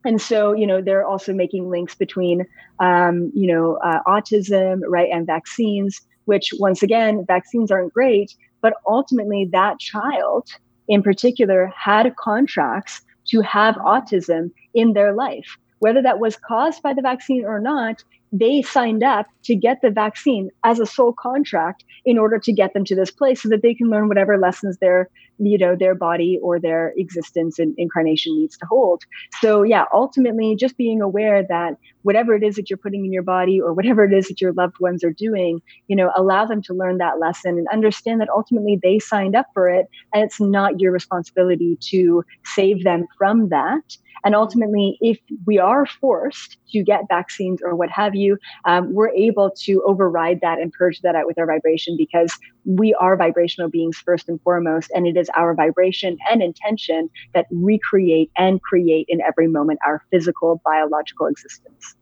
and 0.06 0.22
so 0.22 0.54
you 0.54 0.66
know 0.66 0.82
they're 0.82 1.06
also 1.06 1.34
making 1.34 1.70
links 1.70 1.96
between 1.96 2.46
um, 2.80 3.32
you 3.36 3.48
know 3.48 3.78
uh, 3.84 4.00
autism 4.08 4.82
right 4.88 5.10
and 5.12 5.28
vaccines 5.28 6.00
which 6.26 6.52
once 6.60 6.82
again 6.82 7.26
vaccines 7.28 7.72
aren't 7.72 7.94
great 7.94 8.34
but 8.62 8.74
ultimately 8.88 9.48
that 9.52 9.80
child 9.80 10.48
in 10.88 11.04
particular 11.04 11.72
had 11.76 12.16
contracts 12.16 13.02
to 13.26 13.42
have 13.42 13.76
autism 13.76 14.52
in 14.74 14.94
their 14.94 15.14
life. 15.14 15.58
Whether 15.80 16.02
that 16.04 16.20
was 16.20 16.38
caused 16.38 16.82
by 16.82 16.94
the 16.94 17.02
vaccine 17.02 17.46
or 17.46 17.60
not 17.60 18.04
they 18.32 18.62
signed 18.62 19.04
up 19.04 19.28
to 19.44 19.56
get 19.56 19.82
the 19.82 19.90
vaccine 19.90 20.50
as 20.64 20.80
a 20.80 20.86
soul 20.86 21.14
contract 21.14 21.86
in 22.06 22.18
order 22.18 22.38
to 22.40 22.52
get 22.52 22.74
them 22.74 22.84
to 22.84 22.96
this 22.96 23.12
place 23.12 23.42
so 23.42 23.48
that 23.48 23.62
they 23.62 23.74
can 23.74 23.90
learn 23.90 24.10
whatever 24.10 24.38
lessons 24.38 24.78
their 24.80 25.10
you 25.40 25.58
know 25.58 25.76
their 25.76 25.96
body 25.96 26.40
or 26.42 26.60
their 26.60 26.94
existence 26.98 27.60
and 27.60 27.74
incarnation 27.78 28.38
needs 28.38 28.58
to 28.58 28.66
hold 28.66 29.04
so 29.42 29.64
yeah 29.64 29.86
ultimately 29.94 30.56
just 30.56 30.78
being 30.78 31.02
aware 31.02 31.44
that 31.44 31.78
whatever 32.06 32.36
it 32.36 32.44
is 32.44 32.56
that 32.56 32.70
you're 32.70 32.78
putting 32.78 33.04
in 33.04 33.12
your 33.12 33.24
body 33.24 33.60
or 33.60 33.74
whatever 33.74 34.06
it 34.06 34.14
is 34.14 34.28
that 34.28 34.40
your 34.40 34.54
loved 34.54 34.76
ones 34.80 35.04
are 35.04 35.12
doing, 35.12 35.60
you 35.88 35.96
know, 35.96 36.12
allow 36.16 36.46
them 36.46 36.62
to 36.62 36.72
learn 36.72 37.00
that 37.00 37.20
lesson 37.20 37.58
and 37.58 37.68
understand 37.74 38.22
that 38.22 38.30
ultimately 38.30 38.80
they 38.82 39.00
signed 39.00 39.36
up 39.36 39.48
for 39.56 39.68
it 39.68 39.88
and 40.14 40.24
it's 40.24 40.40
not 40.40 40.80
your 40.80 40.92
responsibility 40.92 41.78
to 41.82 42.24
save 42.44 42.84
them 42.84 43.08
from 43.18 43.50
that. 43.50 43.98
And 44.24 44.36
ultimately, 44.36 44.98
if 45.02 45.20
we 45.46 45.58
are 45.58 45.86
forced 45.86 46.58
to 46.72 46.84
get 46.84 47.02
vaccines 47.10 47.60
or 47.64 47.76
what 47.76 47.90
have 47.90 48.16
you, 48.16 48.38
um, 48.66 48.94
we're 48.94 49.10
able 49.10 49.52
to 49.64 49.84
override 49.86 50.40
that 50.42 50.60
and 50.60 50.72
purge 50.72 51.02
that 51.02 51.16
out 51.16 51.26
with 51.26 51.40
our 51.40 51.48
vibration 51.48 51.96
because 51.98 52.32
we 52.66 52.94
are 52.96 53.16
vibrational 53.16 53.70
beings 53.70 53.98
first 53.98 54.28
and 54.28 54.42
foremost. 54.42 54.92
And 54.94 55.08
it 55.08 55.16
is 55.18 55.30
our 55.36 55.54
vibration 55.54 56.18
and 56.30 56.42
intention 56.42 57.10
that 57.34 57.46
recreate 57.52 58.32
and 58.38 58.62
create 58.62 59.06
in 59.08 59.22
every 59.22 59.48
moment 59.48 59.80
our 59.86 60.04
physical, 60.12 60.62
biological 60.66 61.28
existence. 61.28 61.96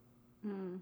Mm. 0.45 0.79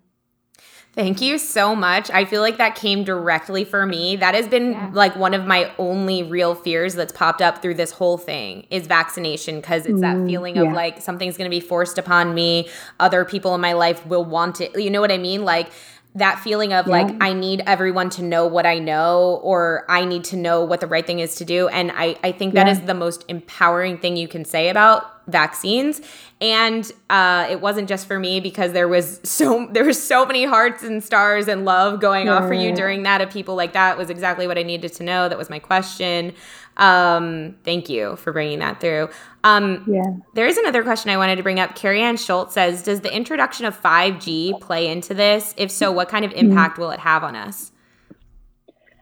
Thank 0.93 1.21
you 1.21 1.37
so 1.37 1.73
much. 1.73 2.11
I 2.11 2.25
feel 2.25 2.41
like 2.41 2.57
that 2.57 2.75
came 2.75 3.05
directly 3.05 3.63
for 3.63 3.85
me. 3.85 4.17
That 4.17 4.35
has 4.35 4.45
been 4.49 4.73
yeah. 4.73 4.89
like 4.91 5.15
one 5.15 5.33
of 5.33 5.45
my 5.45 5.71
only 5.77 6.21
real 6.21 6.53
fears 6.53 6.95
that's 6.95 7.13
popped 7.13 7.41
up 7.41 7.61
through 7.61 7.75
this 7.75 7.91
whole 7.91 8.17
thing 8.17 8.67
is 8.69 8.87
vaccination 8.87 9.61
because 9.61 9.85
it's 9.85 10.01
that 10.01 10.17
mm, 10.17 10.27
feeling 10.27 10.57
yeah. 10.57 10.63
of 10.63 10.73
like 10.73 11.01
something's 11.01 11.37
going 11.37 11.49
to 11.49 11.55
be 11.55 11.61
forced 11.61 11.97
upon 11.97 12.33
me. 12.33 12.67
Other 12.99 13.23
people 13.23 13.55
in 13.55 13.61
my 13.61 13.71
life 13.71 14.05
will 14.05 14.25
want 14.25 14.59
it. 14.59 14.77
You 14.77 14.89
know 14.89 14.99
what 14.99 15.13
I 15.13 15.17
mean? 15.17 15.45
Like 15.45 15.71
that 16.15 16.39
feeling 16.39 16.73
of 16.73 16.87
yeah. 16.87 16.91
like 16.91 17.15
I 17.21 17.33
need 17.33 17.63
everyone 17.65 18.09
to 18.11 18.23
know 18.23 18.45
what 18.45 18.65
I 18.65 18.79
know 18.79 19.39
or 19.43 19.85
I 19.87 20.03
need 20.03 20.25
to 20.25 20.35
know 20.35 20.63
what 20.63 20.81
the 20.81 20.87
right 20.87 21.05
thing 21.05 21.19
is 21.19 21.35
to 21.35 21.45
do. 21.45 21.69
And 21.69 21.91
I, 21.95 22.17
I 22.23 22.33
think 22.33 22.53
that 22.55 22.67
is 22.67 22.81
the 22.81 22.93
most 22.93 23.23
empowering 23.29 23.97
thing 23.97 24.17
you 24.17 24.27
can 24.27 24.43
say 24.43 24.67
about 24.67 25.21
vaccines. 25.27 26.01
And 26.41 26.91
uh, 27.09 27.47
it 27.49 27.61
wasn't 27.61 27.87
just 27.87 28.07
for 28.07 28.19
me 28.19 28.41
because 28.41 28.73
there 28.73 28.89
was 28.89 29.21
so 29.23 29.67
there 29.71 29.85
was 29.85 30.01
so 30.01 30.25
many 30.25 30.43
hearts 30.43 30.83
and 30.83 31.01
stars 31.01 31.47
and 31.47 31.63
love 31.63 32.01
going 32.01 32.27
off 32.27 32.45
for 32.45 32.53
you 32.53 32.75
during 32.75 33.03
that 33.03 33.21
of 33.21 33.29
people 33.29 33.55
like 33.55 33.73
that 33.73 33.97
was 33.97 34.09
exactly 34.09 34.47
what 34.47 34.57
i 34.57 34.63
needed 34.63 34.91
to 34.93 35.03
know. 35.03 35.29
That 35.29 35.37
was 35.37 35.49
my 35.49 35.59
question 35.59 36.33
um, 36.77 37.55
thank 37.63 37.89
you 37.89 38.15
for 38.15 38.31
bringing 38.31 38.59
that 38.59 38.79
through. 38.79 39.09
Um, 39.43 39.83
yeah. 39.87 40.03
there 40.35 40.45
is 40.45 40.57
another 40.57 40.83
question 40.83 41.09
i 41.09 41.17
wanted 41.17 41.35
to 41.35 41.43
bring 41.43 41.59
up. 41.59 41.75
Carrie 41.75 42.01
ann 42.01 42.17
schultz 42.17 42.53
says 42.53 42.83
does 42.83 43.01
the 43.01 43.13
introduction 43.13 43.65
of 43.65 43.79
5g 43.79 44.59
play 44.61 44.87
into 44.87 45.13
this? 45.13 45.53
If 45.57 45.71
so 45.71 45.91
what 45.91 46.09
kind 46.09 46.25
of 46.25 46.31
mm-hmm. 46.31 46.51
impact 46.51 46.73
mm-hmm. 46.73 46.81
will 46.83 46.91
it 46.91 46.99
have 46.99 47.23
on 47.23 47.35
us? 47.35 47.71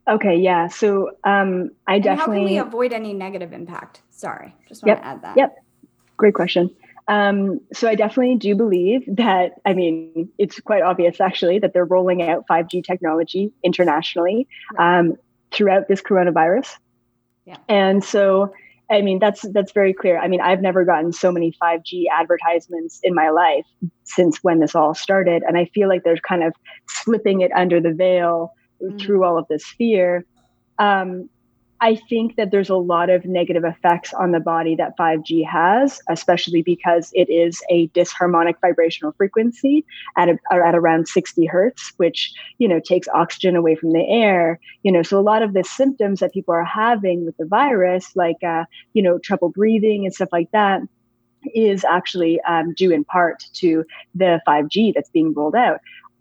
Okay 0.08 0.38
yeah 0.38 0.68
so 0.68 1.12
um, 1.24 1.70
i 1.86 2.00
definitely 2.00 2.40
how 2.40 2.46
can 2.46 2.46
we 2.46 2.58
avoid 2.58 2.94
any 2.94 3.14
negative 3.14 3.54
impact? 3.54 4.02
Sorry 4.10 4.56
just 4.68 4.84
want 4.84 4.98
yep, 4.98 5.02
to 5.02 5.08
add 5.08 5.22
that. 5.22 5.38
yep. 5.38 5.56
Great 6.18 6.34
question. 6.34 6.70
Um, 7.10 7.60
so 7.74 7.90
I 7.90 7.96
definitely 7.96 8.36
do 8.36 8.56
believe 8.56 9.04
that, 9.08 9.54
I 9.66 9.74
mean, 9.74 10.30
it's 10.38 10.60
quite 10.60 10.84
obvious 10.84 11.20
actually 11.20 11.58
that 11.60 11.74
they're 11.74 11.84
rolling 11.84 12.22
out 12.22 12.46
5G 12.48 12.84
technology 12.84 13.52
internationally 13.64 14.48
um, 14.78 15.16
throughout 15.52 15.88
this 15.88 16.02
coronavirus. 16.02 16.78
Yeah. 17.50 17.58
And 17.68 18.04
so, 18.04 18.54
I 18.92 19.02
mean, 19.02 19.18
that's 19.18 19.42
that's 19.54 19.72
very 19.72 19.92
clear. 19.92 20.20
I 20.20 20.28
mean, 20.28 20.40
I've 20.40 20.62
never 20.62 20.86
gotten 20.86 21.12
so 21.12 21.32
many 21.32 21.52
5G 21.62 22.04
advertisements 22.14 23.00
in 23.04 23.16
my 23.16 23.32
life 23.32 23.66
since 24.04 24.44
when 24.44 24.60
this 24.60 24.76
all 24.76 24.94
started. 24.94 25.42
And 25.48 25.58
I 25.58 25.66
feel 25.74 25.90
like 25.90 26.04
they're 26.04 26.18
kind 26.18 26.44
of 26.44 26.54
slipping 26.88 27.42
it 27.42 27.52
under 27.56 27.82
the 27.82 27.92
veil 27.92 28.54
mm-hmm. 28.80 29.00
through 29.00 29.24
all 29.24 29.40
of 29.40 29.48
this 29.50 29.66
fear. 29.66 30.26
Um, 30.78 31.28
I 31.82 31.96
think 31.96 32.36
that 32.36 32.52
there's 32.52 32.70
a 32.70 32.76
lot 32.76 33.10
of 33.10 33.24
negative 33.26 33.64
effects 33.64 34.14
on 34.14 34.32
the 34.32 34.40
body 34.42 34.76
that 34.76 34.98
5G 34.98 35.46
has, 35.48 36.02
especially 36.10 36.62
because 36.62 37.12
it 37.14 37.30
is 37.30 37.62
a 37.70 37.88
disharmonic 37.90 38.56
vibrational 38.60 39.14
frequency 39.14 39.86
at, 40.18 40.28
a, 40.28 40.38
at 40.52 40.76
around 40.76 41.08
60 41.08 41.46
hertz, 41.46 41.94
which 41.98 42.34
you 42.58 42.68
know 42.68 42.82
takes 42.82 43.08
oxygen 43.10 43.56
away 43.56 43.76
from 43.76 43.94
the 43.94 44.06
air. 44.10 44.60
You 44.84 44.92
know, 44.92 45.04
so 45.04 45.18
a 45.18 45.22
lot 45.22 45.42
of 45.42 45.54
the 45.54 45.64
symptoms 45.64 46.20
that 46.20 46.34
people 46.34 46.54
are 46.54 46.66
having 46.66 47.26
with 47.26 47.38
the 47.38 47.46
virus, 47.46 48.14
like 48.16 48.44
uh, 48.44 48.66
you 48.94 49.02
know 49.02 49.18
trouble 49.18 49.50
breathing 49.50 50.06
and 50.06 50.14
stuff 50.14 50.30
like 50.34 50.52
that, 50.52 50.82
is 51.56 51.86
actually 51.86 52.42
um, 52.42 52.74
due 52.74 52.92
in 52.92 53.06
part 53.06 53.46
to 53.54 53.86
the 54.16 54.42
5G 54.46 54.94
that's 54.94 55.10
being 55.10 55.34
rolled 55.34 55.56
out. 55.56 55.80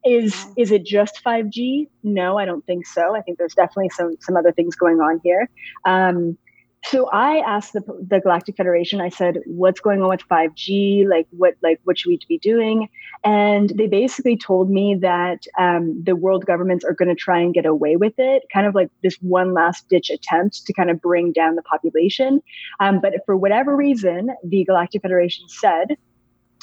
Is 0.08 0.46
is 0.56 0.72
it 0.72 0.86
just 0.86 1.22
5G? 1.22 1.88
No, 2.02 2.38
I 2.38 2.46
don't 2.46 2.64
think 2.64 2.86
so. 2.86 3.14
I 3.14 3.20
think 3.20 3.36
there's 3.36 3.54
definitely 3.54 3.90
some 3.90 4.16
some 4.20 4.36
other 4.36 4.52
things 4.52 4.74
going 4.74 5.00
on 5.00 5.20
here. 5.22 5.50
Um, 5.84 6.38
so 6.84 7.10
I 7.10 7.38
asked 7.38 7.72
the, 7.74 7.82
the 8.08 8.20
Galactic 8.20 8.56
Federation. 8.56 9.02
I 9.02 9.10
said, 9.10 9.40
"What's 9.44 9.80
going 9.80 10.00
on 10.00 10.08
with 10.08 10.26
5G? 10.30 11.06
Like, 11.06 11.26
what 11.30 11.54
like 11.62 11.78
what 11.84 11.98
should 11.98 12.08
we 12.08 12.18
be 12.26 12.38
doing?" 12.38 12.88
And 13.22 13.70
they 13.76 13.86
basically 13.86 14.38
told 14.38 14.70
me 14.70 14.96
that 15.00 15.42
um, 15.58 16.02
the 16.02 16.16
world 16.16 16.46
governments 16.46 16.86
are 16.86 16.94
going 16.94 17.08
to 17.10 17.14
try 17.14 17.38
and 17.38 17.52
get 17.52 17.66
away 17.66 17.96
with 17.96 18.14
it, 18.16 18.44
kind 18.50 18.66
of 18.66 18.74
like 18.74 18.88
this 19.02 19.16
one 19.16 19.52
last 19.52 19.88
ditch 19.90 20.08
attempt 20.08 20.64
to 20.64 20.72
kind 20.72 20.88
of 20.88 21.02
bring 21.02 21.32
down 21.32 21.56
the 21.56 21.62
population. 21.62 22.40
Um, 22.80 23.00
but 23.00 23.12
for 23.26 23.36
whatever 23.36 23.76
reason, 23.76 24.30
the 24.42 24.64
Galactic 24.64 25.02
Federation 25.02 25.48
said 25.48 25.96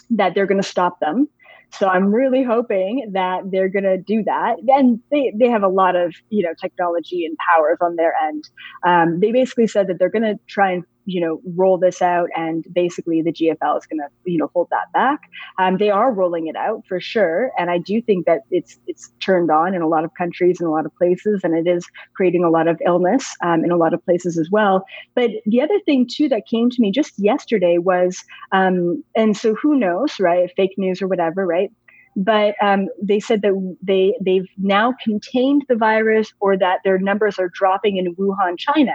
that 0.10 0.34
they're 0.34 0.48
going 0.48 0.62
to 0.62 0.68
stop 0.68 1.00
them 1.00 1.28
so 1.72 1.88
I'm 1.88 2.14
really 2.14 2.44
hoping 2.44 3.12
that 3.14 3.52
they're 3.52 3.70
going 3.70 3.84
to 3.84 3.98
do 3.98 4.24
that. 4.24 4.58
And 4.68 5.00
they, 5.12 5.34
they 5.38 5.50
have 5.50 5.64
a 5.64 5.68
lot 5.68 5.96
of, 5.96 6.14
you 6.30 6.44
know, 6.44 6.54
technology 6.60 7.26
and 7.26 7.38
powers 7.50 7.78
on 7.82 7.96
their 7.96 8.14
end. 8.28 8.50
Um, 8.86 9.20
they 9.20 9.32
basically 9.32 9.68
said 9.68 9.88
that 9.88 10.00
they're 10.00 10.10
going 10.10 10.24
to 10.24 10.40
try 10.48 10.72
and 10.72 10.84
you 11.06 11.22
know 11.22 11.42
roll 11.56 11.78
this 11.78 12.02
out 12.02 12.30
and 12.36 12.66
basically 12.74 13.22
the 13.22 13.32
gfl 13.32 13.78
is 13.78 13.86
going 13.86 14.00
to 14.00 14.08
you 14.26 14.38
know 14.38 14.50
hold 14.54 14.68
that 14.72 14.92
back. 14.94 15.22
Um, 15.60 15.78
they 15.78 15.90
are 15.90 16.12
rolling 16.12 16.48
it 16.48 16.56
out 16.56 16.84
for 16.88 17.00
sure. 17.00 17.52
And 17.58 17.70
i 17.70 17.78
do 17.78 18.02
think 18.02 18.26
that 18.26 18.42
it's 18.52 18.78
it's 18.88 19.12
turned 19.20 19.52
on 19.52 19.74
in 19.74 19.82
a 19.82 19.88
lot 19.88 20.04
of 20.04 20.12
countries 20.18 20.60
and 20.60 20.68
a 20.68 20.72
lot 20.72 20.86
of 20.86 20.96
places 20.96 21.42
and 21.44 21.56
it 21.56 21.70
is 21.70 21.86
creating 22.16 22.44
a 22.44 22.50
lot 22.50 22.68
of 22.68 22.82
illness 22.86 23.36
um, 23.44 23.64
in 23.64 23.72
a 23.72 23.78
lot 23.78 23.94
of 23.94 24.04
places 24.06 24.38
as 24.38 24.50
well. 24.52 24.86
But 25.14 25.32
the 25.46 25.62
other 25.62 25.80
thing 25.86 26.08
too 26.10 26.30
that 26.30 26.48
came 26.48 26.70
to 26.70 26.82
me 26.82 26.92
just 26.92 27.14
yesterday 27.18 27.78
was 27.78 28.24
um, 28.52 29.04
and 29.16 29.38
so 29.38 29.56
who 29.56 29.76
knows 29.76 30.20
right 30.20 30.52
fake 30.56 30.76
news 30.78 31.02
or 31.02 31.08
whatever 31.08 31.46
right 31.46 31.72
but 32.16 32.56
um, 32.62 32.88
they 33.02 33.20
said 33.20 33.42
that 33.42 33.76
they 33.82 34.16
they've 34.22 34.48
now 34.58 34.94
contained 35.04 35.66
the 35.68 35.76
virus 35.76 36.32
or 36.40 36.58
that 36.58 36.80
their 36.84 36.98
numbers 36.98 37.38
are 37.38 37.50
dropping 37.50 37.98
in 37.98 38.16
Wuhan, 38.16 38.58
China. 38.58 38.94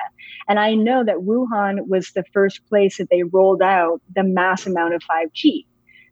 And 0.48 0.58
I 0.58 0.74
know 0.74 1.04
that 1.04 1.16
Wuhan 1.16 1.86
was 1.86 2.12
the 2.12 2.24
first 2.32 2.66
place 2.66 2.96
that 2.96 3.08
they 3.10 3.22
rolled 3.22 3.62
out 3.62 4.00
the 4.14 4.24
mass 4.24 4.66
amount 4.66 4.94
of 4.94 5.02
5G. 5.02 5.66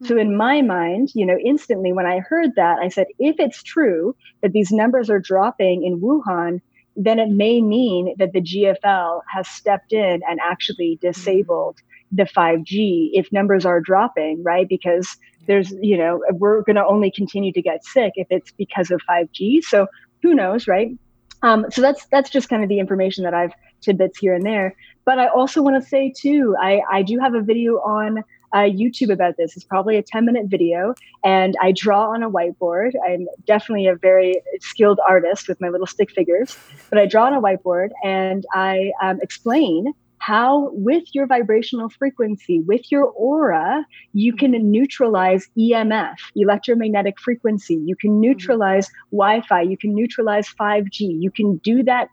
So 0.04 0.16
in 0.16 0.36
my 0.36 0.62
mind, 0.62 1.10
you 1.14 1.26
know, 1.26 1.38
instantly 1.44 1.92
when 1.92 2.06
I 2.06 2.20
heard 2.20 2.54
that, 2.54 2.78
I 2.78 2.88
said, 2.88 3.06
if 3.18 3.36
it's 3.40 3.62
true 3.62 4.14
that 4.42 4.52
these 4.52 4.70
numbers 4.70 5.10
are 5.10 5.18
dropping 5.18 5.82
in 5.84 6.00
Wuhan, 6.00 6.60
then 6.94 7.18
it 7.18 7.30
may 7.30 7.60
mean 7.62 8.14
that 8.18 8.32
the 8.32 8.40
GFL 8.40 9.22
has 9.32 9.48
stepped 9.48 9.92
in 9.92 10.20
and 10.28 10.38
actually 10.42 10.98
disabled 11.00 11.78
the 12.12 12.24
5G 12.24 13.10
if 13.12 13.32
numbers 13.32 13.66
are 13.66 13.80
dropping, 13.80 14.42
right? 14.42 14.68
Because 14.68 15.16
there's, 15.48 15.72
you 15.80 15.98
know, 15.98 16.22
we're 16.32 16.62
going 16.62 16.76
to 16.76 16.86
only 16.86 17.10
continue 17.10 17.52
to 17.52 17.62
get 17.62 17.84
sick 17.84 18.12
if 18.14 18.28
it's 18.30 18.52
because 18.52 18.92
of 18.92 19.00
5G. 19.10 19.64
So 19.64 19.88
who 20.22 20.34
knows, 20.34 20.68
right? 20.68 20.90
Um, 21.42 21.66
so 21.70 21.80
that's 21.80 22.06
that's 22.06 22.30
just 22.30 22.48
kind 22.48 22.62
of 22.62 22.68
the 22.68 22.78
information 22.78 23.24
that 23.24 23.34
I've 23.34 23.52
tidbits 23.80 24.18
here 24.18 24.34
and 24.34 24.44
there. 24.44 24.74
But 25.04 25.18
I 25.18 25.28
also 25.28 25.62
want 25.62 25.82
to 25.82 25.88
say 25.88 26.12
too, 26.16 26.56
I 26.60 26.82
I 26.90 27.02
do 27.02 27.18
have 27.18 27.34
a 27.34 27.40
video 27.40 27.74
on 27.76 28.24
uh, 28.52 28.60
YouTube 28.60 29.12
about 29.12 29.36
this. 29.36 29.56
It's 29.56 29.64
probably 29.64 29.96
a 29.96 30.02
10 30.02 30.24
minute 30.24 30.46
video, 30.46 30.94
and 31.24 31.54
I 31.62 31.72
draw 31.72 32.10
on 32.10 32.22
a 32.22 32.30
whiteboard. 32.30 32.92
I'm 33.06 33.26
definitely 33.46 33.86
a 33.86 33.94
very 33.94 34.42
skilled 34.60 35.00
artist 35.08 35.48
with 35.48 35.60
my 35.60 35.68
little 35.68 35.86
stick 35.86 36.10
figures, 36.10 36.56
but 36.90 36.98
I 36.98 37.06
draw 37.06 37.26
on 37.26 37.34
a 37.34 37.40
whiteboard 37.40 37.90
and 38.02 38.44
I 38.52 38.90
um, 39.02 39.20
explain 39.22 39.92
how 40.28 40.68
with 40.72 41.04
your 41.14 41.26
vibrational 41.26 41.88
frequency 41.88 42.60
with 42.60 42.92
your 42.92 43.06
aura 43.28 43.82
you 44.12 44.34
can 44.34 44.52
neutralize 44.70 45.48
emf 45.58 46.18
electromagnetic 46.36 47.18
frequency. 47.18 47.80
You 47.90 47.96
can 47.96 48.10
mm-hmm. 48.10 48.20
neutralize 48.20 48.90
wi-fi. 49.10 49.62
You 49.62 49.78
can 49.78 49.94
neutralize 49.94 50.46
5g 50.60 50.98
you 51.24 51.30
can 51.30 51.56
do 51.70 51.82
that. 51.84 52.08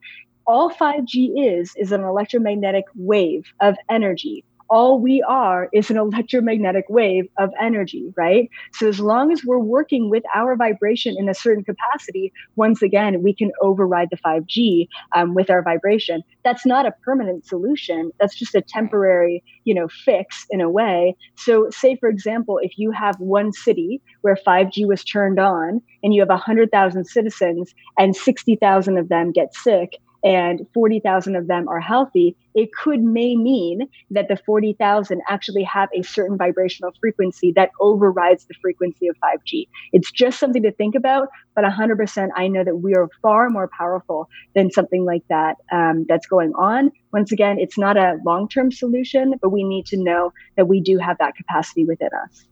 All 0.48 0.70
5g 0.72 1.16
is 1.36 1.74
is 1.76 1.92
an 1.92 2.04
electromagnetic 2.04 2.86
wave 2.96 3.44
of 3.60 3.76
energy 3.90 4.46
all 4.70 5.00
we 5.00 5.22
are 5.24 5.70
is 5.74 5.90
an 5.90 5.98
electromagnetic 5.98 6.86
wave 6.90 7.28
of 7.38 7.52
energy, 7.62 8.12
right? 8.16 8.50
So 8.74 8.88
as 8.88 9.00
long 9.00 9.32
as 9.32 9.44
we're 9.44 9.60
working 9.60 10.10
with 10.10 10.24
our 10.34 10.56
vibration 10.56 11.16
in 11.18 11.30
a 11.30 11.34
certain 11.34 11.64
capacity, 11.64 12.34
once 12.56 12.82
again, 12.82 13.22
we 13.22 13.34
can 13.34 13.52
override 13.62 14.10
the 14.12 14.18
5G 14.18 14.88
um, 15.16 15.36
with 15.36 15.50
our 15.50 15.62
vibration. 15.62 16.24
That's 16.44 16.66
not 16.66 16.86
a 16.86 16.94
permanent 17.04 17.46
solution. 17.46 18.12
That's 18.20 18.36
just 18.36 18.56
a 18.56 18.62
temporary, 18.62 19.44
you 19.64 19.74
know, 19.74 19.88
fix 19.88 20.46
in 20.50 20.62
a 20.62 20.70
way. 20.70 21.16
So 21.36 21.70
say, 21.70 21.96
for 21.96 22.10
example, 22.10 22.60
if 22.62 22.78
you 22.78 22.92
have 22.92 23.20
one 23.20 23.52
city 23.54 24.02
where 24.22 24.38
5G 24.48 24.88
was 24.88 25.04
turned 25.04 25.40
on 25.40 25.82
and 26.04 26.14
you 26.14 26.22
have 26.22 26.30
100,000 26.30 27.06
citizens 27.06 27.74
and 27.98 28.16
60,000 28.16 28.98
of 28.98 29.10
them 29.10 29.32
get 29.32 29.54
sick, 29.54 29.98
and 30.26 30.66
40,000 30.74 31.36
of 31.36 31.48
them 31.48 31.68
are 31.68 31.80
healthy, 31.80 32.36
it 32.56 32.74
could 32.74 33.04
may 33.04 33.36
mean 33.36 33.88
that 34.10 34.28
the 34.28 34.36
40,000 34.36 35.22
actually 35.30 35.64
have 35.64 35.88
a 35.94 36.02
certain 36.02 36.36
vibrational 36.36 36.92
frequency 37.00 37.52
that 37.56 37.70
overrides 37.80 38.46
the 38.46 38.56
frequency 38.60 39.08
of 39.08 39.16
5G. 39.24 39.68
It's 39.94 40.12
just 40.12 40.40
something 40.40 40.64
to 40.64 40.72
think 40.72 40.96
about, 40.96 41.30
but 41.54 41.64
100% 41.64 42.30
I 42.36 42.48
know 42.48 42.64
that 42.64 42.78
we 42.78 42.96
are 42.96 43.08
far 43.22 43.52
more 43.52 43.70
powerful 43.78 44.28
than 44.56 44.72
something 44.72 45.06
like 45.06 45.24
that 45.30 45.58
um, 45.72 46.08
that's 46.10 46.26
going 46.26 46.54
on. 46.56 46.92
Once 47.14 47.32
again, 47.32 47.60
it's 47.60 47.78
not 47.78 47.96
a 47.96 48.18
long 48.26 48.50
term 48.50 48.72
solution, 48.72 49.36
but 49.42 49.50
we 49.50 49.64
need 49.64 49.86
to 49.88 49.98
know 49.98 50.34
that 50.58 50.68
we 50.68 50.82
do 50.82 50.98
have 50.98 51.20
that 51.20 51.36
capacity 51.36 51.86
within 51.86 52.10
us. 52.24 52.46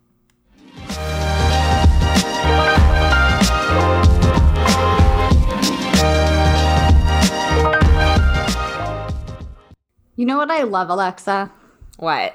You 10.24 10.28
know 10.28 10.38
what 10.38 10.52
I 10.52 10.64
love, 10.64 10.90
Alexa? 10.90 11.52
What? 11.98 12.34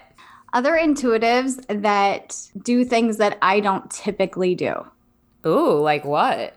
Other 0.53 0.73
intuitives 0.73 1.65
that 1.69 2.37
do 2.63 2.85
things 2.85 3.17
that 3.17 3.39
I 3.41 3.61
don't 3.61 3.91
typically 3.91 4.55
do. 4.55 4.75
Ooh, 5.47 5.81
like 5.81 6.05
what? 6.05 6.55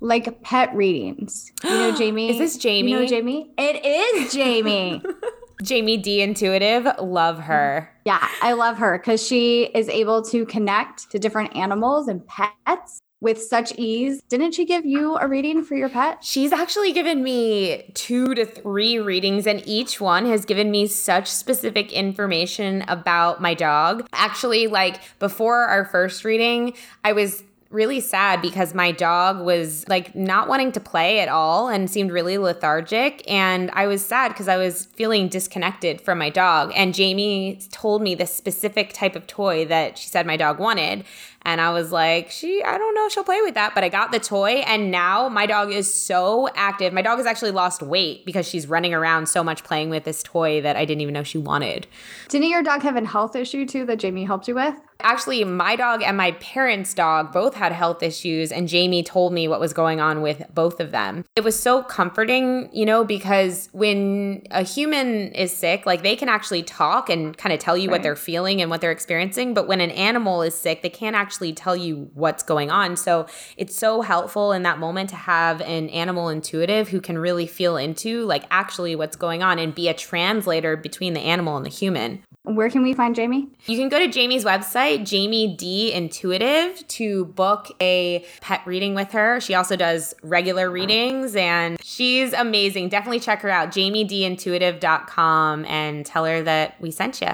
Like 0.00 0.42
pet 0.42 0.74
readings. 0.74 1.52
You 1.62 1.70
know, 1.70 1.92
Jamie? 1.96 2.30
Is 2.30 2.38
this 2.38 2.58
Jamie? 2.58 2.90
You 2.90 2.98
know, 2.98 3.06
Jamie? 3.06 3.52
It 3.56 3.84
is 3.84 4.32
Jamie. 4.32 5.00
Jamie 5.62 5.98
D 5.98 6.20
Intuitive, 6.20 6.88
love 7.00 7.38
her. 7.38 7.88
Yeah, 8.04 8.26
I 8.42 8.54
love 8.54 8.76
her 8.78 8.98
because 8.98 9.24
she 9.24 9.66
is 9.66 9.88
able 9.88 10.20
to 10.22 10.44
connect 10.46 11.12
to 11.12 11.20
different 11.20 11.54
animals 11.54 12.08
and 12.08 12.26
pets 12.26 13.02
with 13.20 13.40
such 13.40 13.72
ease. 13.76 14.22
Didn't 14.28 14.52
she 14.52 14.64
give 14.64 14.84
you 14.84 15.16
a 15.16 15.26
reading 15.26 15.64
for 15.64 15.74
your 15.74 15.88
pet? 15.88 16.22
She's 16.22 16.52
actually 16.52 16.92
given 16.92 17.22
me 17.22 17.90
two 17.94 18.34
to 18.34 18.44
three 18.44 18.98
readings, 18.98 19.46
and 19.46 19.62
each 19.66 20.00
one 20.00 20.26
has 20.26 20.44
given 20.44 20.70
me 20.70 20.86
such 20.86 21.28
specific 21.28 21.92
information 21.92 22.84
about 22.88 23.40
my 23.40 23.54
dog. 23.54 24.06
Actually, 24.12 24.66
like 24.66 25.00
before 25.18 25.64
our 25.64 25.84
first 25.84 26.24
reading, 26.24 26.74
I 27.04 27.12
was 27.12 27.42
really 27.70 28.00
sad 28.00 28.40
because 28.40 28.74
my 28.74 28.92
dog 28.92 29.44
was 29.44 29.86
like 29.88 30.14
not 30.14 30.48
wanting 30.48 30.70
to 30.72 30.80
play 30.80 31.20
at 31.20 31.28
all 31.28 31.68
and 31.68 31.90
seemed 31.90 32.12
really 32.12 32.38
lethargic. 32.38 33.22
And 33.30 33.70
I 33.72 33.86
was 33.86 34.04
sad 34.04 34.28
because 34.28 34.48
I 34.48 34.56
was 34.56 34.86
feeling 34.86 35.28
disconnected 35.28 36.00
from 36.00 36.18
my 36.18 36.30
dog. 36.30 36.72
And 36.76 36.94
Jamie 36.94 37.60
told 37.72 38.02
me 38.02 38.14
the 38.14 38.26
specific 38.26 38.92
type 38.92 39.16
of 39.16 39.26
toy 39.26 39.64
that 39.66 39.98
she 39.98 40.08
said 40.08 40.26
my 40.26 40.36
dog 40.36 40.58
wanted. 40.58 41.04
And 41.46 41.60
I 41.60 41.70
was 41.70 41.92
like, 41.92 42.32
she, 42.32 42.60
I 42.64 42.76
don't 42.76 42.92
know 42.96 43.08
she'll 43.08 43.22
play 43.22 43.40
with 43.40 43.54
that, 43.54 43.72
but 43.72 43.84
I 43.84 43.88
got 43.88 44.10
the 44.10 44.18
toy. 44.18 44.64
And 44.66 44.90
now 44.90 45.28
my 45.28 45.46
dog 45.46 45.70
is 45.70 45.92
so 45.92 46.48
active. 46.56 46.92
My 46.92 47.02
dog 47.02 47.18
has 47.18 47.26
actually 47.26 47.52
lost 47.52 47.82
weight 47.82 48.26
because 48.26 48.48
she's 48.48 48.66
running 48.66 48.92
around 48.92 49.28
so 49.28 49.44
much 49.44 49.62
playing 49.62 49.88
with 49.88 50.02
this 50.02 50.24
toy 50.24 50.60
that 50.62 50.74
I 50.74 50.84
didn't 50.84 51.02
even 51.02 51.14
know 51.14 51.22
she 51.22 51.38
wanted. 51.38 51.86
Didn't 52.28 52.48
your 52.48 52.64
dog 52.64 52.82
have 52.82 52.96
a 52.96 53.06
health 53.06 53.36
issue 53.36 53.64
too 53.64 53.86
that 53.86 54.00
Jamie 54.00 54.24
helped 54.24 54.48
you 54.48 54.56
with? 54.56 54.74
Actually, 55.00 55.44
my 55.44 55.76
dog 55.76 56.02
and 56.02 56.16
my 56.16 56.32
parents' 56.32 56.94
dog 56.94 57.32
both 57.32 57.54
had 57.54 57.72
health 57.72 58.02
issues, 58.02 58.50
and 58.50 58.68
Jamie 58.68 59.02
told 59.02 59.32
me 59.32 59.46
what 59.46 59.60
was 59.60 59.72
going 59.72 60.00
on 60.00 60.22
with 60.22 60.42
both 60.54 60.80
of 60.80 60.90
them. 60.90 61.24
It 61.36 61.44
was 61.44 61.58
so 61.58 61.82
comforting, 61.82 62.68
you 62.72 62.86
know, 62.86 63.04
because 63.04 63.68
when 63.72 64.42
a 64.50 64.62
human 64.62 65.32
is 65.32 65.56
sick, 65.56 65.86
like 65.86 66.02
they 66.02 66.16
can 66.16 66.28
actually 66.28 66.62
talk 66.62 67.08
and 67.10 67.36
kind 67.36 67.52
of 67.52 67.58
tell 67.58 67.76
you 67.76 67.88
right. 67.88 67.92
what 67.92 68.02
they're 68.02 68.16
feeling 68.16 68.60
and 68.60 68.70
what 68.70 68.80
they're 68.80 68.90
experiencing. 68.90 69.54
But 69.54 69.68
when 69.68 69.80
an 69.80 69.90
animal 69.90 70.42
is 70.42 70.54
sick, 70.54 70.82
they 70.82 70.90
can't 70.90 71.16
actually 71.16 71.52
tell 71.52 71.76
you 71.76 72.10
what's 72.14 72.42
going 72.42 72.70
on. 72.70 72.96
So 72.96 73.26
it's 73.56 73.76
so 73.76 74.00
helpful 74.00 74.52
in 74.52 74.62
that 74.62 74.78
moment 74.78 75.10
to 75.10 75.16
have 75.16 75.60
an 75.60 75.88
animal 75.90 76.28
intuitive 76.28 76.88
who 76.88 77.00
can 77.00 77.18
really 77.18 77.46
feel 77.46 77.76
into, 77.76 78.24
like, 78.24 78.44
actually 78.50 78.96
what's 78.96 79.16
going 79.16 79.42
on 79.42 79.58
and 79.58 79.74
be 79.74 79.88
a 79.88 79.94
translator 79.94 80.76
between 80.76 81.12
the 81.12 81.20
animal 81.20 81.56
and 81.56 81.64
the 81.64 81.70
human. 81.70 82.22
Where 82.46 82.70
can 82.70 82.84
we 82.84 82.94
find 82.94 83.16
Jamie? 83.16 83.48
You 83.66 83.76
can 83.76 83.88
go 83.88 83.98
to 83.98 84.06
Jamie's 84.06 84.44
website, 84.44 85.04
Jamie 85.04 85.56
D 85.56 85.92
Intuitive, 85.92 86.86
to 86.86 87.24
book 87.24 87.74
a 87.80 88.24
pet 88.40 88.60
reading 88.64 88.94
with 88.94 89.10
her. 89.10 89.40
She 89.40 89.54
also 89.54 89.74
does 89.74 90.14
regular 90.22 90.70
readings 90.70 91.34
and 91.34 91.76
she's 91.82 92.32
amazing. 92.32 92.88
Definitely 92.88 93.18
check 93.18 93.42
her 93.42 93.50
out, 93.50 93.70
jamiedintuitive.com, 93.70 95.64
and 95.64 96.06
tell 96.06 96.24
her 96.24 96.40
that 96.44 96.80
we 96.80 96.92
sent 96.92 97.20
you. 97.20 97.30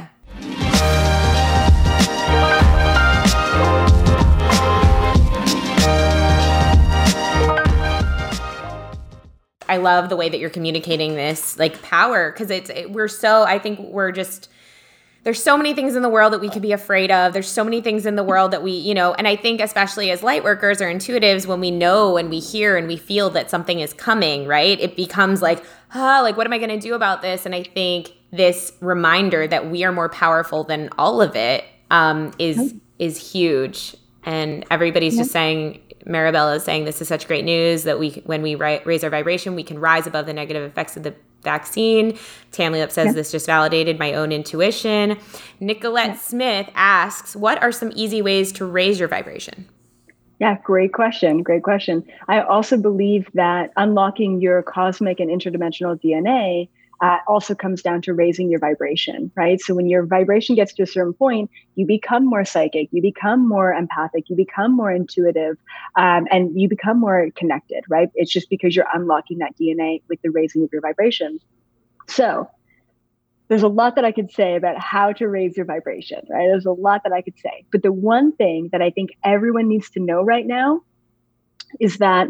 I 9.69 9.77
love 9.77 10.09
the 10.09 10.17
way 10.17 10.31
that 10.31 10.39
you're 10.39 10.49
communicating 10.49 11.17
this 11.17 11.59
like 11.59 11.83
power 11.83 12.33
because 12.33 12.51
it's 12.51 12.71
it, 12.71 12.93
we're 12.93 13.09
so 13.09 13.43
I 13.43 13.59
think 13.59 13.79
we're 13.79 14.11
just 14.11 14.49
there's 15.25 15.43
so 15.43 15.57
many 15.57 15.73
things 15.73 15.95
in 15.95 16.03
the 16.03 16.09
world 16.09 16.33
that 16.33 16.41
we 16.41 16.49
could 16.49 16.63
be 16.63 16.73
afraid 16.73 17.11
of. 17.11 17.33
There's 17.33 17.49
so 17.49 17.63
many 17.63 17.81
things 17.81 18.07
in 18.07 18.17
the 18.17 18.25
world 18.25 18.51
that 18.51 18.63
we, 18.63 18.73
you 18.73 18.93
know, 18.93 19.15
and 19.15 19.29
I 19.29 19.37
think 19.37 19.61
especially 19.61 20.11
as 20.11 20.23
light 20.23 20.43
workers 20.43 20.81
or 20.83 20.87
intuitives, 20.87 21.47
when 21.47 21.61
we 21.61 21.71
know 21.71 22.17
and 22.17 22.29
we 22.29 22.41
hear 22.41 22.77
and 22.77 22.89
we 22.89 22.97
feel 22.97 23.31
that 23.31 23.49
something 23.49 23.79
is 23.79 23.93
coming, 23.93 24.47
right? 24.49 24.81
It 24.81 24.97
becomes 24.97 25.41
like, 25.41 25.65
ah, 25.95 26.21
like 26.23 26.37
what 26.37 26.47
am 26.47 26.53
I 26.53 26.59
going 26.59 26.71
to 26.71 26.81
do 26.81 26.95
about 26.95 27.23
this? 27.23 27.47
And 27.47 27.55
I 27.55 27.63
think 27.63 28.13
this 28.33 28.73
reminder 28.81 29.47
that 29.47 29.71
we 29.71 29.85
are 29.85 29.93
more 29.93 30.09
powerful 30.09 30.65
than 30.65 30.89
all 30.99 31.23
of 31.23 31.37
it 31.37 31.65
um, 31.91 32.33
is 32.39 32.75
is 32.99 33.33
huge. 33.33 33.97
And 34.25 34.65
everybody's 34.71 35.17
just 35.17 35.31
saying, 35.31 35.81
Marabella 36.07 36.57
is 36.57 36.65
saying 36.65 36.85
this 36.85 37.01
is 37.01 37.09
such 37.09 37.27
great 37.27 37.45
news 37.45 37.85
that 37.85 37.99
we, 37.99 38.23
when 38.27 38.43
we 38.43 38.55
ri- 38.55 38.81
raise 38.85 39.05
our 39.05 39.11
vibration, 39.11 39.55
we 39.55 39.63
can 39.63 39.79
rise 39.79 40.07
above 40.07 40.27
the 40.27 40.33
negative 40.33 40.63
effects 40.63 40.97
of 40.97 41.03
the 41.03 41.15
vaccine. 41.43 42.19
Tammy 42.53 42.85
says 42.89 43.15
this 43.15 43.33
just 43.33 43.47
validated 43.47 43.99
my 43.99 44.15
own 44.15 44.33
intuition. 44.33 45.19
Nicolette. 45.61 46.19
Smith 46.19 46.69
asks, 46.75 47.37
What 47.37 47.63
are 47.63 47.73
some 47.73 47.93
easy 47.95 48.23
ways 48.23 48.53
to 48.53 48.65
raise 48.65 48.99
your 48.99 49.09
vibration? 49.09 49.69
Yeah, 50.39 50.59
great 50.65 50.93
question. 50.93 51.43
Great 51.43 51.63
question. 51.63 52.05
I 52.27 52.41
also 52.41 52.77
believe 52.77 53.31
that 53.35 53.71
unlocking 53.77 54.41
your 54.41 54.63
cosmic 54.63 55.21
and 55.21 55.31
interdimensional 55.31 56.01
DNA 56.03 56.69
uh, 57.03 57.19
also 57.27 57.55
comes 57.55 57.83
down 57.83 58.01
to 58.01 58.15
raising 58.15 58.49
your 58.49 58.61
vibration, 58.61 59.31
right? 59.35 59.61
So 59.61 59.75
when 59.75 59.89
your 59.89 60.07
vibration 60.07 60.55
gets 60.55 60.73
to 60.75 60.85
a 60.85 60.87
certain 60.87 61.13
point, 61.13 61.51
you 61.75 61.85
become 61.85 62.25
more 62.25 62.45
psychic, 62.45 62.89
you 62.93 63.03
become 63.03 63.47
more 63.47 63.73
empathic, 63.73 64.31
you 64.31 64.37
become 64.37 64.75
more 64.75 64.93
intuitive, 64.93 65.59
um, 65.97 66.29
and 66.31 66.59
you 66.59 66.69
become 66.69 67.01
more 67.01 67.29
connected, 67.35 67.83
right? 67.89 68.09
It's 68.15 68.33
just 68.33 68.49
because 68.49 68.77
you're 68.77 68.87
unlocking 68.95 69.39
that 69.39 69.57
DNA 69.61 70.03
with 70.09 70.23
the 70.23 70.31
raising 70.31 70.63
of 70.63 70.71
your 70.73 70.81
vibration. 70.81 71.41
So 72.07 72.49
there's 73.49 73.65
a 73.65 73.69
lot 73.69 73.97
that 73.97 74.05
I 74.05 74.13
could 74.13 74.31
say 74.31 74.55
about 74.55 74.79
how 74.79 75.13
to 75.15 75.29
raise 75.29 75.57
your 75.57 75.67
vibration, 75.67 76.21
right? 76.31 76.47
There's 76.47 76.67
a 76.67 76.73
lot 76.73 77.03
that 77.03 77.13
I 77.13 77.21
could 77.21 77.39
say. 77.39 77.65
But 77.73 77.83
the 77.83 77.93
one 77.93 78.33
thing 78.37 78.69
that 78.71 78.81
I 78.81 78.91
think 78.91 79.11
everyone 79.25 79.67
needs 79.67 79.91
to 79.91 80.01
know 80.01 80.23
right 80.23 80.47
now 80.47 80.83
is 81.81 81.99
that, 81.99 82.29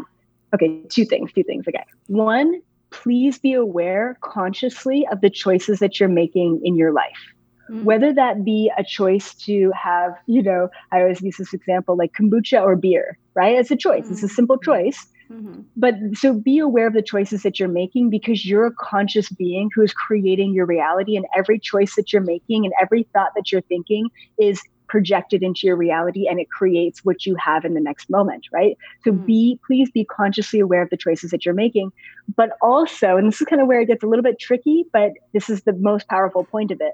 okay, 0.53 0.81
two 0.89 1.05
things, 1.05 1.31
two 1.31 1.43
things. 1.43 1.67
Okay. 1.67 1.83
One, 2.07 2.61
please 2.93 3.39
be 3.39 3.53
aware 3.53 4.17
consciously 4.21 5.05
of 5.11 5.19
the 5.21 5.29
choices 5.29 5.79
that 5.79 5.99
you're 5.99 6.07
making 6.07 6.61
in 6.63 6.75
your 6.75 6.93
life. 6.93 7.33
Mm-hmm. 7.69 7.83
Whether 7.85 8.13
that 8.13 8.45
be 8.45 8.71
a 8.77 8.83
choice 8.83 9.33
to 9.45 9.71
have, 9.71 10.13
you 10.27 10.43
know, 10.43 10.69
I 10.91 11.01
always 11.01 11.21
use 11.21 11.37
this 11.37 11.53
example 11.53 11.97
like 11.97 12.13
kombucha 12.13 12.61
or 12.61 12.75
beer, 12.75 13.17
right? 13.33 13.57
It's 13.57 13.71
a 13.71 13.75
choice, 13.75 14.03
mm-hmm. 14.03 14.13
it's 14.13 14.23
a 14.23 14.27
mm-hmm. 14.27 14.35
simple 14.35 14.57
choice. 14.57 15.07
Mm-hmm. 15.31 15.61
But 15.75 15.95
so 16.13 16.33
be 16.33 16.59
aware 16.59 16.87
of 16.87 16.93
the 16.93 17.01
choices 17.01 17.41
that 17.43 17.59
you're 17.59 17.69
making 17.69 18.09
because 18.09 18.45
you're 18.45 18.67
a 18.67 18.73
conscious 18.73 19.29
being 19.29 19.69
who 19.73 19.81
is 19.81 19.93
creating 19.93 20.53
your 20.53 20.65
reality, 20.65 21.15
and 21.15 21.25
every 21.35 21.57
choice 21.57 21.95
that 21.95 22.13
you're 22.13 22.21
making 22.21 22.65
and 22.65 22.73
every 22.79 23.03
thought 23.13 23.31
that 23.35 23.51
you're 23.51 23.61
thinking 23.61 24.09
is 24.37 24.61
projected 24.93 25.41
into 25.41 25.61
your 25.65 25.75
reality 25.75 26.27
and 26.27 26.39
it 26.39 26.51
creates 26.51 27.03
what 27.03 27.25
you 27.25 27.35
have 27.43 27.65
in 27.65 27.73
the 27.73 27.79
next 27.79 28.11
moment, 28.11 28.45
right? 28.53 28.77
So 29.03 29.11
mm. 29.11 29.25
be, 29.25 29.59
please 29.65 29.89
be 29.89 30.05
consciously 30.05 30.59
aware 30.59 30.83
of 30.83 30.91
the 30.91 30.97
choices 30.97 31.31
that 31.31 31.43
you're 31.43 31.55
making. 31.55 31.91
But 32.37 32.51
also, 32.61 33.17
and 33.17 33.27
this 33.27 33.41
is 33.41 33.47
kind 33.47 33.59
of 33.59 33.67
where 33.67 33.81
it 33.81 33.87
gets 33.87 34.03
a 34.03 34.05
little 34.05 34.21
bit 34.21 34.37
tricky, 34.37 34.85
but 34.93 35.13
this 35.33 35.49
is 35.49 35.63
the 35.63 35.73
most 35.73 36.07
powerful 36.07 36.43
point 36.43 36.69
of 36.69 36.79
it. 36.79 36.93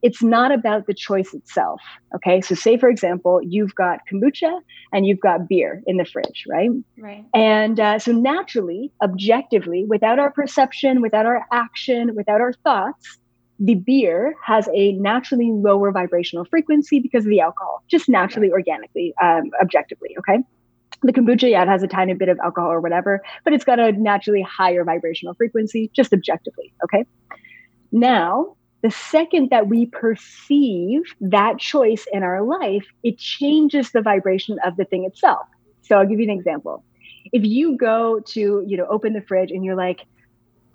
It's 0.00 0.22
not 0.22 0.52
about 0.52 0.86
the 0.86 0.94
choice 0.94 1.34
itself. 1.34 1.82
Okay. 2.14 2.40
So, 2.40 2.54
say, 2.54 2.78
for 2.78 2.88
example, 2.88 3.42
you've 3.42 3.74
got 3.74 3.98
kombucha 4.10 4.60
and 4.94 5.06
you've 5.06 5.20
got 5.20 5.48
beer 5.48 5.82
in 5.86 5.98
the 5.98 6.06
fridge, 6.06 6.44
right? 6.48 6.70
Right. 6.96 7.26
And 7.34 7.78
uh, 7.78 7.98
so, 7.98 8.12
naturally, 8.12 8.90
objectively, 9.02 9.84
without 9.86 10.18
our 10.18 10.30
perception, 10.30 11.02
without 11.02 11.26
our 11.26 11.44
action, 11.52 12.14
without 12.14 12.40
our 12.40 12.54
thoughts, 12.64 13.18
the 13.58 13.74
beer 13.74 14.34
has 14.44 14.68
a 14.72 14.92
naturally 14.92 15.50
lower 15.50 15.90
vibrational 15.90 16.44
frequency 16.44 17.00
because 17.00 17.24
of 17.24 17.30
the 17.30 17.40
alcohol, 17.40 17.82
just 17.88 18.08
naturally, 18.08 18.50
organically, 18.52 19.12
um, 19.22 19.50
objectively. 19.60 20.16
Okay. 20.18 20.38
The 21.02 21.12
kombucha, 21.12 21.50
yeah, 21.50 21.62
it 21.62 21.68
has 21.68 21.82
a 21.82 21.88
tiny 21.88 22.14
bit 22.14 22.28
of 22.28 22.38
alcohol 22.42 22.70
or 22.70 22.80
whatever, 22.80 23.22
but 23.44 23.52
it's 23.52 23.64
got 23.64 23.78
a 23.78 23.92
naturally 23.92 24.42
higher 24.42 24.84
vibrational 24.84 25.34
frequency, 25.34 25.90
just 25.92 26.12
objectively. 26.12 26.72
Okay. 26.84 27.04
Now, 27.92 28.56
the 28.82 28.90
second 28.90 29.50
that 29.50 29.68
we 29.68 29.86
perceive 29.86 31.02
that 31.20 31.58
choice 31.58 32.06
in 32.12 32.22
our 32.22 32.42
life, 32.42 32.86
it 33.02 33.18
changes 33.18 33.90
the 33.90 34.02
vibration 34.02 34.58
of 34.64 34.76
the 34.76 34.84
thing 34.84 35.04
itself. 35.04 35.46
So 35.82 35.96
I'll 35.96 36.06
give 36.06 36.20
you 36.20 36.30
an 36.30 36.36
example. 36.36 36.84
If 37.32 37.44
you 37.44 37.76
go 37.76 38.20
to, 38.20 38.64
you 38.66 38.76
know, 38.76 38.86
open 38.88 39.14
the 39.14 39.20
fridge 39.22 39.50
and 39.50 39.64
you're 39.64 39.74
like, 39.74 40.06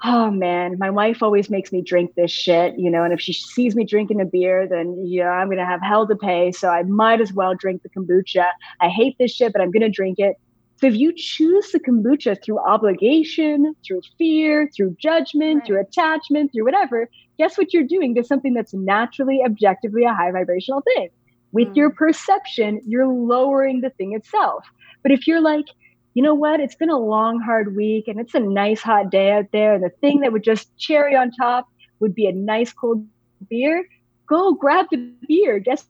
oh 0.04 0.30
man, 0.30 0.78
my 0.78 0.90
wife 0.90 1.24
always 1.24 1.50
makes 1.50 1.72
me 1.72 1.82
drink 1.82 2.14
this 2.16 2.32
shit, 2.32 2.78
you 2.78 2.90
know, 2.90 3.04
and 3.04 3.14
if 3.14 3.22
she 3.22 3.32
sees 3.32 3.76
me 3.76 3.86
drinking 3.86 4.20
a 4.20 4.26
beer, 4.26 4.68
then, 4.68 5.06
you 5.06 5.22
know, 5.22 5.30
I'm 5.30 5.48
going 5.48 5.60
to 5.60 5.66
have 5.66 5.82
hell 5.82 6.06
to 6.08 6.16
pay. 6.16 6.52
So 6.52 6.70
I 6.70 6.84
might 6.84 7.22
as 7.22 7.32
well 7.32 7.56
drink 7.56 7.84
the 7.84 7.90
kombucha. 7.90 8.46
I 8.82 8.90
hate 8.90 9.16
this 9.18 9.34
shit, 9.34 9.54
but 9.54 9.62
I'm 9.62 9.72
going 9.72 9.82
to 9.82 9.90
drink 9.90 10.20
it. 10.20 10.36
So 10.76 10.88
if 10.88 10.96
you 10.96 11.14
choose 11.16 11.72
the 11.72 11.80
kombucha 11.80 12.44
through 12.44 12.60
obligation, 12.60 13.74
through 13.88 14.02
fear, 14.18 14.70
through 14.76 14.98
judgment, 15.00 15.60
right. 15.60 15.68
through 15.68 15.82
attachment, 15.82 16.52
through 16.52 16.66
whatever, 16.66 17.10
guess 17.38 17.58
what 17.58 17.74
you're 17.74 17.84
doing 17.84 18.14
to 18.16 18.24
something 18.24 18.54
that's 18.54 18.74
naturally, 18.74 19.42
objectively 19.46 20.04
a 20.04 20.14
high 20.14 20.32
vibrational 20.32 20.82
thing? 20.82 21.10
With 21.54 21.70
mm. 21.70 21.76
your 21.78 21.92
perception, 21.92 22.82
you're 22.86 23.08
lowering 23.08 23.80
the 23.80 23.92
thing 23.92 24.14
itself. 24.14 24.66
But 25.02 25.14
if 25.14 25.28
you're 25.28 25.42
like, 25.42 25.68
you 26.14 26.24
know 26.24 26.36
what? 26.36 26.60
It's 26.60 26.76
been 26.76 26.90
a 26.90 27.00
long, 27.00 27.40
hard 27.40 27.76
week 27.76 28.08
and 28.08 28.20
it's 28.20 28.36
a 28.36 28.40
nice 28.40 28.82
hot 28.82 29.10
day 29.10 29.32
out 29.32 29.52
there. 29.52 29.76
And 29.76 29.84
the 29.84 29.90
thing 29.90 30.22
that 30.22 30.32
would 30.32 30.44
just 30.44 30.76
cherry 30.78 31.16
on 31.16 31.32
top 31.32 31.68
would 32.00 32.14
be 32.14 32.28
a 32.28 32.32
nice 32.32 32.72
cold 32.72 33.06
beer. 33.50 33.88
Go 34.28 34.54
grab 34.54 34.88
the 34.92 35.12
beer. 35.28 35.60
Guess 35.60 35.86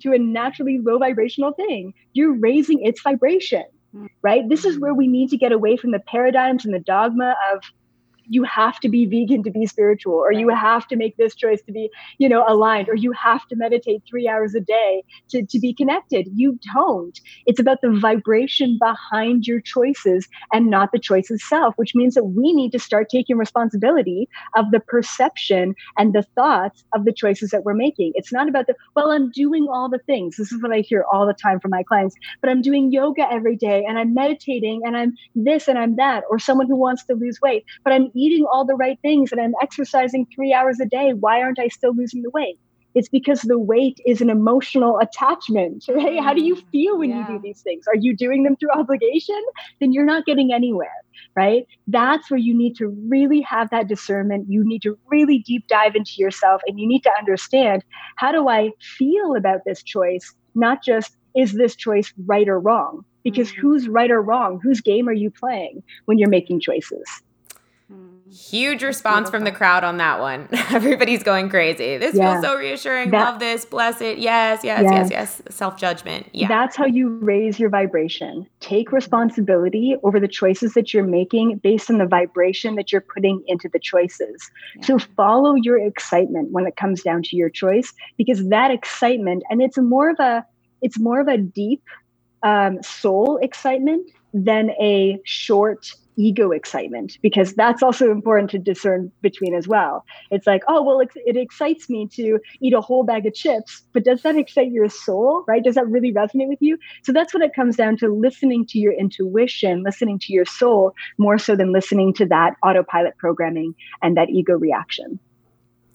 to 0.00 0.12
a 0.14 0.18
naturally 0.18 0.78
low 0.78 0.98
vibrational 0.98 1.52
thing. 1.52 1.92
You're 2.14 2.32
raising 2.32 2.82
its 2.84 3.02
vibration, 3.02 3.64
mm. 3.94 4.08
right? 4.22 4.48
This 4.48 4.64
is 4.64 4.78
where 4.78 4.94
we 4.94 5.06
need 5.06 5.28
to 5.30 5.36
get 5.36 5.52
away 5.52 5.76
from 5.76 5.90
the 5.90 5.98
paradigms 5.98 6.64
and 6.64 6.72
the 6.72 6.80
dogma 6.80 7.34
of 7.52 7.62
you 8.28 8.42
have 8.44 8.80
to 8.80 8.88
be 8.88 9.06
vegan 9.06 9.42
to 9.42 9.50
be 9.50 9.66
spiritual 9.66 10.14
or 10.14 10.32
you 10.32 10.48
have 10.48 10.86
to 10.88 10.96
make 10.96 11.16
this 11.16 11.34
choice 11.34 11.62
to 11.62 11.72
be 11.72 11.90
you 12.18 12.28
know 12.28 12.44
aligned 12.48 12.88
or 12.88 12.94
you 12.94 13.12
have 13.12 13.46
to 13.48 13.56
meditate 13.56 14.02
three 14.08 14.28
hours 14.28 14.54
a 14.54 14.60
day 14.60 15.02
to, 15.28 15.44
to 15.46 15.58
be 15.58 15.72
connected. 15.74 16.28
You 16.34 16.58
don't. 16.74 17.18
It's 17.46 17.60
about 17.60 17.78
the 17.82 17.90
vibration 17.90 18.78
behind 18.80 19.46
your 19.46 19.60
choices 19.60 20.28
and 20.52 20.70
not 20.70 20.90
the 20.92 20.98
choice 20.98 21.30
itself 21.30 21.74
which 21.76 21.94
means 21.94 22.14
that 22.14 22.24
we 22.24 22.52
need 22.52 22.72
to 22.72 22.78
start 22.78 23.08
taking 23.08 23.36
responsibility 23.36 24.28
of 24.56 24.70
the 24.70 24.80
perception 24.80 25.74
and 25.98 26.14
the 26.14 26.24
thoughts 26.34 26.84
of 26.94 27.04
the 27.04 27.12
choices 27.12 27.50
that 27.50 27.64
we're 27.64 27.74
making. 27.74 28.12
It's 28.14 28.32
not 28.32 28.48
about 28.48 28.66
the 28.66 28.74
well 28.94 29.10
i'm 29.10 29.30
doing 29.30 29.66
all 29.70 29.88
the 29.88 29.98
things. 29.98 30.36
This 30.36 30.52
is 30.52 30.62
what 30.62 30.72
i 30.72 30.80
hear 30.80 31.04
all 31.12 31.26
the 31.26 31.34
time 31.34 31.60
from 31.60 31.70
my 31.70 31.82
clients 31.82 32.16
but 32.40 32.50
i'm 32.50 32.62
doing 32.62 32.92
yoga 32.92 33.26
every 33.30 33.56
day 33.56 33.84
and 33.86 33.98
i'm 33.98 34.14
meditating 34.14 34.82
and 34.84 34.96
i'm 34.96 35.14
this 35.34 35.68
and 35.68 35.78
i'm 35.78 35.96
that 35.96 36.24
or 36.30 36.38
someone 36.38 36.66
who 36.66 36.76
wants 36.76 37.04
to 37.04 37.14
lose 37.14 37.38
weight 37.42 37.64
but 37.84 37.92
i'm 37.92 38.10
eating 38.16 38.46
all 38.50 38.64
the 38.64 38.74
right 38.74 38.98
things 39.02 39.32
and 39.32 39.40
I'm 39.40 39.54
exercising 39.62 40.26
three 40.34 40.52
hours 40.52 40.80
a 40.80 40.86
day. 40.86 41.12
Why 41.12 41.42
aren't 41.42 41.58
I 41.58 41.68
still 41.68 41.94
losing 41.94 42.22
the 42.22 42.30
weight? 42.30 42.58
It's 42.96 43.10
because 43.10 43.42
the 43.42 43.58
weight 43.58 44.00
is 44.06 44.22
an 44.22 44.30
emotional 44.30 44.98
attachment, 44.98 45.84
right? 45.88 46.18
How 46.18 46.32
do 46.32 46.42
you 46.42 46.56
mm, 46.56 46.70
feel 46.72 46.98
when 46.98 47.10
yeah. 47.10 47.28
you 47.28 47.36
do 47.36 47.42
these 47.42 47.60
things? 47.60 47.84
Are 47.86 47.96
you 47.96 48.16
doing 48.16 48.42
them 48.42 48.56
through 48.56 48.70
obligation? 48.74 49.40
Then 49.80 49.92
you're 49.92 50.06
not 50.06 50.24
getting 50.24 50.52
anywhere, 50.52 50.96
right? 51.36 51.66
That's 51.86 52.30
where 52.30 52.40
you 52.40 52.56
need 52.56 52.74
to 52.76 52.88
really 53.06 53.42
have 53.42 53.68
that 53.68 53.86
discernment. 53.86 54.46
You 54.48 54.64
need 54.64 54.80
to 54.82 54.98
really 55.10 55.40
deep 55.40 55.66
dive 55.68 55.94
into 55.94 56.14
yourself 56.16 56.62
and 56.66 56.80
you 56.80 56.88
need 56.88 57.02
to 57.02 57.12
understand 57.18 57.84
how 58.16 58.32
do 58.32 58.48
I 58.48 58.70
feel 58.80 59.36
about 59.36 59.60
this 59.66 59.82
choice? 59.82 60.34
Not 60.54 60.82
just 60.82 61.16
is 61.36 61.52
this 61.52 61.76
choice 61.76 62.14
right 62.24 62.48
or 62.48 62.58
wrong? 62.58 63.04
Because 63.22 63.50
mm-hmm. 63.50 63.60
who's 63.60 63.88
right 63.88 64.10
or 64.10 64.22
wrong? 64.22 64.58
Whose 64.62 64.80
game 64.80 65.06
are 65.06 65.12
you 65.12 65.30
playing 65.30 65.82
when 66.06 66.16
you're 66.16 66.30
making 66.30 66.60
choices? 66.60 67.04
Huge 68.28 68.82
response 68.82 69.30
from 69.30 69.44
the 69.44 69.52
crowd 69.52 69.84
on 69.84 69.98
that 69.98 70.18
one. 70.18 70.48
Everybody's 70.70 71.22
going 71.22 71.48
crazy. 71.48 71.96
This 71.96 72.16
yeah. 72.16 72.32
feels 72.32 72.44
so 72.44 72.58
reassuring. 72.58 73.12
That, 73.12 73.24
Love 73.24 73.38
this. 73.38 73.64
Bless 73.64 74.00
it. 74.00 74.18
Yes, 74.18 74.64
yes, 74.64 74.82
yes, 74.82 75.10
yes. 75.10 75.10
yes. 75.10 75.54
Self 75.54 75.76
judgment. 75.76 76.28
Yeah. 76.32 76.48
That's 76.48 76.74
how 76.74 76.86
you 76.86 77.08
raise 77.08 77.60
your 77.60 77.70
vibration. 77.70 78.48
Take 78.58 78.90
responsibility 78.90 79.94
over 80.02 80.18
the 80.18 80.26
choices 80.26 80.74
that 80.74 80.92
you're 80.92 81.06
making 81.06 81.58
based 81.58 81.88
on 81.88 81.98
the 81.98 82.06
vibration 82.06 82.74
that 82.74 82.90
you're 82.90 83.00
putting 83.00 83.44
into 83.46 83.68
the 83.68 83.78
choices. 83.78 84.50
Yeah. 84.74 84.82
So 84.84 84.98
follow 84.98 85.54
your 85.54 85.78
excitement 85.78 86.50
when 86.50 86.66
it 86.66 86.74
comes 86.74 87.02
down 87.02 87.22
to 87.24 87.36
your 87.36 87.50
choice, 87.50 87.92
because 88.16 88.48
that 88.48 88.72
excitement, 88.72 89.44
and 89.48 89.62
it's 89.62 89.78
more 89.78 90.10
of 90.10 90.18
a, 90.18 90.44
it's 90.82 90.98
more 90.98 91.20
of 91.20 91.28
a 91.28 91.38
deep 91.38 91.84
um, 92.42 92.82
soul 92.82 93.38
excitement 93.40 94.10
than 94.34 94.70
a 94.80 95.20
short 95.24 95.94
ego 96.16 96.50
excitement 96.50 97.18
because 97.22 97.54
that's 97.54 97.82
also 97.82 98.10
important 98.10 98.50
to 98.50 98.58
discern 98.58 99.12
between 99.22 99.54
as 99.54 99.68
well. 99.68 100.04
It's 100.30 100.46
like, 100.46 100.62
oh, 100.68 100.82
well, 100.82 101.00
it, 101.00 101.10
it, 101.14 101.36
excites 101.36 101.88
me 101.88 102.08
to 102.14 102.40
eat 102.60 102.72
a 102.72 102.80
whole 102.80 103.04
bag 103.04 103.26
of 103.26 103.34
chips, 103.34 103.82
but 103.92 104.04
does 104.04 104.22
that 104.22 104.36
excite 104.36 104.72
your 104.72 104.88
soul, 104.88 105.44
right? 105.46 105.62
Does 105.62 105.74
that 105.74 105.86
really 105.88 106.12
resonate 106.12 106.48
with 106.48 106.60
you? 106.60 106.78
So 107.02 107.12
that's 107.12 107.34
what 107.34 107.42
it 107.42 107.54
comes 107.54 107.76
down 107.76 107.96
to 107.98 108.08
listening 108.08 108.66
to 108.66 108.78
your 108.78 108.92
intuition, 108.92 109.82
listening 109.82 110.18
to 110.20 110.32
your 110.32 110.46
soul 110.46 110.94
more 111.18 111.38
so 111.38 111.54
than 111.54 111.72
listening 111.72 112.14
to 112.14 112.26
that 112.26 112.54
autopilot 112.62 113.16
programming 113.18 113.74
and 114.02 114.16
that 114.16 114.30
ego 114.30 114.54
reaction. 114.54 115.18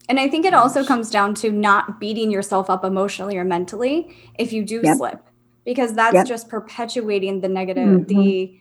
And 0.09 0.19
I 0.19 0.27
think 0.27 0.45
it 0.45 0.53
also 0.53 0.83
comes 0.83 1.09
down 1.09 1.35
to 1.35 1.51
not 1.51 1.99
beating 1.99 2.31
yourself 2.31 2.69
up 2.69 2.83
emotionally 2.83 3.37
or 3.37 3.43
mentally 3.45 4.15
if 4.37 4.51
you 4.51 4.65
do 4.65 4.81
yep. 4.83 4.97
slip, 4.97 5.19
because 5.63 5.93
that's 5.93 6.13
yep. 6.13 6.27
just 6.27 6.49
perpetuating 6.49 7.41
the 7.41 7.47
negative, 7.47 7.87
mm-hmm. 7.87 8.03
the 8.03 8.59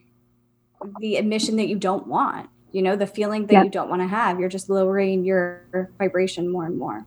the 0.98 1.16
admission 1.16 1.56
that 1.56 1.68
you 1.68 1.76
don't 1.76 2.06
want 2.06 2.48
you 2.72 2.82
know 2.82 2.96
the 2.96 3.06
feeling 3.06 3.46
that 3.46 3.52
yep. 3.52 3.64
you 3.64 3.70
don't 3.70 3.88
want 3.88 4.02
to 4.02 4.08
have. 4.08 4.38
You're 4.38 4.48
just 4.48 4.70
lowering 4.70 5.24
your 5.24 5.90
vibration 5.98 6.50
more 6.50 6.64
and 6.66 6.78
more. 6.78 7.04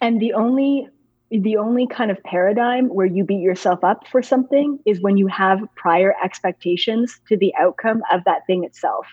And 0.00 0.20
the 0.20 0.32
only 0.32 0.88
the 1.30 1.58
only 1.58 1.86
kind 1.86 2.10
of 2.10 2.22
paradigm 2.22 2.88
where 2.88 3.06
you 3.06 3.22
beat 3.22 3.42
yourself 3.42 3.84
up 3.84 4.06
for 4.06 4.22
something 4.22 4.78
is 4.86 5.00
when 5.02 5.18
you 5.18 5.26
have 5.26 5.60
prior 5.76 6.14
expectations 6.24 7.20
to 7.28 7.36
the 7.36 7.52
outcome 7.60 8.02
of 8.10 8.24
that 8.24 8.46
thing 8.46 8.64
itself. 8.64 9.06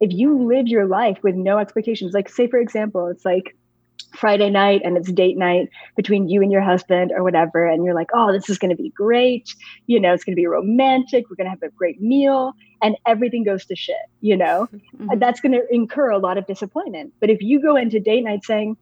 If 0.00 0.12
you 0.12 0.46
live 0.46 0.66
your 0.66 0.86
life 0.86 1.18
with 1.22 1.34
no 1.34 1.58
expectations 1.58 2.14
like 2.14 2.28
say 2.28 2.48
for 2.48 2.58
example 2.58 3.08
it's 3.08 3.24
like 3.24 3.54
Friday 4.14 4.50
night 4.50 4.82
and 4.84 4.96
it's 4.96 5.10
date 5.10 5.36
night 5.36 5.68
between 5.96 6.28
you 6.28 6.42
and 6.42 6.52
your 6.52 6.60
husband 6.60 7.12
or 7.14 7.22
whatever. 7.22 7.66
And 7.66 7.84
you're 7.84 7.94
like, 7.94 8.10
oh, 8.14 8.32
this 8.32 8.48
is 8.48 8.58
going 8.58 8.74
to 8.74 8.82
be 8.82 8.90
great. 8.90 9.54
You 9.86 10.00
know, 10.00 10.12
it's 10.12 10.24
going 10.24 10.34
to 10.34 10.40
be 10.40 10.46
romantic. 10.46 11.28
We're 11.28 11.36
going 11.36 11.46
to 11.46 11.50
have 11.50 11.62
a 11.62 11.70
great 11.70 12.00
meal 12.00 12.54
and 12.82 12.96
everything 13.06 13.44
goes 13.44 13.64
to 13.66 13.76
shit, 13.76 13.96
you 14.20 14.36
know, 14.36 14.68
mm-hmm. 14.74 15.18
that's 15.18 15.40
going 15.40 15.52
to 15.52 15.62
incur 15.70 16.10
a 16.10 16.18
lot 16.18 16.36
of 16.36 16.46
disappointment. 16.46 17.14
But 17.20 17.30
if 17.30 17.40
you 17.40 17.60
go 17.60 17.76
into 17.76 18.00
date 18.00 18.24
night 18.24 18.44
saying, 18.44 18.76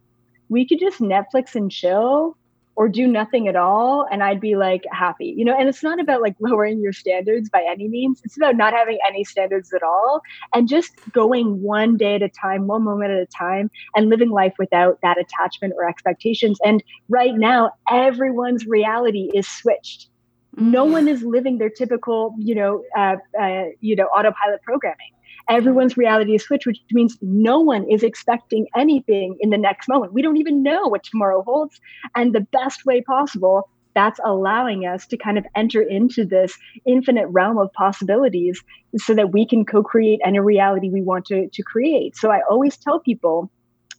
we 0.48 0.66
could 0.66 0.80
just 0.80 0.98
Netflix 1.00 1.54
and 1.54 1.70
chill 1.70 2.36
or 2.80 2.88
do 2.88 3.06
nothing 3.06 3.46
at 3.46 3.56
all 3.56 4.06
and 4.10 4.22
i'd 4.22 4.40
be 4.40 4.56
like 4.56 4.84
happy 4.90 5.30
you 5.40 5.46
know? 5.46 5.56
And 5.58 5.68
it's 5.68 5.82
not 5.82 5.98
about 5.98 6.20
like 6.20 6.36
lowering 6.40 6.82
your 6.82 6.92
standards 6.92 7.48
by 7.48 7.64
any 7.68 7.88
means. 7.88 8.20
It's 8.24 8.36
about 8.36 8.56
not 8.56 8.74
having 8.74 8.98
any 9.08 9.24
standards 9.24 9.72
at 9.72 9.82
all 9.82 10.20
and 10.54 10.68
just 10.68 10.92
going 11.12 11.62
one 11.62 11.96
day 11.96 12.16
at 12.16 12.22
a 12.22 12.28
time 12.28 12.66
one 12.66 12.84
moment 12.84 13.10
at 13.10 13.18
a 13.18 13.26
time 13.26 13.70
and 13.94 14.10
living 14.10 14.30
life 14.30 14.52
without 14.58 14.98
that 15.02 15.18
attachment 15.18 15.72
or 15.76 15.88
expectations. 15.88 16.58
And 16.64 16.82
right 17.08 17.34
now 17.34 17.72
everyone's 17.90 18.66
reality 18.66 19.30
is 19.34 19.48
switched. 19.48 20.08
No 20.56 20.86
mm. 20.86 20.92
one 20.92 21.08
is 21.08 21.22
living 21.22 21.58
their 21.58 21.70
typical 21.70 22.34
you 22.38 22.54
know 22.54 22.82
uh, 22.96 23.16
uh, 23.40 23.64
you 23.80 23.96
know 23.96 24.06
autopilot 24.06 24.62
programming 24.62 25.12
everyone's 25.48 25.96
reality 25.96 26.34
is 26.34 26.44
switched, 26.44 26.66
which 26.66 26.80
means 26.92 27.16
no 27.22 27.60
one 27.60 27.88
is 27.90 28.02
expecting 28.02 28.66
anything 28.76 29.36
in 29.40 29.50
the 29.50 29.58
next 29.58 29.88
moment. 29.88 30.12
We 30.12 30.22
don't 30.22 30.36
even 30.36 30.62
know 30.62 30.88
what 30.88 31.04
tomorrow 31.04 31.42
holds. 31.42 31.80
And 32.14 32.34
the 32.34 32.40
best 32.40 32.84
way 32.84 33.02
possible, 33.02 33.68
that's 33.94 34.20
allowing 34.24 34.86
us 34.86 35.06
to 35.08 35.16
kind 35.16 35.38
of 35.38 35.44
enter 35.56 35.82
into 35.82 36.24
this 36.24 36.56
infinite 36.86 37.26
realm 37.28 37.58
of 37.58 37.72
possibilities 37.72 38.62
so 38.96 39.14
that 39.14 39.32
we 39.32 39.46
can 39.46 39.64
co 39.64 39.82
create 39.82 40.20
any 40.24 40.38
reality 40.38 40.90
we 40.90 41.02
want 41.02 41.26
to, 41.26 41.48
to 41.48 41.62
create. 41.62 42.16
So 42.16 42.30
I 42.30 42.42
always 42.48 42.76
tell 42.76 43.00
people 43.00 43.50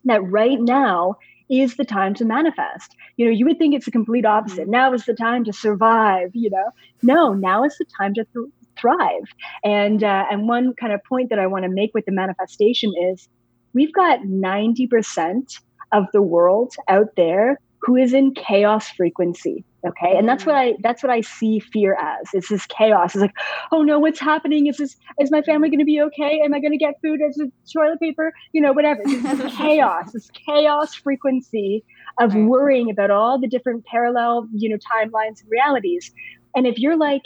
that 0.05 0.21
right 0.23 0.59
now 0.59 1.15
is 1.49 1.75
the 1.75 1.83
time 1.83 2.13
to 2.15 2.25
manifest. 2.25 2.95
You 3.17 3.25
know, 3.25 3.31
you 3.31 3.45
would 3.45 3.57
think 3.57 3.75
it's 3.75 3.85
the 3.85 3.91
complete 3.91 4.25
opposite. 4.25 4.61
Mm-hmm. 4.61 4.71
Now 4.71 4.93
is 4.93 5.05
the 5.05 5.13
time 5.13 5.43
to 5.43 5.53
survive, 5.53 6.31
you 6.33 6.49
know. 6.49 6.71
No, 7.03 7.33
now 7.33 7.65
is 7.65 7.77
the 7.77 7.85
time 7.97 8.13
to 8.13 8.25
th- 8.33 8.47
thrive. 8.81 9.23
And 9.63 10.03
uh, 10.03 10.25
and 10.31 10.47
one 10.47 10.73
kind 10.73 10.91
of 10.93 11.03
point 11.03 11.29
that 11.29 11.39
I 11.39 11.47
want 11.47 11.63
to 11.63 11.69
make 11.69 11.91
with 11.93 12.05
the 12.05 12.11
manifestation 12.11 12.91
is 13.11 13.29
we've 13.73 13.93
got 13.93 14.19
90% 14.21 15.59
of 15.93 16.05
the 16.11 16.21
world 16.21 16.73
out 16.87 17.15
there 17.15 17.59
who 17.81 17.95
is 17.95 18.13
in 18.13 18.33
chaos 18.33 18.89
frequency 18.89 19.63
okay? 19.85 20.15
And 20.17 20.27
that's 20.27 20.45
what 20.45 20.55
i 20.55 20.73
that's 20.81 21.03
what 21.03 21.09
i 21.09 21.21
see 21.21 21.59
fear 21.59 21.97
as. 21.99 22.27
It's 22.33 22.49
this 22.49 22.65
chaos. 22.67 23.15
It's 23.15 23.21
like 23.21 23.35
oh 23.71 23.81
no 23.81 23.99
what's 23.99 24.19
happening? 24.19 24.67
Is 24.67 24.77
this 24.77 24.95
is 25.19 25.31
my 25.31 25.41
family 25.41 25.69
going 25.69 25.79
to 25.79 25.85
be 25.85 26.01
okay? 26.01 26.41
Am 26.43 26.53
i 26.53 26.59
going 26.59 26.71
to 26.71 26.77
get 26.77 26.95
food 27.01 27.19
is 27.27 27.39
it 27.39 27.51
toilet 27.71 27.99
paper? 27.99 28.33
You 28.53 28.61
know 28.61 28.73
whatever. 28.73 29.01
This 29.05 29.55
chaos 29.57 30.11
this 30.13 30.29
chaos 30.47 30.93
frequency 30.93 31.83
of 32.19 32.33
worrying 32.35 32.89
about 32.89 33.11
all 33.11 33.39
the 33.39 33.47
different 33.47 33.85
parallel 33.85 34.47
you 34.53 34.69
know 34.69 34.77
timelines 34.77 35.41
and 35.41 35.49
realities. 35.49 36.11
And 36.55 36.67
if 36.67 36.77
you're 36.77 36.97
like 36.97 37.23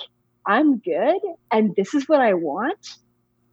I'm 0.48 0.78
good 0.78 1.20
and 1.52 1.76
this 1.76 1.94
is 1.94 2.08
what 2.08 2.22
I 2.22 2.34
want, 2.34 2.98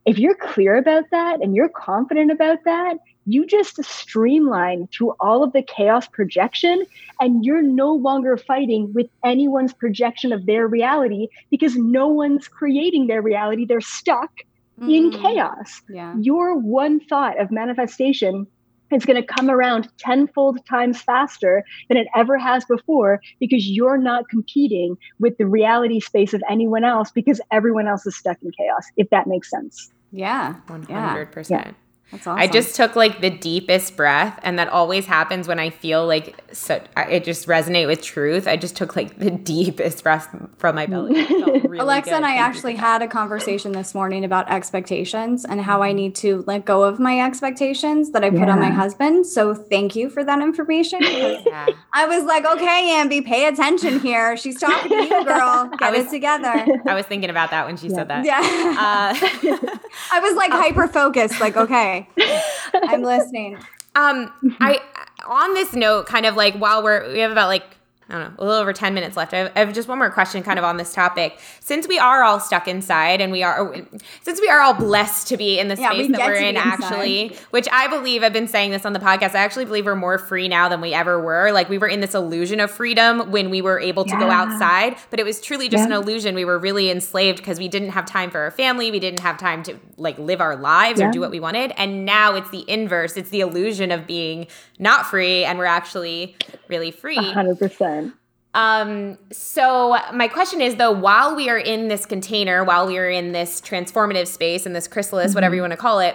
if 0.04 0.18
you're 0.18 0.34
clear 0.34 0.76
about 0.76 1.04
that 1.10 1.40
and 1.40 1.54
you're 1.54 1.68
confident 1.68 2.30
about 2.30 2.58
that, 2.64 2.98
you 3.24 3.46
just 3.46 3.82
streamline 3.84 4.88
through 4.88 5.14
all 5.20 5.44
of 5.44 5.52
the 5.52 5.62
chaos 5.62 6.08
projection 6.08 6.84
and 7.20 7.44
you're 7.44 7.62
no 7.62 7.94
longer 7.94 8.36
fighting 8.36 8.92
with 8.94 9.06
anyone's 9.24 9.72
projection 9.72 10.32
of 10.32 10.46
their 10.46 10.66
reality 10.66 11.28
because 11.50 11.76
no 11.76 12.08
one's 12.08 12.48
creating 12.48 13.06
their 13.06 13.22
reality. 13.22 13.64
They're 13.64 13.80
stuck 13.80 14.32
mm. 14.80 14.92
in 14.92 15.12
chaos. 15.12 15.82
Yeah. 15.88 16.16
Your 16.20 16.58
one 16.58 16.98
thought 16.98 17.40
of 17.40 17.52
manifestation 17.52 18.48
is 18.94 19.04
going 19.04 19.20
to 19.20 19.26
come 19.26 19.50
around 19.50 19.88
tenfold 19.98 20.64
times 20.66 21.00
faster 21.00 21.64
than 21.88 21.96
it 21.96 22.06
ever 22.14 22.38
has 22.38 22.64
before 22.64 23.20
because 23.40 23.66
you're 23.68 23.98
not 23.98 24.28
competing 24.28 24.96
with 25.18 25.36
the 25.38 25.46
reality 25.46 26.00
space 26.00 26.34
of 26.34 26.42
anyone 26.48 26.84
else 26.84 27.10
because 27.10 27.40
everyone 27.50 27.88
else 27.88 28.06
is 28.06 28.16
stuck 28.16 28.38
in 28.42 28.50
chaos, 28.52 28.84
if 28.96 29.08
that 29.10 29.26
makes 29.26 29.50
sense. 29.50 29.92
Yeah. 30.12 30.56
100%. 30.68 31.50
Yeah. 31.50 31.72
That's 32.12 32.26
awesome. 32.26 32.40
I 32.40 32.46
just 32.46 32.76
took 32.76 32.94
like 32.94 33.22
the 33.22 33.30
deepest 33.30 33.96
breath, 33.96 34.38
and 34.42 34.58
that 34.58 34.68
always 34.68 35.06
happens 35.06 35.48
when 35.48 35.58
I 35.58 35.70
feel 35.70 36.06
like 36.06 36.38
so 36.52 36.82
it 36.96 37.24
just 37.24 37.48
resonate 37.48 37.86
with 37.86 38.02
truth. 38.02 38.46
I 38.46 38.58
just 38.58 38.76
took 38.76 38.94
like 38.94 39.18
the 39.18 39.30
deepest 39.52 40.02
breath 40.02 40.28
from 40.58 40.76
my 40.76 40.86
belly. 40.86 41.26
Really 41.72 41.84
Alexa 41.84 42.10
good. 42.10 42.16
and 42.16 42.26
I 42.26 42.36
actually 42.36 42.74
had 42.74 43.00
a 43.00 43.08
conversation 43.08 43.72
this 43.72 43.94
morning 43.94 44.24
about 44.24 44.50
expectations 44.50 45.46
and 45.46 45.60
how 45.60 45.80
I 45.80 45.88
mm-hmm. 45.88 45.96
need 45.96 46.14
to 46.16 46.44
let 46.46 46.66
go 46.66 46.82
of 46.82 46.98
my 46.98 47.20
expectations 47.20 48.10
that 48.10 48.22
I 48.22 48.30
put 48.30 48.40
yeah. 48.40 48.52
on 48.52 48.60
my 48.60 48.68
husband. 48.68 49.26
So 49.26 49.54
thank 49.54 49.96
you 49.96 50.10
for 50.10 50.22
that 50.24 50.40
information. 50.40 51.00
Yeah. 51.52 51.66
I 51.92 52.06
was 52.06 52.24
like, 52.24 52.44
okay, 52.44 52.94
Ambi, 52.94 53.24
pay 53.24 53.46
attention 53.46 54.00
here. 54.00 54.36
She's 54.36 54.58
talking 54.58 54.90
to 54.90 55.04
you, 55.04 55.24
girl. 55.24 55.70
Get 55.78 55.92
was, 55.92 56.06
it 56.06 56.10
together. 56.10 56.66
I 56.86 56.94
was 56.94 57.06
thinking 57.06 57.30
about 57.30 57.50
that 57.50 57.66
when 57.66 57.76
she 57.76 57.88
yeah. 57.88 57.94
said 57.94 58.08
that. 58.08 58.24
Yeah. 58.24 58.40
Uh, 58.40 59.58
I 60.12 60.20
was 60.20 60.34
like 60.34 60.50
hyper 60.50 60.88
focused, 60.88 61.40
like, 61.40 61.56
okay. 61.56 62.01
I'm 62.74 63.02
listening. 63.02 63.58
Um, 63.94 64.32
I 64.60 64.80
on 65.26 65.54
this 65.54 65.74
note, 65.74 66.06
kind 66.06 66.26
of 66.26 66.36
like 66.36 66.54
while 66.54 66.82
we're 66.82 67.12
we 67.12 67.18
have 67.20 67.32
about 67.32 67.48
like 67.48 67.64
I 68.12 68.18
don't 68.18 68.28
know, 68.28 68.34
a 68.38 68.44
little 68.44 68.60
over 68.60 68.74
10 68.74 68.92
minutes 68.92 69.16
left. 69.16 69.32
I 69.32 69.38
have, 69.38 69.52
I 69.56 69.60
have, 69.60 69.72
just 69.72 69.88
one 69.88 69.96
more 69.96 70.10
question 70.10 70.42
kind 70.42 70.58
of 70.58 70.66
on 70.66 70.76
this 70.76 70.92
topic. 70.92 71.38
Since 71.60 71.88
we 71.88 71.98
are 71.98 72.22
all 72.22 72.40
stuck 72.40 72.68
inside 72.68 73.22
and 73.22 73.32
we 73.32 73.42
are, 73.42 73.58
oh, 73.58 73.86
since 74.20 74.38
we 74.38 74.50
are 74.50 74.60
all 74.60 74.74
blessed 74.74 75.28
to 75.28 75.38
be 75.38 75.58
in 75.58 75.68
the 75.68 75.76
space 75.76 76.10
yeah, 76.10 76.18
that 76.18 76.26
we're 76.26 76.34
in 76.34 76.58
actually, 76.58 77.34
which 77.50 77.66
I 77.72 77.88
believe, 77.88 78.22
I've 78.22 78.34
been 78.34 78.48
saying 78.48 78.70
this 78.70 78.84
on 78.84 78.92
the 78.92 78.98
podcast, 78.98 79.34
I 79.34 79.38
actually 79.38 79.64
believe 79.64 79.86
we're 79.86 79.94
more 79.94 80.18
free 80.18 80.46
now 80.46 80.68
than 80.68 80.82
we 80.82 80.92
ever 80.92 81.18
were. 81.22 81.52
Like 81.52 81.70
we 81.70 81.78
were 81.78 81.88
in 81.88 82.00
this 82.00 82.14
illusion 82.14 82.60
of 82.60 82.70
freedom 82.70 83.30
when 83.30 83.48
we 83.48 83.62
were 83.62 83.80
able 83.80 84.04
to 84.04 84.10
yeah. 84.10 84.20
go 84.20 84.30
outside, 84.30 84.96
but 85.08 85.18
it 85.18 85.24
was 85.24 85.40
truly 85.40 85.70
just 85.70 85.88
yeah. 85.88 85.96
an 85.96 86.02
illusion. 86.02 86.34
We 86.34 86.44
were 86.44 86.58
really 86.58 86.90
enslaved 86.90 87.38
because 87.38 87.58
we 87.58 87.68
didn't 87.68 87.90
have 87.90 88.04
time 88.04 88.30
for 88.30 88.40
our 88.40 88.50
family. 88.50 88.90
We 88.90 89.00
didn't 89.00 89.20
have 89.20 89.38
time 89.38 89.62
to 89.62 89.78
like 89.96 90.18
live 90.18 90.42
our 90.42 90.56
lives 90.56 91.00
or 91.00 91.10
do 91.10 91.20
what 91.20 91.30
we 91.30 91.40
wanted. 91.40 91.72
And 91.78 92.04
now 92.04 92.34
it's 92.34 92.50
the 92.50 92.68
inverse. 92.68 93.16
It's 93.16 93.30
the 93.30 93.40
illusion 93.40 93.90
of 93.90 94.06
being 94.06 94.48
not 94.78 95.06
free 95.06 95.44
and 95.44 95.58
we're 95.58 95.64
actually 95.64 96.36
really 96.68 96.90
free. 96.90 97.16
100%. 97.16 98.01
Um, 98.54 99.18
so 99.30 99.98
my 100.12 100.28
question 100.28 100.60
is 100.60 100.76
though, 100.76 100.92
while 100.92 101.34
we 101.34 101.48
are 101.48 101.58
in 101.58 101.88
this 101.88 102.04
container, 102.04 102.64
while 102.64 102.86
we 102.86 102.98
are 102.98 103.08
in 103.08 103.32
this 103.32 103.60
transformative 103.60 104.26
space 104.26 104.66
and 104.66 104.76
this 104.76 104.86
chrysalis, 104.86 105.28
mm-hmm. 105.28 105.36
whatever 105.36 105.54
you 105.54 105.62
want 105.62 105.72
to 105.72 105.78
call 105.78 106.00
it, 106.00 106.14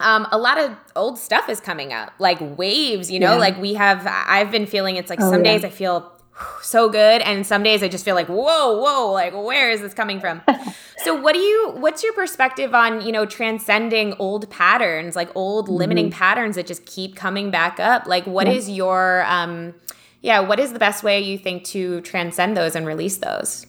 um, 0.00 0.28
a 0.30 0.38
lot 0.38 0.58
of 0.58 0.76
old 0.94 1.18
stuff 1.18 1.48
is 1.48 1.60
coming 1.60 1.92
up, 1.92 2.12
like 2.20 2.38
waves, 2.56 3.10
you 3.10 3.18
know, 3.18 3.32
yeah. 3.32 3.38
like 3.38 3.58
we 3.58 3.74
have, 3.74 4.06
I've 4.06 4.52
been 4.52 4.66
feeling 4.66 4.96
it's 4.96 5.10
like 5.10 5.20
oh, 5.20 5.30
some 5.30 5.44
yeah. 5.44 5.52
days 5.52 5.64
I 5.64 5.70
feel 5.70 6.12
so 6.62 6.88
good 6.88 7.20
and 7.22 7.44
some 7.44 7.64
days 7.64 7.82
I 7.82 7.88
just 7.88 8.04
feel 8.04 8.14
like, 8.14 8.28
whoa, 8.28 8.80
whoa, 8.80 9.10
like 9.10 9.34
where 9.34 9.70
is 9.72 9.80
this 9.80 9.94
coming 9.94 10.20
from? 10.20 10.40
so 10.98 11.20
what 11.20 11.34
do 11.34 11.40
you, 11.40 11.72
what's 11.78 12.04
your 12.04 12.12
perspective 12.12 12.74
on, 12.74 13.04
you 13.04 13.10
know, 13.10 13.26
transcending 13.26 14.14
old 14.20 14.48
patterns, 14.50 15.16
like 15.16 15.34
old 15.34 15.66
mm-hmm. 15.66 15.74
limiting 15.74 16.10
patterns 16.12 16.54
that 16.54 16.68
just 16.68 16.86
keep 16.86 17.16
coming 17.16 17.50
back 17.50 17.80
up? 17.80 18.06
Like 18.06 18.24
what 18.24 18.46
yeah. 18.46 18.52
is 18.52 18.70
your, 18.70 19.24
um, 19.26 19.74
yeah, 20.20 20.40
what 20.40 20.58
is 20.58 20.72
the 20.72 20.78
best 20.78 21.02
way 21.02 21.20
you 21.20 21.38
think 21.38 21.64
to 21.64 22.00
transcend 22.00 22.56
those 22.56 22.74
and 22.74 22.86
release 22.86 23.18
those? 23.18 23.66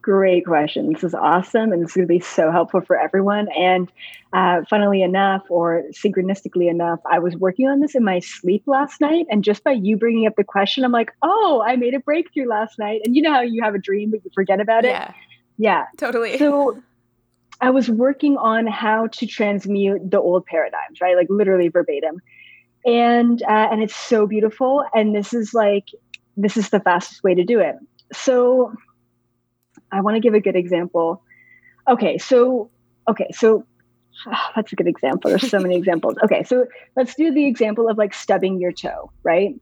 Great 0.00 0.46
question. 0.46 0.92
This 0.92 1.02
is 1.02 1.14
awesome, 1.14 1.72
and 1.72 1.82
this 1.82 1.90
is 1.90 1.96
going 1.96 2.06
to 2.06 2.14
be 2.14 2.20
so 2.20 2.52
helpful 2.52 2.80
for 2.80 2.96
everyone. 2.96 3.48
And 3.56 3.90
uh, 4.32 4.62
funnily 4.70 5.02
enough, 5.02 5.42
or 5.48 5.82
synchronistically 5.90 6.70
enough, 6.70 7.00
I 7.10 7.18
was 7.18 7.34
working 7.34 7.66
on 7.66 7.80
this 7.80 7.96
in 7.96 8.04
my 8.04 8.20
sleep 8.20 8.62
last 8.66 9.00
night. 9.00 9.26
And 9.28 9.42
just 9.42 9.64
by 9.64 9.72
you 9.72 9.96
bringing 9.96 10.28
up 10.28 10.36
the 10.36 10.44
question, 10.44 10.84
I'm 10.84 10.92
like, 10.92 11.10
oh, 11.22 11.64
I 11.66 11.74
made 11.74 11.94
a 11.94 11.98
breakthrough 11.98 12.46
last 12.48 12.78
night. 12.78 13.00
And 13.04 13.16
you 13.16 13.22
know 13.22 13.32
how 13.32 13.40
you 13.40 13.64
have 13.64 13.74
a 13.74 13.78
dream, 13.78 14.12
but 14.12 14.24
you 14.24 14.30
forget 14.32 14.60
about 14.60 14.84
it? 14.84 14.90
Yeah. 14.90 15.12
Yeah. 15.58 15.86
Totally. 15.96 16.38
So 16.38 16.80
I 17.60 17.70
was 17.70 17.90
working 17.90 18.36
on 18.36 18.68
how 18.68 19.08
to 19.08 19.26
transmute 19.26 20.10
the 20.10 20.20
old 20.20 20.46
paradigms, 20.46 21.00
right? 21.00 21.16
Like 21.16 21.28
literally 21.30 21.68
verbatim 21.68 22.20
and 22.86 23.42
uh, 23.42 23.68
and 23.70 23.82
it's 23.82 23.96
so 23.96 24.26
beautiful 24.26 24.84
and 24.94 25.14
this 25.14 25.34
is 25.34 25.52
like 25.52 25.88
this 26.36 26.56
is 26.56 26.70
the 26.70 26.80
fastest 26.80 27.22
way 27.24 27.34
to 27.34 27.44
do 27.44 27.60
it. 27.60 27.76
So 28.12 28.72
i 29.92 30.00
want 30.00 30.16
to 30.16 30.20
give 30.20 30.34
a 30.34 30.40
good 30.40 30.56
example. 30.56 31.22
Okay 31.88 32.18
so 32.18 32.70
okay 33.08 33.28
so 33.32 33.66
oh, 34.26 34.46
that's 34.56 34.72
a 34.72 34.76
good 34.76 34.86
example. 34.86 35.30
There's 35.30 35.50
so 35.50 35.58
many 35.58 35.76
examples. 35.82 36.16
Okay 36.22 36.44
so 36.44 36.66
let's 36.96 37.14
do 37.14 37.32
the 37.32 37.46
example 37.46 37.88
of 37.88 37.98
like 37.98 38.14
stubbing 38.14 38.60
your 38.60 38.72
toe 38.72 39.10
right 39.24 39.54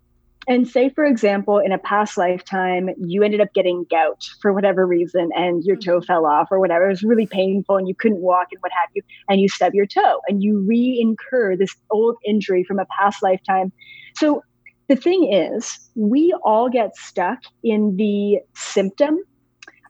and 0.46 0.68
say 0.68 0.88
for 0.88 1.04
example 1.04 1.58
in 1.58 1.72
a 1.72 1.78
past 1.78 2.16
lifetime 2.16 2.90
you 2.98 3.22
ended 3.22 3.40
up 3.40 3.52
getting 3.54 3.84
gout 3.90 4.24
for 4.40 4.52
whatever 4.52 4.86
reason 4.86 5.30
and 5.34 5.64
your 5.64 5.76
toe 5.76 5.98
mm-hmm. 5.98 6.06
fell 6.06 6.26
off 6.26 6.48
or 6.50 6.60
whatever. 6.60 6.86
It 6.86 6.90
was 6.90 7.02
really 7.02 7.26
painful 7.26 7.76
and 7.76 7.88
you 7.88 7.94
couldn't 7.94 8.20
walk 8.20 8.48
and 8.52 8.60
what 8.60 8.72
have 8.72 8.90
you 8.94 9.02
and 9.28 9.40
you 9.40 9.48
stub 9.48 9.74
your 9.74 9.86
toe 9.86 10.20
and 10.28 10.42
you 10.42 10.60
re-incur 10.60 11.56
this 11.56 11.74
old 11.90 12.16
injury 12.26 12.64
from 12.64 12.78
a 12.78 12.86
past 12.86 13.22
lifetime. 13.22 13.72
So 14.16 14.42
the 14.88 14.96
thing 14.96 15.32
is 15.32 15.78
we 15.94 16.34
all 16.44 16.68
get 16.68 16.96
stuck 16.96 17.40
in 17.62 17.96
the 17.96 18.38
symptom 18.54 19.18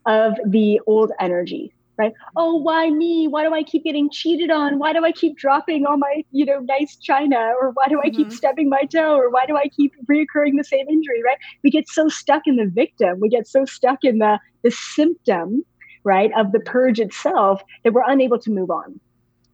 of 0.07 0.35
the 0.47 0.81
old 0.87 1.11
energy 1.21 1.74
right? 1.97 2.13
Oh, 2.37 2.57
why 2.57 2.91
me? 2.91 3.29
Why 3.29 3.45
do 3.45 3.55
I 3.55 3.63
keep 3.63 3.85
getting 3.85 4.11
cheated 4.11 4.51
on? 4.51 4.79
Why 4.79 4.93
do 4.93 5.05
I 5.05 5.13
keep 5.13 5.37
dropping 5.37 5.87
all 5.87 5.97
my, 5.97 6.25
you 6.33 6.45
know, 6.45 6.61
nice 6.61 6.97
china? 6.97 7.53
Or 7.61 7.71
why 7.71 7.87
do 7.89 8.01
I 8.01 8.09
mm-hmm. 8.09 8.17
keep 8.17 8.33
stubbing 8.33 8.69
my 8.69 8.83
toe? 8.83 9.17
Or 9.17 9.31
why 9.31 9.47
do 9.47 9.57
I 9.57 9.69
keep 9.69 9.93
reoccurring 10.11 10.57
the 10.57 10.65
same 10.65 10.89
injury, 10.89 11.23
right? 11.25 11.39
We 11.63 11.71
get 11.71 11.89
so 11.89 12.09
stuck 12.09 12.43
in 12.47 12.57
the 12.57 12.67
victim. 12.67 13.21
We 13.21 13.29
get 13.29 13.47
so 13.47 13.65
stuck 13.65 14.01
in 14.03 14.19
the 14.19 14.39
the 14.63 14.71
symptom, 14.71 15.63
right, 16.05 16.31
of 16.37 16.53
the 16.53 16.61
purge 16.61 16.99
itself 16.99 17.63
that 17.85 17.93
we're 17.93 18.09
unable 18.09 18.39
to 18.41 18.51
move 18.51 18.71
on. 18.71 18.99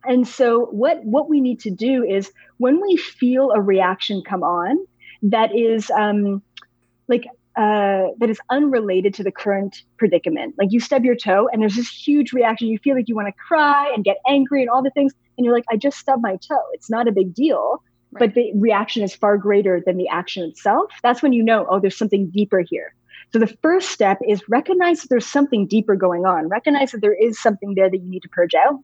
And 0.04 0.26
so 0.26 0.66
what 0.66 1.04
what 1.04 1.28
we 1.28 1.40
need 1.40 1.60
to 1.60 1.70
do 1.70 2.04
is 2.04 2.32
when 2.58 2.80
we 2.80 2.96
feel 2.96 3.50
a 3.50 3.60
reaction 3.60 4.22
come 4.26 4.42
on 4.42 4.78
that 5.22 5.54
is 5.54 5.90
um 5.90 6.42
like 7.08 7.26
uh, 7.60 8.08
that 8.16 8.30
is 8.30 8.40
unrelated 8.48 9.12
to 9.12 9.22
the 9.22 9.30
current 9.30 9.82
predicament. 9.98 10.54
Like 10.56 10.72
you 10.72 10.80
stub 10.80 11.04
your 11.04 11.14
toe 11.14 11.46
and 11.52 11.60
there's 11.60 11.76
this 11.76 11.90
huge 11.90 12.32
reaction. 12.32 12.68
You 12.68 12.78
feel 12.78 12.96
like 12.96 13.06
you 13.06 13.14
want 13.14 13.28
to 13.28 13.34
cry 13.34 13.92
and 13.94 14.02
get 14.02 14.16
angry 14.26 14.62
and 14.62 14.70
all 14.70 14.82
the 14.82 14.90
things. 14.92 15.12
And 15.36 15.44
you're 15.44 15.54
like, 15.54 15.66
I 15.70 15.76
just 15.76 15.98
stubbed 15.98 16.22
my 16.22 16.36
toe. 16.36 16.62
It's 16.72 16.88
not 16.88 17.06
a 17.06 17.12
big 17.12 17.34
deal. 17.34 17.82
Right. 18.12 18.20
But 18.20 18.34
the 18.34 18.50
reaction 18.54 19.02
is 19.02 19.14
far 19.14 19.36
greater 19.36 19.82
than 19.84 19.98
the 19.98 20.08
action 20.08 20.42
itself. 20.44 20.90
That's 21.02 21.20
when 21.20 21.34
you 21.34 21.42
know, 21.42 21.66
oh, 21.68 21.78
there's 21.78 21.98
something 21.98 22.30
deeper 22.30 22.64
here. 22.66 22.94
So 23.30 23.38
the 23.38 23.54
first 23.60 23.90
step 23.90 24.18
is 24.26 24.42
recognize 24.48 25.02
that 25.02 25.08
there's 25.10 25.26
something 25.26 25.66
deeper 25.66 25.96
going 25.96 26.24
on. 26.24 26.48
Recognize 26.48 26.92
that 26.92 27.02
there 27.02 27.12
is 27.14 27.38
something 27.38 27.74
there 27.74 27.90
that 27.90 27.98
you 27.98 28.08
need 28.08 28.22
to 28.22 28.28
purge 28.30 28.54
out. 28.54 28.80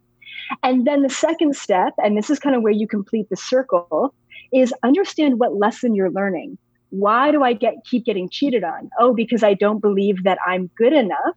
And 0.63 0.87
then 0.87 1.03
the 1.03 1.09
second 1.09 1.57
step, 1.57 1.95
and 1.97 2.15
this 2.15 2.29
is 2.29 2.39
kind 2.39 2.55
of 2.55 2.61
where 2.61 2.75
you 2.75 2.87
complete 2.87 3.31
the 3.31 3.37
circle, 3.37 4.15
is 4.53 4.75
understand 4.83 5.41
what 5.41 5.57
lesson 5.57 5.95
you're 5.95 6.11
learning 6.11 6.59
why 6.91 7.31
do 7.33 7.43
I 7.43 7.53
get 7.53 7.85
keep 7.85 8.05
getting 8.05 8.29
cheated 8.29 8.65
on? 8.65 8.91
Oh, 8.99 9.15
because 9.15 9.43
I 9.43 9.55
don't 9.55 9.81
believe 9.81 10.25
that 10.25 10.39
I'm 10.47 10.71
good 10.77 10.93
enough 10.93 11.37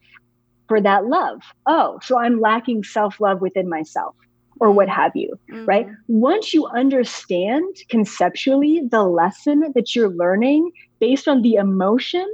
for 0.68 0.80
that 0.82 1.06
love. 1.06 1.42
Oh, 1.66 2.00
so 2.04 2.20
I'm 2.20 2.40
lacking 2.40 2.84
self-love 2.84 3.42
within 3.42 3.70
myself 3.70 4.16
or 4.60 4.72
what 4.72 4.90
have 4.90 5.16
you, 5.16 5.40
mm-hmm. 5.52 5.66
right? 5.66 5.88
Once 6.08 6.54
you 6.54 6.68
understand 6.68 7.76
conceptually 7.90 8.82
the 8.90 9.04
lesson 9.04 9.72
that 9.74 9.96
you're 9.96 10.10
learning 10.10 10.72
based 11.00 11.28
on 11.28 11.42
the 11.42 11.56
emotion, 11.56 12.28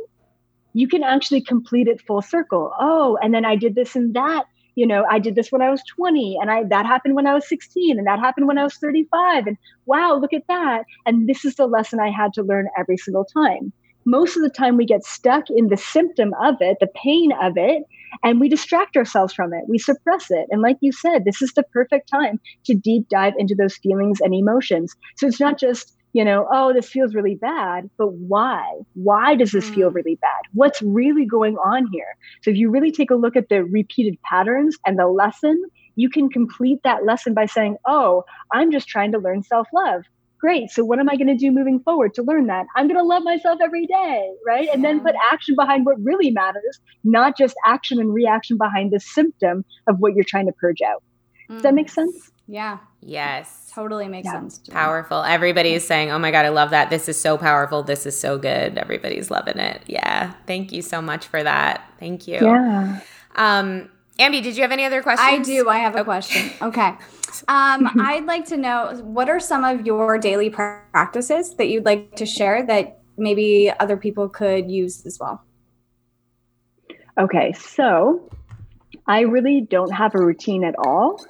you 0.74 0.88
can 0.88 1.04
actually 1.04 1.42
complete 1.42 1.88
it 1.88 2.02
full 2.02 2.22
circle. 2.22 2.74
Oh, 2.80 3.18
and 3.22 3.34
then 3.34 3.46
I 3.46 3.56
did 3.56 3.76
this 3.76 3.96
and 3.96 4.14
that 4.16 4.46
you 4.76 4.86
know 4.86 5.06
i 5.10 5.20
did 5.20 5.36
this 5.36 5.52
when 5.52 5.62
i 5.62 5.70
was 5.70 5.82
20 5.96 6.38
and 6.42 6.52
i 6.52 6.64
that 6.64 6.86
happened 6.86 7.16
when 7.16 7.28
i 7.28 7.34
was 7.34 7.48
16 7.48 7.98
and 7.98 8.08
that 8.08 8.20
happened 8.20 8.48
when 8.48 8.58
i 8.58 8.64
was 8.64 8.76
35 8.76 9.48
and 9.48 9.58
wow 9.86 10.16
look 10.16 10.34
at 10.34 10.48
that. 10.48 10.86
And 11.06 11.28
this 11.28 11.46
is 11.46 11.56
the 11.56 11.68
lesson 11.68 12.00
i 12.00 12.10
had 12.10 12.34
to 12.34 12.44
learn 12.44 12.68
every 12.78 12.98
single 12.98 13.26
time. 13.26 13.72
Most 14.06 14.38
of 14.38 14.44
the 14.44 14.50
time 14.50 14.78
we 14.78 14.86
get 14.86 15.04
stuck 15.04 15.46
in 15.50 15.68
the 15.68 15.78
symptom 15.78 16.34
of 16.44 16.56
it 16.60 16.78
the 16.80 16.88
pain 16.88 17.32
of 17.42 17.54
it 17.56 17.84
and 18.24 18.40
we 18.40 18.48
distract 18.48 18.96
ourselves 18.96 19.34
from 19.34 19.54
it. 19.54 19.64
We 19.68 19.78
suppress 19.78 20.28
it. 20.30 20.48
And 20.52 20.62
like 20.62 20.78
you 20.82 20.92
said 20.92 21.26
this 21.26 21.42
is 21.42 21.54
the 21.54 21.64
perfect 21.64 22.10
time 22.10 22.40
to 22.66 22.76
deep 22.76 23.10
dive 23.10 23.34
into 23.38 23.56
those 23.56 23.78
feelings 23.78 24.20
and 24.22 24.34
emotions. 24.34 24.96
So 25.18 25.28
it's 25.28 25.40
not 25.40 25.60
just 25.60 25.96
you 26.16 26.24
know, 26.24 26.48
oh, 26.50 26.72
this 26.72 26.88
feels 26.88 27.14
really 27.14 27.36
bad, 27.36 27.90
but 27.98 28.14
why? 28.14 28.64
Why 28.94 29.36
does 29.36 29.52
this 29.52 29.70
mm. 29.70 29.76
feel 29.76 29.92
really 29.92 30.16
bad? 30.16 30.44
What's 30.54 30.82
really 30.82 31.26
going 31.26 31.58
on 31.58 31.90
here? 31.92 32.16
So 32.42 32.52
if 32.52 32.56
you 32.56 32.70
really 32.70 32.90
take 32.90 33.12
a 33.12 33.16
look 33.16 33.36
at 33.36 33.50
the 33.50 33.66
repeated 33.66 34.18
patterns 34.22 34.78
and 34.86 34.98
the 34.98 35.08
lesson, 35.08 35.62
you 35.98 36.10
can 36.10 36.30
complete 36.30 36.80
that 36.86 37.04
lesson 37.04 37.34
by 37.34 37.48
saying, 37.48 37.76
oh, 37.86 38.24
I'm 38.54 38.72
just 38.72 38.88
trying 38.88 39.12
to 39.12 39.18
learn 39.18 39.44
self 39.44 39.68
love. 39.74 40.04
Great. 40.40 40.70
So 40.70 40.86
what 40.86 41.00
am 41.00 41.10
I 41.10 41.18
going 41.18 41.28
to 41.28 41.36
do 41.36 41.52
moving 41.52 41.82
forward 41.82 42.14
to 42.14 42.24
learn 42.24 42.48
that? 42.48 42.66
I'm 42.78 42.88
going 42.88 43.00
to 43.00 43.04
love 43.04 43.24
myself 43.24 43.60
every 43.62 43.86
day, 43.86 44.32
right? 44.48 44.70
And 44.74 44.86
then 44.86 45.02
put 45.02 45.16
action 45.30 45.54
behind 45.58 45.86
what 45.86 46.02
really 46.02 46.32
matters, 46.32 46.80
not 47.04 47.38
just 47.38 47.56
action 47.66 48.00
and 48.00 48.14
reaction 48.14 48.58
behind 48.58 48.94
the 48.94 49.02
symptom 49.02 49.66
of 49.88 49.98
what 50.00 50.14
you're 50.16 50.24
trying 50.26 50.46
to 50.46 50.54
purge 50.54 50.82
out. 50.82 51.04
Does 51.50 51.64
that 51.64 51.74
make 51.74 51.90
sense? 51.90 52.32
Yeah. 52.48 52.78
Yes. 53.08 53.72
Totally 53.74 54.08
makes 54.08 54.26
Yeah. 54.26 54.32
sense. 54.34 54.58
to 54.60 54.72
me. 54.72 54.76
Powerful. 54.76 55.22
Everybody's 55.24 55.86
saying, 55.86 56.10
"Oh 56.12 56.18
my 56.18 56.32
god, 56.32 56.46
I 56.46 56.50
love 56.50 56.72
that. 56.72 56.90
This 56.90 57.08
is 57.08 57.20
so 57.20 57.38
powerful. 57.38 57.84
This 57.84 58.06
is 58.06 58.20
so 58.20 58.38
good." 58.38 58.78
Everybody's 58.78 59.30
loving 59.30 59.60
it. 59.60 59.82
Yeah. 59.86 60.34
Thank 60.48 60.72
you 60.72 60.82
so 60.82 61.02
much 61.02 61.28
for 61.28 61.44
that. 61.44 61.82
Thank 62.00 62.28
you. 62.28 62.40
Yeah. 62.42 63.00
Um, 63.36 63.90
Ambi, 64.18 64.42
did 64.42 64.56
you 64.56 64.62
have 64.64 64.72
any 64.72 64.86
other 64.86 65.02
questions? 65.04 65.28
I 65.30 65.44
do. 65.44 65.70
I 65.70 65.78
have 65.80 65.96
a 65.96 66.04
question. 66.04 66.50
Okay. 66.62 66.94
Um, 67.50 67.90
I'd 68.00 68.26
like 68.26 68.46
to 68.46 68.58
know 68.58 68.96
what 69.04 69.30
are 69.30 69.42
some 69.42 69.64
of 69.66 69.86
your 69.86 70.18
daily 70.18 70.50
practices 70.50 71.56
that 71.56 71.68
you'd 71.68 71.86
like 71.86 72.16
to 72.16 72.26
share 72.26 72.66
that 72.66 73.00
maybe 73.18 73.72
other 73.80 73.98
people 73.98 74.30
could 74.30 74.72
use 74.72 75.06
as 75.06 75.20
well? 75.20 75.44
Okay, 77.20 77.52
so 77.54 78.30
I 79.08 79.22
really 79.22 79.62
don't 79.62 79.92
have 79.92 80.16
a 80.16 80.20
routine 80.20 80.64
at 80.64 80.76
all. 80.78 81.24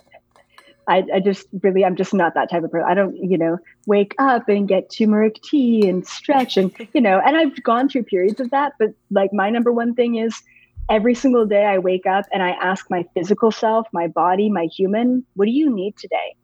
I, 0.87 1.03
I 1.13 1.19
just 1.19 1.47
really, 1.61 1.83
I'm 1.83 1.95
just 1.95 2.13
not 2.13 2.33
that 2.35 2.49
type 2.49 2.63
of 2.63 2.71
person. 2.71 2.87
I 2.89 2.93
don't, 2.93 3.15
you 3.17 3.37
know, 3.37 3.57
wake 3.87 4.13
up 4.19 4.47
and 4.49 4.67
get 4.67 4.91
turmeric 4.91 5.41
tea 5.41 5.87
and 5.87 6.05
stretch 6.05 6.57
and, 6.57 6.71
you 6.93 7.01
know, 7.01 7.21
and 7.25 7.35
I've 7.35 7.61
gone 7.63 7.89
through 7.89 8.03
periods 8.03 8.39
of 8.39 8.51
that. 8.51 8.73
But 8.79 8.89
like 9.11 9.31
my 9.33 9.49
number 9.49 9.71
one 9.71 9.95
thing 9.95 10.15
is 10.15 10.41
every 10.89 11.15
single 11.15 11.45
day 11.45 11.65
I 11.65 11.79
wake 11.79 12.05
up 12.05 12.25
and 12.31 12.43
I 12.43 12.51
ask 12.51 12.89
my 12.89 13.05
physical 13.13 13.51
self, 13.51 13.87
my 13.93 14.07
body, 14.07 14.49
my 14.49 14.65
human, 14.65 15.25
what 15.35 15.45
do 15.45 15.51
you 15.51 15.73
need 15.73 15.97
today? 15.97 16.35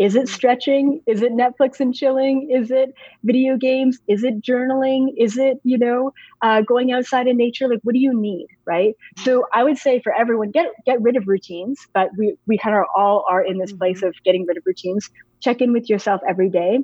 Is 0.00 0.16
it 0.16 0.28
stretching? 0.28 1.02
Is 1.06 1.20
it 1.22 1.32
Netflix 1.32 1.78
and 1.78 1.94
chilling? 1.94 2.50
Is 2.50 2.70
it 2.70 2.94
video 3.22 3.58
games? 3.58 3.98
Is 4.08 4.24
it 4.24 4.40
journaling? 4.40 5.08
Is 5.18 5.36
it, 5.36 5.58
you 5.62 5.76
know, 5.76 6.12
uh, 6.40 6.62
going 6.62 6.90
outside 6.90 7.26
in 7.28 7.36
nature? 7.36 7.68
Like, 7.68 7.80
what 7.82 7.92
do 7.92 8.00
you 8.00 8.18
need? 8.18 8.46
Right. 8.66 8.94
So 9.18 9.46
I 9.52 9.62
would 9.62 9.76
say 9.76 10.00
for 10.00 10.12
everyone, 10.12 10.52
get 10.52 10.68
get 10.86 11.02
rid 11.02 11.16
of 11.16 11.28
routines. 11.28 11.78
But 11.92 12.08
we 12.16 12.34
we 12.46 12.56
kind 12.56 12.74
of 12.76 12.84
all 12.96 13.26
are 13.30 13.44
in 13.44 13.58
this 13.58 13.74
place 13.74 14.02
of 14.02 14.14
getting 14.24 14.46
rid 14.46 14.56
of 14.56 14.62
routines. 14.66 15.10
Check 15.40 15.60
in 15.60 15.72
with 15.72 15.90
yourself 15.90 16.22
every 16.26 16.48
day. 16.48 16.80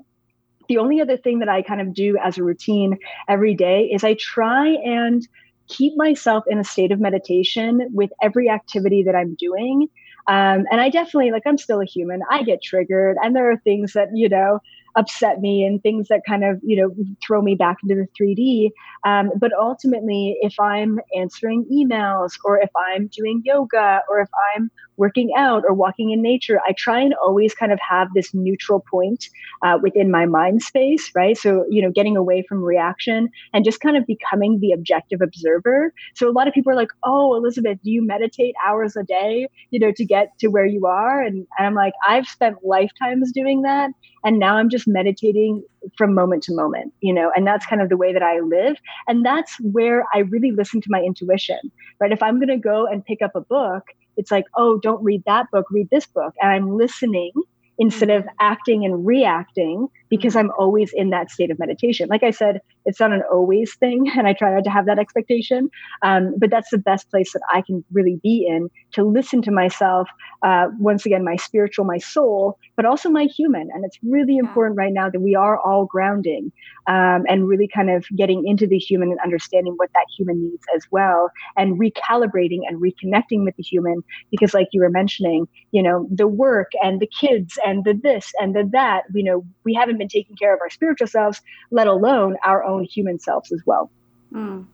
The 0.69 0.79
only 0.79 1.01
other 1.01 1.17
thing 1.17 1.39
that 1.39 1.49
I 1.49 1.63
kind 1.63 1.81
of 1.81 1.95
do 1.95 2.19
as 2.23 2.39
a 2.39 2.45
routine 2.45 2.99
every 3.29 3.55
day 3.55 3.85
is 3.93 4.05
I 4.05 4.15
try 4.15 4.69
and 4.69 5.27
keep 5.69 5.95
myself 5.97 6.45
in 6.49 6.59
a 6.59 6.65
state 6.65 6.93
of 6.93 7.01
meditation 7.01 7.89
with 7.93 8.11
every 8.23 8.51
activity 8.51 9.05
that 9.05 9.15
I'm 9.15 9.35
doing. 9.37 9.89
Um, 10.29 10.65
and 10.71 10.81
I 10.81 10.89
definitely 10.89 11.31
like 11.31 11.43
I'm 11.47 11.59
still 11.59 11.81
a 11.81 11.85
human. 11.85 12.21
I 12.31 12.43
get 12.43 12.63
triggered, 12.63 13.17
and 13.23 13.35
there 13.37 13.51
are 13.51 13.57
things 13.59 13.93
that 13.93 14.09
you 14.15 14.29
know 14.29 14.61
upset 14.97 15.41
me 15.41 15.65
and 15.65 15.83
things 15.83 16.09
that 16.09 16.23
kind 16.27 16.45
of 16.45 16.59
you 16.63 16.77
know 16.77 16.95
throw 17.25 17.43
me 17.43 17.55
back 17.55 17.77
into 17.83 17.95
the 17.95 18.09
3D. 18.19 18.71
Um, 19.05 19.31
but 19.39 19.53
ultimately, 19.59 20.37
if 20.41 20.59
I'm 20.59 20.99
answering 21.17 21.67
emails 21.73 22.33
or 22.45 22.59
if 22.59 22.71
I'm 22.77 23.09
doing 23.09 23.43
yoga 23.45 24.01
or 24.11 24.21
if 24.21 24.29
I'm 24.57 24.71
working 24.97 25.31
out 25.37 25.63
or 25.67 25.75
walking 25.75 26.11
in 26.11 26.23
nature, 26.23 26.61
I 26.67 26.73
try 26.77 27.01
and 27.01 27.15
always 27.23 27.55
kind 27.55 27.73
of 27.73 27.79
have 27.89 28.09
this 28.15 28.33
neutral 28.35 28.85
point 28.91 29.29
uh, 29.63 29.79
within 29.83 30.11
my 30.11 30.27
mind 30.27 30.63
space, 30.63 31.11
right? 31.15 31.37
So 31.37 31.65
you 31.71 31.83
know, 31.83 31.91
getting 31.91 32.17
away 32.17 32.45
from 32.49 32.63
reaction 32.63 33.29
and 33.53 33.65
just 33.65 33.81
kind 33.81 33.97
of 33.97 34.07
becoming 34.07 34.59
the 34.61 34.73
objective 34.73 35.21
observer. 35.23 35.93
So 36.15 36.29
a 36.29 36.33
lot 36.33 36.49
of 36.49 36.55
people 36.55 36.73
are 36.73 36.77
like, 36.77 36.91
"Oh, 37.05 37.35
Elizabeth, 37.35 37.79
do 37.83 37.91
you 37.91 38.05
meditate 38.07 38.55
hours 38.67 38.97
a 38.97 39.03
day, 39.03 39.49
you 39.71 39.81
know, 39.81 39.93
to 39.97 40.05
get 40.05 40.39
to 40.41 40.49
where 40.49 40.67
you 40.67 40.87
are?" 40.87 41.23
And, 41.23 41.47
and 41.59 41.67
I'm 41.67 41.75
like, 41.75 41.95
"I've 42.07 42.27
spent 42.27 42.57
lifetimes 42.65 43.33
doing 43.33 43.63
that, 43.63 43.91
and 44.25 44.39
now 44.39 44.57
I'm 44.57 44.71
just 44.71 44.89
meditating 44.89 45.63
from 45.97 46.15
moment 46.15 46.43
to 46.45 46.55
moment, 46.55 46.93
you 47.01 47.13
know, 47.13 47.31
and 47.35 47.47
that's 47.47 47.67
kind 47.67 47.81
of 47.81 47.89
the 47.89 47.97
way 47.97 48.13
that 48.13 48.23
I 48.23 48.41
live. 48.41 48.77
And 49.07 49.25
that's 49.25 49.57
where 49.61 50.05
I 50.15 50.21
really 50.21 50.51
listen 50.51 50.81
to 50.81 50.89
my 50.91 51.01
intuition, 51.01 51.59
right? 52.01 52.13
If 52.13 52.23
I'm 52.23 52.39
going 52.39 52.49
to 52.49 52.57
go 52.57 52.87
and 52.87 53.05
pick 53.05 53.23
up 53.23 53.33
a 53.35 53.41
book, 53.41 53.85
it's 54.17 54.31
like, 54.31 54.45
oh, 54.57 54.79
don't 54.79 55.03
read 55.03 55.23
that 55.27 55.51
book, 55.51 55.67
read 55.71 55.89
this 55.91 56.07
book. 56.07 56.35
And 56.41 56.51
I'm 56.51 56.77
listening 56.77 57.33
instead 57.79 58.11
of 58.11 58.25
acting 58.41 58.85
and 58.85 59.07
reacting 59.07 59.89
because 60.09 60.37
I'm 60.37 60.51
always 60.59 60.93
in 60.95 61.11
that 61.11 61.31
state 61.31 61.51
of 61.51 61.59
meditation. 61.59 62.09
Like 62.09 62.23
I 62.23 62.31
said, 62.31 62.61
it's 62.85 63.01
not 63.01 63.13
an 63.13 63.23
always 63.31 63.75
thing, 63.75 64.11
and 64.17 64.27
I 64.27 64.33
try 64.33 64.55
not 64.55 64.65
to 64.65 64.71
have 64.71 64.87
that 64.87 64.99
expectation. 64.99 65.69
Um, 66.03 66.35
but 66.39 66.51
that's 66.51 66.71
the 66.71 66.79
best 66.79 67.11
place 67.11 67.33
that 67.33 67.43
I 67.53 67.63
can 67.63 67.85
really 67.93 68.19
be 68.23 68.47
in 68.49 68.71
to 68.93 69.05
listen 69.05 69.43
to 69.43 69.51
myself. 69.51 70.09
Uh, 70.43 70.67
once 70.79 71.05
again, 71.07 71.25
my 71.25 71.37
spiritual, 71.37 71.85
my 71.85 71.99
soul, 71.99 72.59
but 72.77 72.85
also 72.85 73.09
my 73.09 73.25
human. 73.25 73.69
And 73.75 73.85
it's 73.85 73.99
really 74.03 74.37
important 74.37 74.77
right 74.77 74.93
now 74.93 75.11
that 75.11 75.21
we 75.21 75.35
are 75.35 75.59
all 75.59 75.87
grounding 75.87 76.53
um, 76.87 77.25
and 77.29 77.49
really 77.49 77.69
kind 77.69 77.91
of 77.91 78.07
getting 78.17 78.47
into 78.47 78.67
the 78.67 78.79
human 78.79 79.11
and 79.11 79.19
understanding 79.25 79.75
what 79.77 79.91
that 79.95 80.07
human 80.17 80.41
needs 80.43 80.65
as 80.75 80.85
well, 80.91 81.31
and 81.57 81.81
recalibrating 81.81 82.61
and 82.69 82.81
reconnecting 82.81 83.45
with 83.45 83.57
the 83.57 83.63
human. 83.63 84.03
Because, 84.31 84.55
like 84.55 84.69
you 84.73 84.81
were 84.81 84.91
mentioning, 84.91 85.49
you 85.73 85.83
know, 85.83 86.07
the 86.11 86.29
work 86.29 86.71
and 86.83 87.01
the 87.01 87.09
kids 87.09 87.59
and 87.67 87.85
the 87.85 87.93
this 87.93 88.33
and 88.41 88.55
the 88.55 88.65
that, 88.73 89.03
you 89.13 89.25
know, 89.25 89.45
we 89.65 89.75
haven't 89.75 89.99
been 89.99 90.09
taking 90.09 90.37
care 90.37 90.55
of 90.55 90.61
our 90.63 90.71
spiritual 90.71 91.09
selves, 91.09 91.43
let 91.71 91.87
alone 91.87 92.37
our 92.45 92.65
own 92.65 92.85
human 92.85 93.19
selves 93.19 93.53
as 93.53 93.61
well. 93.67 93.91
Mm. 94.33 94.67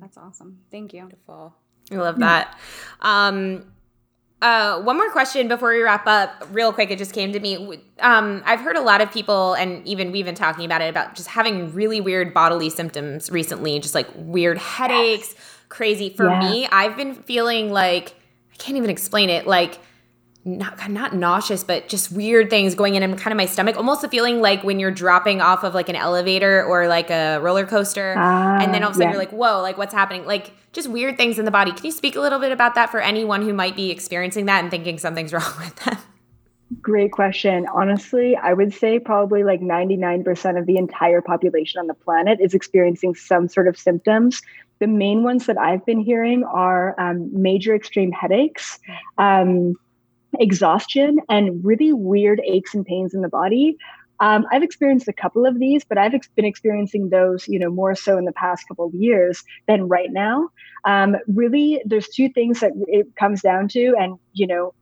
That's 0.00 0.16
awesome. 0.16 0.60
Thank 0.70 0.94
you. 0.94 1.02
Beautiful. 1.02 1.54
I 1.90 1.96
love 1.96 2.18
that. 2.20 2.56
Um, 3.00 3.64
uh, 4.40 4.80
one 4.82 4.96
more 4.96 5.10
question 5.10 5.48
before 5.48 5.72
we 5.72 5.80
wrap 5.80 6.06
up, 6.06 6.46
real 6.52 6.72
quick. 6.72 6.90
It 6.90 6.98
just 6.98 7.12
came 7.12 7.32
to 7.32 7.40
me. 7.40 7.80
Um, 8.00 8.42
I've 8.44 8.60
heard 8.60 8.76
a 8.76 8.80
lot 8.80 9.00
of 9.00 9.10
people, 9.10 9.54
and 9.54 9.86
even 9.86 10.12
we've 10.12 10.24
been 10.24 10.34
talking 10.34 10.64
about 10.64 10.82
it, 10.82 10.90
about 10.90 11.14
just 11.14 11.28
having 11.28 11.72
really 11.72 12.00
weird 12.00 12.34
bodily 12.34 12.70
symptoms 12.70 13.30
recently, 13.30 13.80
just 13.80 13.94
like 13.94 14.08
weird 14.16 14.58
headaches, 14.58 15.34
crazy. 15.68 16.10
For 16.10 16.28
Yeah. 16.28 16.38
me, 16.40 16.68
I've 16.70 16.96
been 16.96 17.14
feeling 17.14 17.72
like 17.72 18.14
I 18.52 18.56
can't 18.58 18.76
even 18.76 18.90
explain 18.90 19.30
it. 19.30 19.46
Like 19.46 19.78
not 20.44 20.90
not 20.90 21.14
nauseous, 21.14 21.64
but 21.64 21.88
just 21.88 22.12
weird 22.12 22.50
things 22.50 22.74
going 22.74 22.96
in 22.96 23.02
and 23.02 23.18
kind 23.18 23.32
of 23.32 23.36
my 23.36 23.46
stomach. 23.46 23.76
Almost 23.76 24.04
a 24.04 24.08
feeling 24.08 24.40
like 24.40 24.62
when 24.62 24.78
you're 24.78 24.90
dropping 24.90 25.40
off 25.40 25.64
of 25.64 25.74
like 25.74 25.88
an 25.88 25.96
elevator 25.96 26.64
or 26.64 26.86
like 26.86 27.10
a 27.10 27.38
roller 27.38 27.64
coaster, 27.64 28.12
and 28.12 28.74
then 28.74 28.82
all 28.82 28.90
of 28.90 28.96
a 28.96 28.98
sudden 28.98 29.08
Ah, 29.08 29.12
you're 29.12 29.20
like, 29.20 29.32
"Whoa! 29.32 29.62
Like 29.62 29.78
what's 29.78 29.94
happening?" 29.94 30.26
Like 30.26 30.52
just 30.72 30.88
weird 30.88 31.16
things 31.16 31.38
in 31.38 31.46
the 31.46 31.50
body. 31.50 31.72
Can 31.72 31.86
you 31.86 31.92
speak 31.92 32.16
a 32.16 32.20
little 32.20 32.38
bit 32.38 32.52
about 32.52 32.74
that 32.74 32.90
for 32.90 33.00
anyone 33.00 33.42
who 33.42 33.54
might 33.54 33.74
be 33.74 33.90
experiencing 33.90 34.46
that 34.46 34.62
and 34.62 34.70
thinking 34.70 34.98
something's 34.98 35.32
wrong 35.32 35.52
with 35.58 35.76
them? 35.76 35.96
Great 36.80 37.12
question. 37.12 37.66
Honestly, 37.72 38.36
I 38.36 38.52
would 38.52 38.74
say 38.74 38.98
probably 38.98 39.44
like 39.44 39.60
99% 39.60 40.58
of 40.58 40.66
the 40.66 40.76
entire 40.76 41.20
population 41.20 41.78
on 41.78 41.86
the 41.86 41.94
planet 41.94 42.38
is 42.40 42.54
experiencing 42.54 43.14
some 43.14 43.48
sort 43.48 43.68
of 43.68 43.78
symptoms. 43.78 44.42
The 44.80 44.86
main 44.86 45.22
ones 45.22 45.46
that 45.46 45.56
I've 45.56 45.84
been 45.86 46.00
hearing 46.00 46.42
are 46.44 46.98
um, 46.98 47.30
major 47.32 47.74
extreme 47.74 48.10
headaches, 48.12 48.80
um, 49.18 49.76
exhaustion, 50.40 51.18
and 51.28 51.64
really 51.64 51.92
weird 51.92 52.40
aches 52.46 52.74
and 52.74 52.84
pains 52.84 53.14
in 53.14 53.22
the 53.22 53.28
body. 53.28 53.76
Um, 54.20 54.46
I've 54.52 54.62
experienced 54.62 55.08
a 55.08 55.12
couple 55.12 55.44
of 55.44 55.58
these, 55.58 55.84
but 55.84 55.98
I've 55.98 56.14
ex- 56.14 56.28
been 56.36 56.44
experiencing 56.44 57.08
those, 57.08 57.48
you 57.48 57.58
know, 57.58 57.70
more 57.70 57.94
so 57.94 58.16
in 58.16 58.24
the 58.24 58.32
past 58.32 58.66
couple 58.68 58.86
of 58.86 58.94
years 58.94 59.42
than 59.66 59.88
right 59.88 60.12
now. 60.12 60.50
Um, 60.84 61.16
really, 61.26 61.82
there's 61.84 62.08
two 62.08 62.28
things 62.28 62.60
that 62.60 62.72
it 62.86 63.06
comes 63.16 63.42
down 63.42 63.68
to, 63.68 63.94
and 63.98 64.18
you 64.32 64.46
know, 64.46 64.72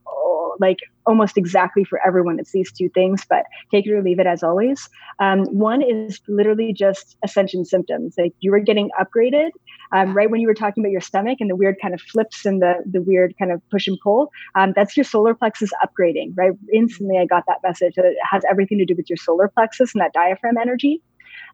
like 0.59 0.77
almost 1.05 1.37
exactly 1.37 1.83
for 1.83 1.99
everyone, 2.05 2.39
it's 2.39 2.51
these 2.51 2.71
two 2.71 2.89
things. 2.89 3.25
But 3.29 3.45
take 3.71 3.85
it 3.85 3.91
or 3.91 4.01
leave 4.01 4.19
it, 4.19 4.27
as 4.27 4.43
always. 4.43 4.89
Um, 5.19 5.45
one 5.45 5.81
is 5.81 6.21
literally 6.27 6.73
just 6.73 7.17
ascension 7.23 7.65
symptoms, 7.65 8.15
like 8.17 8.33
you 8.39 8.51
were 8.51 8.59
getting 8.59 8.89
upgraded 8.99 9.51
um, 9.93 10.15
right 10.15 10.29
when 10.29 10.41
you 10.41 10.47
were 10.47 10.53
talking 10.53 10.83
about 10.83 10.91
your 10.91 11.01
stomach 11.01 11.37
and 11.39 11.49
the 11.49 11.55
weird 11.55 11.75
kind 11.81 11.93
of 11.93 12.01
flips 12.01 12.45
and 12.45 12.61
the 12.61 12.83
the 12.89 13.01
weird 13.01 13.35
kind 13.37 13.51
of 13.51 13.61
push 13.69 13.87
and 13.87 13.97
pull. 14.03 14.31
Um, 14.55 14.73
that's 14.75 14.97
your 14.97 15.03
solar 15.03 15.33
plexus 15.33 15.71
upgrading, 15.83 16.33
right? 16.35 16.51
Instantly, 16.73 17.17
I 17.19 17.25
got 17.25 17.43
that 17.47 17.59
message 17.63 17.93
that 17.95 18.05
it 18.05 18.17
has 18.29 18.43
everything 18.49 18.77
to 18.79 18.85
do 18.85 18.95
with 18.95 19.09
your 19.09 19.17
solar 19.17 19.47
plexus 19.47 19.93
and 19.93 20.01
that 20.01 20.13
diaphragm 20.13 20.57
energy. 20.57 21.01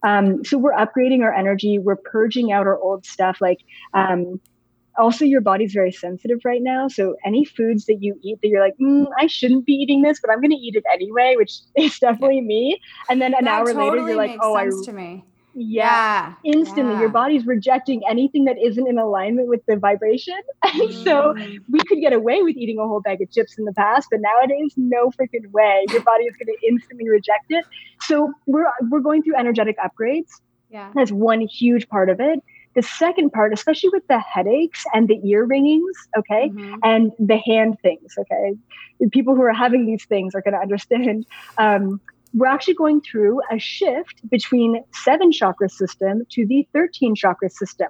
Um, 0.03 0.43
so 0.45 0.57
we're 0.57 0.73
upgrading 0.73 1.23
our 1.23 1.33
energy. 1.33 1.77
We're 1.77 1.97
purging 1.97 2.51
out 2.51 2.67
our 2.67 2.79
old 2.79 3.05
stuff. 3.05 3.39
Like, 3.41 3.59
um, 3.93 4.39
also 4.99 5.25
your 5.25 5.41
body's 5.41 5.73
very 5.73 5.91
sensitive 5.91 6.39
right 6.45 6.61
now. 6.61 6.87
So 6.89 7.15
any 7.25 7.45
foods 7.45 7.85
that 7.85 7.97
you 8.01 8.15
eat 8.23 8.39
that 8.41 8.49
you're 8.49 8.61
like, 8.63 8.75
mm, 8.81 9.05
I 9.19 9.27
shouldn't 9.27 9.65
be 9.65 9.73
eating 9.73 10.01
this, 10.03 10.19
but 10.21 10.31
I'm 10.31 10.41
going 10.41 10.51
to 10.51 10.57
eat 10.57 10.75
it 10.75 10.83
anyway, 10.93 11.35
which 11.37 11.53
is 11.77 11.97
definitely 11.99 12.41
me. 12.41 12.79
And 13.09 13.21
then 13.21 13.33
an 13.33 13.45
That 13.45 13.53
hour 13.59 13.73
later, 13.73 13.97
you're 13.99 14.17
like, 14.17 14.33
oh, 14.41 14.55
I 14.55 14.65
sense 14.65 14.81
to 14.85 14.93
me. 14.93 15.25
yeah, 15.53 16.01
Yeah. 16.15 16.35
instantly 16.43 16.95
your 16.95 17.09
body's 17.09 17.45
rejecting 17.45 18.01
anything 18.09 18.45
that 18.45 18.57
isn't 18.63 18.87
in 18.87 18.97
alignment 18.99 19.47
with 19.49 19.61
the 19.67 19.77
vibration. 19.77 20.39
And 20.63 20.91
so 21.03 21.33
Mm. 21.37 21.63
we 21.71 21.83
could 21.87 21.99
get 22.01 22.13
away 22.13 22.41
with 22.43 22.55
eating 22.57 22.79
a 22.79 22.87
whole 22.87 23.01
bag 23.01 23.21
of 23.21 23.31
chips 23.31 23.57
in 23.57 23.65
the 23.65 23.73
past, 23.73 24.07
but 24.11 24.19
nowadays, 24.21 24.73
no 24.77 25.09
freaking 25.11 25.49
way. 25.51 25.85
Your 25.91 26.01
body 26.03 26.25
is 26.25 26.35
going 26.37 26.47
to 26.55 26.67
instantly 26.67 27.09
reject 27.09 27.45
it. 27.49 27.65
So 28.01 28.33
we're 28.47 28.67
we're 28.89 29.01
going 29.01 29.23
through 29.23 29.37
energetic 29.37 29.77
upgrades. 29.77 30.29
Yeah. 30.69 30.91
That's 30.95 31.11
one 31.11 31.41
huge 31.41 31.87
part 31.89 32.09
of 32.09 32.19
it. 32.19 32.39
The 32.75 32.81
second 32.83 33.31
part, 33.31 33.51
especially 33.53 33.89
with 33.89 34.05
the 34.07 34.19
headaches 34.19 34.83
and 34.93 35.07
the 35.07 35.19
ear 35.27 35.47
ringings, 35.47 35.95
okay, 36.17 36.49
Mhm. 36.49 36.77
and 36.83 37.11
the 37.19 37.37
hand 37.37 37.77
things, 37.81 38.13
okay, 38.17 38.55
the 38.99 39.09
people 39.09 39.35
who 39.35 39.41
are 39.41 39.53
having 39.53 39.85
these 39.85 40.05
things 40.05 40.35
are 40.35 40.41
going 40.41 40.53
to 40.53 40.59
understand. 40.59 41.25
Um, 41.57 41.99
we're 42.33 42.47
actually 42.47 42.75
going 42.75 43.01
through 43.01 43.41
a 43.51 43.57
shift 43.57 44.21
between 44.29 44.83
seven 44.93 45.31
chakra 45.31 45.67
system 45.67 46.21
to 46.29 46.45
the 46.45 46.67
13 46.73 47.15
chakra 47.15 47.49
system. 47.49 47.87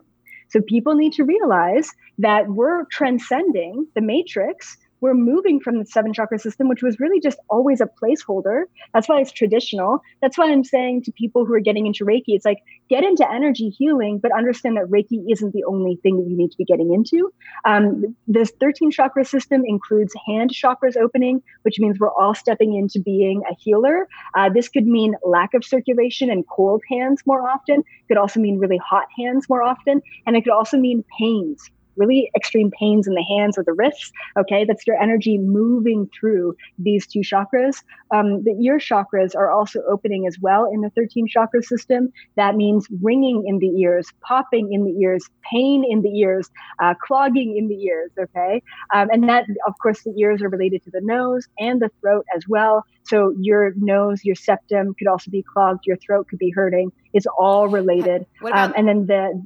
So 0.48 0.62
people 0.62 0.96
need 0.96 1.14
to 1.14 1.24
realize 1.24 1.92
that 2.20 2.48
we're 2.48 2.86
transcending 2.86 3.86
the 3.96 4.02
matrix 4.02 4.78
we're 5.02 5.14
moving 5.14 5.60
from 5.60 5.80
the 5.80 5.86
seven 5.86 6.14
chakra 6.14 6.40
system, 6.40 6.68
which 6.68 6.84
was 6.84 7.00
really 7.00 7.20
just 7.20 7.38
always 7.50 7.82
a 7.82 7.86
placeholder. 7.86 8.64
That's 8.94 9.08
why 9.08 9.22
it's 9.22 9.32
traditional. 9.32 10.02
That's 10.22 10.38
why 10.38 10.52
I'm 10.52 10.64
saying 10.64 11.04
to 11.04 11.12
people 11.12 11.46
who 11.46 11.54
are 11.54 11.60
getting 11.60 11.86
into 11.86 12.06
Reiki, 12.06 12.30
it's 12.30 12.46
like 12.46 12.60
get 12.90 13.04
into 13.04 13.30
energy 13.32 13.70
healing, 13.70 14.20
but 14.20 14.32
understand 14.38 14.78
that 14.78 14.86
Reiki 14.86 15.24
isn't 15.30 15.54
the 15.54 15.64
only 15.66 16.00
thing 16.02 16.18
that 16.18 16.30
you 16.30 16.36
need 16.36 16.52
to 16.52 16.58
be 16.58 16.66
getting 16.66 16.94
into. 16.94 17.32
Um, 17.66 18.16
this 18.28 18.52
13 18.60 18.92
chakra 18.92 19.26
system 19.26 19.64
includes 19.66 20.14
hand 20.28 20.52
chakras 20.52 20.98
opening, 20.98 21.42
which 21.64 21.80
means 21.80 22.00
we're 22.00 22.14
all 22.14 22.34
stepping 22.34 22.76
into 22.76 23.00
being 23.00 23.44
a 23.50 23.56
healer. 23.56 24.08
Uh, 24.36 24.50
this 24.50 24.68
could 24.70 24.88
mean 24.88 25.16
lack 25.24 25.54
of 25.54 25.64
circulation 25.64 26.30
and 26.30 26.46
cold 26.48 26.82
hands 26.90 27.22
more 27.26 27.48
often. 27.48 27.84
Could 28.08 28.18
also 28.18 28.40
mean 28.40 28.60
really 28.60 28.78
hot 28.78 29.06
hands 29.18 29.48
more 29.50 29.64
often. 29.64 30.02
And 30.26 30.36
it 30.36 30.44
could 30.44 30.54
also 30.54 30.78
mean 30.78 31.04
pains 31.18 31.70
really 32.00 32.32
extreme 32.36 32.72
pains 32.72 33.08
in 33.08 33.14
the 33.14 33.24
hands 33.24 33.58
or 33.58 33.64
the 33.64 33.74
wrists. 33.74 34.12
Okay, 34.38 34.66
that's 34.66 34.88
your 34.88 35.00
energy 35.00 35.38
moving 35.38 36.10
through 36.18 36.56
these 36.78 37.06
two 37.06 37.20
chakras. 37.20 37.84
Um, 38.12 38.44
the 38.44 38.58
ear 38.64 38.80
chakras 38.80 39.36
are 39.36 39.52
also 39.52 39.82
opening 39.88 40.26
as 40.26 40.38
well 40.40 40.70
in 40.74 40.82
the 40.82 40.90
13 40.92 41.28
chakra 41.28 41.62
system. 41.62 42.12
That 42.36 42.56
means 42.56 42.88
ringing 43.02 43.44
in 43.46 43.60
the 43.60 43.68
ears, 43.82 44.08
popping 44.22 44.74
in 44.74 44.86
the 44.86 44.92
ears, 45.02 45.30
pain 45.52 45.84
in 45.88 46.02
the 46.02 46.10
ears, 46.10 46.50
uh, 46.82 46.96
clogging 47.06 47.58
in 47.58 47.68
the 47.68 47.76
ears. 47.76 48.12
Okay, 48.20 48.64
um, 48.94 49.10
and 49.12 49.28
that, 49.30 49.46
of 49.68 49.74
course, 49.82 50.02
the 50.04 50.14
ears 50.18 50.42
are 50.42 50.50
related 50.50 50.84
to 50.84 50.92
the 50.92 51.02
nose 51.02 51.48
and 51.60 51.82
the 51.82 51.92
throat 52.02 52.26
as 52.36 52.44
well. 52.48 52.86
So 53.04 53.34
your 53.40 53.74
nose, 53.76 54.24
your 54.24 54.36
septum 54.36 54.94
could 54.98 55.08
also 55.08 55.32
be 55.32 55.44
clogged. 55.44 55.86
Your 55.86 55.98
throat 55.98 56.28
could 56.30 56.40
be 56.40 56.52
hurting. 56.52 56.92
It's 57.14 57.26
all 57.38 57.68
related. 57.68 58.26
Um, 58.52 58.74
and 58.78 58.88
then 58.88 59.08
the 59.08 59.44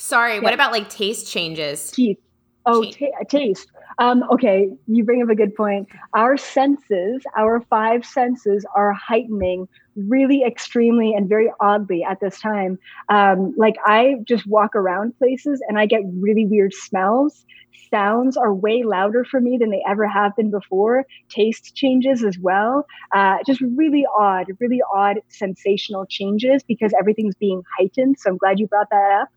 Sorry, 0.00 0.36
yeah. 0.36 0.40
what 0.40 0.54
about 0.54 0.72
like 0.72 0.88
taste 0.88 1.30
changes? 1.30 1.90
Teeth. 1.90 2.18
Oh, 2.66 2.84
taste. 3.28 3.70
Um, 3.98 4.22
okay, 4.30 4.70
you 4.86 5.04
bring 5.04 5.22
up 5.22 5.28
a 5.28 5.34
good 5.34 5.54
point. 5.54 5.88
Our 6.14 6.36
senses, 6.36 7.22
our 7.36 7.60
five 7.68 8.04
senses, 8.04 8.64
are 8.74 8.92
heightening 8.92 9.66
really 9.96 10.42
extremely 10.42 11.12
and 11.14 11.28
very 11.28 11.50
oddly 11.60 12.02
at 12.02 12.20
this 12.20 12.40
time. 12.40 12.78
Um, 13.10 13.54
like 13.58 13.76
I 13.84 14.16
just 14.26 14.46
walk 14.46 14.74
around 14.74 15.16
places 15.18 15.62
and 15.68 15.78
I 15.78 15.86
get 15.86 16.00
really 16.14 16.46
weird 16.46 16.72
smells. 16.72 17.44
Sounds 17.90 18.36
are 18.36 18.54
way 18.54 18.84
louder 18.84 19.24
for 19.24 19.40
me 19.40 19.58
than 19.58 19.70
they 19.70 19.82
ever 19.86 20.06
have 20.06 20.36
been 20.36 20.50
before. 20.50 21.04
Taste 21.28 21.74
changes 21.74 22.22
as 22.22 22.38
well. 22.38 22.86
Uh, 23.14 23.38
just 23.46 23.60
really 23.60 24.06
odd, 24.18 24.46
really 24.60 24.80
odd 24.94 25.16
sensational 25.28 26.06
changes 26.06 26.62
because 26.62 26.92
everything's 26.98 27.34
being 27.34 27.62
heightened. 27.78 28.16
So 28.18 28.30
I'm 28.30 28.38
glad 28.38 28.60
you 28.60 28.66
brought 28.66 28.88
that 28.90 29.20
up. 29.22 29.28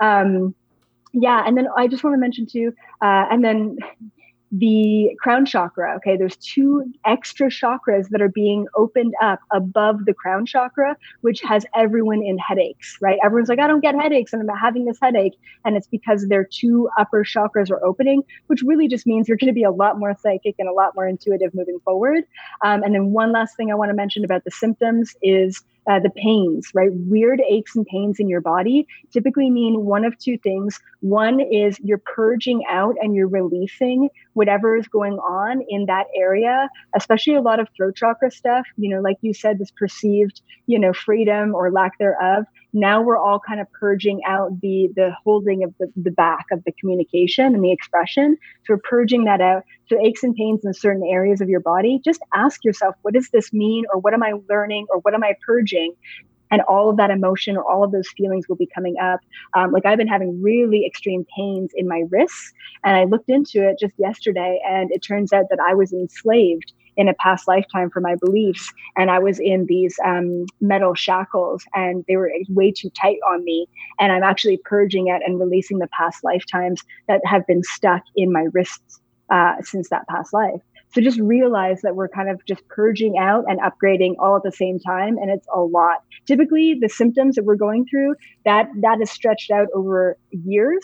Um, 0.00 0.54
yeah, 1.12 1.42
and 1.46 1.56
then 1.56 1.68
I 1.76 1.88
just 1.88 2.04
want 2.04 2.14
to 2.14 2.18
mention 2.18 2.46
too, 2.46 2.72
uh, 3.00 3.26
and 3.30 3.44
then 3.44 3.78
the 4.52 5.10
crown 5.20 5.44
chakra. 5.44 5.94
Okay, 5.96 6.16
there's 6.16 6.36
two 6.36 6.84
extra 7.04 7.48
chakras 7.48 8.08
that 8.10 8.22
are 8.22 8.28
being 8.28 8.66
opened 8.74 9.14
up 9.22 9.40
above 9.52 10.04
the 10.06 10.14
crown 10.14 10.46
chakra, 10.46 10.96
which 11.20 11.40
has 11.42 11.66
everyone 11.74 12.22
in 12.22 12.38
headaches, 12.38 12.96
right? 13.00 13.18
Everyone's 13.22 13.48
like, 13.48 13.58
I 13.58 13.66
don't 13.66 13.80
get 13.80 13.94
headaches 13.94 14.32
and 14.32 14.48
I'm 14.48 14.56
having 14.56 14.84
this 14.84 14.98
headache. 15.00 15.34
And 15.64 15.76
it's 15.76 15.86
because 15.86 16.28
their 16.28 16.44
two 16.44 16.88
upper 16.98 17.24
chakras 17.24 17.70
are 17.70 17.84
opening, 17.84 18.22
which 18.46 18.62
really 18.62 18.88
just 18.88 19.06
means 19.06 19.28
you're 19.28 19.36
going 19.36 19.48
to 19.48 19.54
be 19.54 19.64
a 19.64 19.70
lot 19.70 19.98
more 19.98 20.16
psychic 20.20 20.54
and 20.58 20.68
a 20.68 20.72
lot 20.72 20.94
more 20.94 21.06
intuitive 21.06 21.54
moving 21.54 21.78
forward. 21.84 22.24
Um, 22.64 22.82
and 22.82 22.94
then 22.94 23.12
one 23.12 23.32
last 23.32 23.56
thing 23.56 23.70
I 23.70 23.74
want 23.74 23.90
to 23.90 23.94
mention 23.94 24.24
about 24.24 24.44
the 24.44 24.50
symptoms 24.50 25.14
is 25.22 25.62
uh, 25.88 25.98
the 25.98 26.10
pains, 26.10 26.68
right? 26.74 26.90
Weird 26.92 27.40
aches 27.48 27.74
and 27.74 27.86
pains 27.86 28.20
in 28.20 28.28
your 28.28 28.40
body 28.40 28.86
typically 29.10 29.50
mean 29.50 29.84
one 29.84 30.04
of 30.04 30.16
two 30.18 30.36
things. 30.38 30.78
One 31.00 31.40
is 31.40 31.78
you're 31.82 32.02
purging 32.14 32.62
out 32.68 32.96
and 33.00 33.14
you're 33.14 33.28
releasing 33.28 34.08
whatever 34.34 34.76
is 34.76 34.86
going 34.88 35.14
on 35.14 35.62
in 35.68 35.86
that 35.86 36.06
area, 36.14 36.68
especially 36.94 37.34
a 37.34 37.40
lot 37.40 37.58
of 37.58 37.68
throat 37.76 37.96
chakra 37.96 38.30
stuff. 38.30 38.66
You 38.76 38.94
know, 38.94 39.00
like 39.00 39.16
you 39.22 39.32
said, 39.32 39.58
this 39.58 39.70
perceived, 39.70 40.42
you 40.66 40.78
know, 40.78 40.92
freedom 40.92 41.54
or 41.54 41.70
lack 41.70 41.98
thereof 41.98 42.44
now 42.72 43.00
we're 43.00 43.16
all 43.16 43.40
kind 43.40 43.60
of 43.60 43.70
purging 43.72 44.20
out 44.26 44.60
the 44.60 44.88
the 44.94 45.12
holding 45.24 45.64
of 45.64 45.74
the, 45.78 45.90
the 45.96 46.10
back 46.10 46.46
of 46.52 46.62
the 46.64 46.72
communication 46.72 47.54
and 47.54 47.64
the 47.64 47.72
expression. 47.72 48.36
So 48.64 48.74
we're 48.74 48.80
purging 48.84 49.24
that 49.24 49.40
out. 49.40 49.64
So 49.88 49.98
aches 50.04 50.22
and 50.22 50.34
pains 50.34 50.64
in 50.64 50.74
certain 50.74 51.04
areas 51.04 51.40
of 51.40 51.48
your 51.48 51.60
body 51.60 52.00
just 52.04 52.20
ask 52.34 52.64
yourself 52.64 52.94
what 53.02 53.14
does 53.14 53.30
this 53.30 53.52
mean? 53.52 53.84
Or 53.92 54.00
what 54.00 54.14
am 54.14 54.22
i 54.22 54.34
learning? 54.48 54.86
Or 54.90 54.98
what 55.00 55.14
am 55.14 55.24
i 55.24 55.34
purging? 55.44 55.94
And 56.50 56.62
all 56.62 56.88
of 56.88 56.96
that 56.96 57.10
emotion 57.10 57.56
or 57.56 57.64
all 57.64 57.84
of 57.84 57.92
those 57.92 58.08
feelings 58.16 58.48
will 58.48 58.56
be 58.56 58.68
coming 58.74 58.96
up. 58.98 59.20
Um, 59.54 59.70
like 59.70 59.84
I've 59.84 59.98
been 59.98 60.08
having 60.08 60.42
really 60.42 60.86
extreme 60.86 61.26
pains 61.36 61.72
in 61.74 61.86
my 61.86 62.04
wrists, 62.10 62.54
and 62.84 62.96
I 62.96 63.04
looked 63.04 63.28
into 63.28 63.68
it 63.68 63.78
just 63.78 63.92
yesterday, 63.98 64.58
and 64.66 64.90
it 64.90 65.00
turns 65.00 65.32
out 65.34 65.44
that 65.50 65.58
I 65.60 65.74
was 65.74 65.92
enslaved 65.92 66.72
in 66.98 67.08
a 67.08 67.14
past 67.14 67.48
lifetime 67.48 67.88
for 67.88 68.00
my 68.00 68.16
beliefs. 68.16 68.70
And 68.96 69.10
I 69.10 69.20
was 69.20 69.38
in 69.38 69.64
these 69.66 69.98
um, 70.04 70.44
metal 70.60 70.94
shackles 70.94 71.64
and 71.74 72.04
they 72.08 72.16
were 72.16 72.30
way 72.50 72.72
too 72.72 72.90
tight 72.90 73.18
on 73.30 73.44
me. 73.44 73.66
And 73.98 74.12
I'm 74.12 74.24
actually 74.24 74.58
purging 74.64 75.08
it 75.08 75.22
and 75.24 75.40
releasing 75.40 75.78
the 75.78 75.88
past 75.96 76.22
lifetimes 76.22 76.82
that 77.06 77.22
have 77.24 77.46
been 77.46 77.62
stuck 77.62 78.02
in 78.16 78.32
my 78.32 78.46
wrists 78.52 79.00
uh, 79.32 79.54
since 79.62 79.88
that 79.88 80.06
past 80.08 80.34
life. 80.34 80.60
So 80.94 81.00
just 81.02 81.20
realize 81.20 81.82
that 81.82 81.96
we're 81.96 82.08
kind 82.08 82.30
of 82.30 82.44
just 82.46 82.66
purging 82.68 83.18
out 83.18 83.44
and 83.46 83.60
upgrading 83.60 84.14
all 84.18 84.36
at 84.36 84.42
the 84.42 84.50
same 84.50 84.78
time, 84.80 85.18
and 85.18 85.30
it's 85.30 85.46
a 85.54 85.60
lot. 85.60 86.02
Typically, 86.26 86.78
the 86.80 86.88
symptoms 86.88 87.36
that 87.36 87.44
we're 87.44 87.56
going 87.56 87.84
through 87.86 88.14
that 88.46 88.68
that 88.80 88.98
is 89.02 89.10
stretched 89.10 89.50
out 89.50 89.68
over 89.74 90.16
years, 90.30 90.82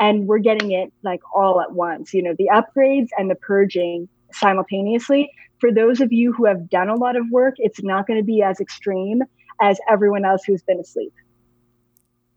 and 0.00 0.26
we're 0.26 0.40
getting 0.40 0.72
it 0.72 0.92
like 1.04 1.20
all 1.34 1.60
at 1.60 1.72
once. 1.72 2.12
You 2.12 2.24
know, 2.24 2.34
the 2.36 2.50
upgrades 2.52 3.10
and 3.16 3.30
the 3.30 3.36
purging 3.36 4.08
simultaneously 4.32 5.30
for 5.64 5.72
those 5.72 6.02
of 6.02 6.12
you 6.12 6.30
who 6.30 6.44
have 6.44 6.68
done 6.68 6.90
a 6.90 6.94
lot 6.94 7.16
of 7.16 7.24
work, 7.30 7.54
it's 7.56 7.82
not 7.82 8.06
going 8.06 8.18
to 8.18 8.22
be 8.22 8.42
as 8.42 8.60
extreme 8.60 9.22
as 9.62 9.78
everyone 9.90 10.22
else 10.22 10.44
who's 10.44 10.62
been 10.62 10.78
asleep. 10.78 11.14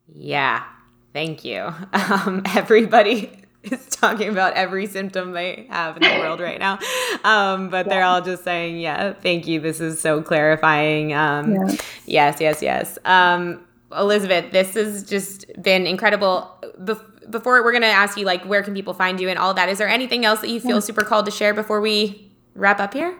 Yeah, 0.08 0.64
thank 1.12 1.44
you. 1.44 1.74
Um, 1.94 2.44
everybody 2.56 3.30
is 3.64 3.86
talking 3.88 4.30
about 4.30 4.54
every 4.54 4.86
symptom 4.86 5.34
they 5.34 5.68
have 5.70 5.98
in 5.98 6.04
the 6.04 6.20
world 6.22 6.40
right 6.40 6.58
now. 6.58 6.80
Um, 7.26 7.68
but 7.68 7.86
yeah. 7.86 7.94
they're 7.94 8.04
all 8.04 8.22
just 8.22 8.46
saying, 8.46 8.80
yeah, 8.80 9.12
thank 9.12 9.46
you. 9.46 9.60
This 9.60 9.82
is 9.82 10.00
so 10.00 10.22
clarifying. 10.22 11.14
Um, 11.14 11.54
yeah. 11.54 11.76
Yes, 12.06 12.40
yes, 12.40 12.62
yes. 12.62 12.98
Um, 13.04 13.62
Elizabeth, 13.92 14.54
this 14.54 14.74
has 14.76 15.04
just 15.04 15.48
been 15.62 15.86
incredible. 15.86 16.50
Bef- 16.80 17.30
before 17.30 17.62
we're 17.62 17.74
going 17.74 17.82
to 17.82 17.88
ask 17.88 18.18
you, 18.18 18.24
like, 18.24 18.46
where 18.46 18.64
can 18.64 18.74
people 18.74 18.94
find 18.94 19.20
you 19.20 19.28
and 19.28 19.38
all 19.38 19.54
that, 19.54 19.68
is 19.68 19.80
there 19.80 19.90
anything 19.90 20.24
else 20.24 20.40
that 20.40 20.50
you 20.50 20.62
feel 20.62 20.78
yeah. 20.78 20.80
super 20.80 21.04
called 21.04 21.26
to 21.26 21.32
share 21.32 21.54
before 21.54 21.82
we 21.82 22.27
wrap 22.58 22.80
up 22.80 22.94
here? 22.94 23.18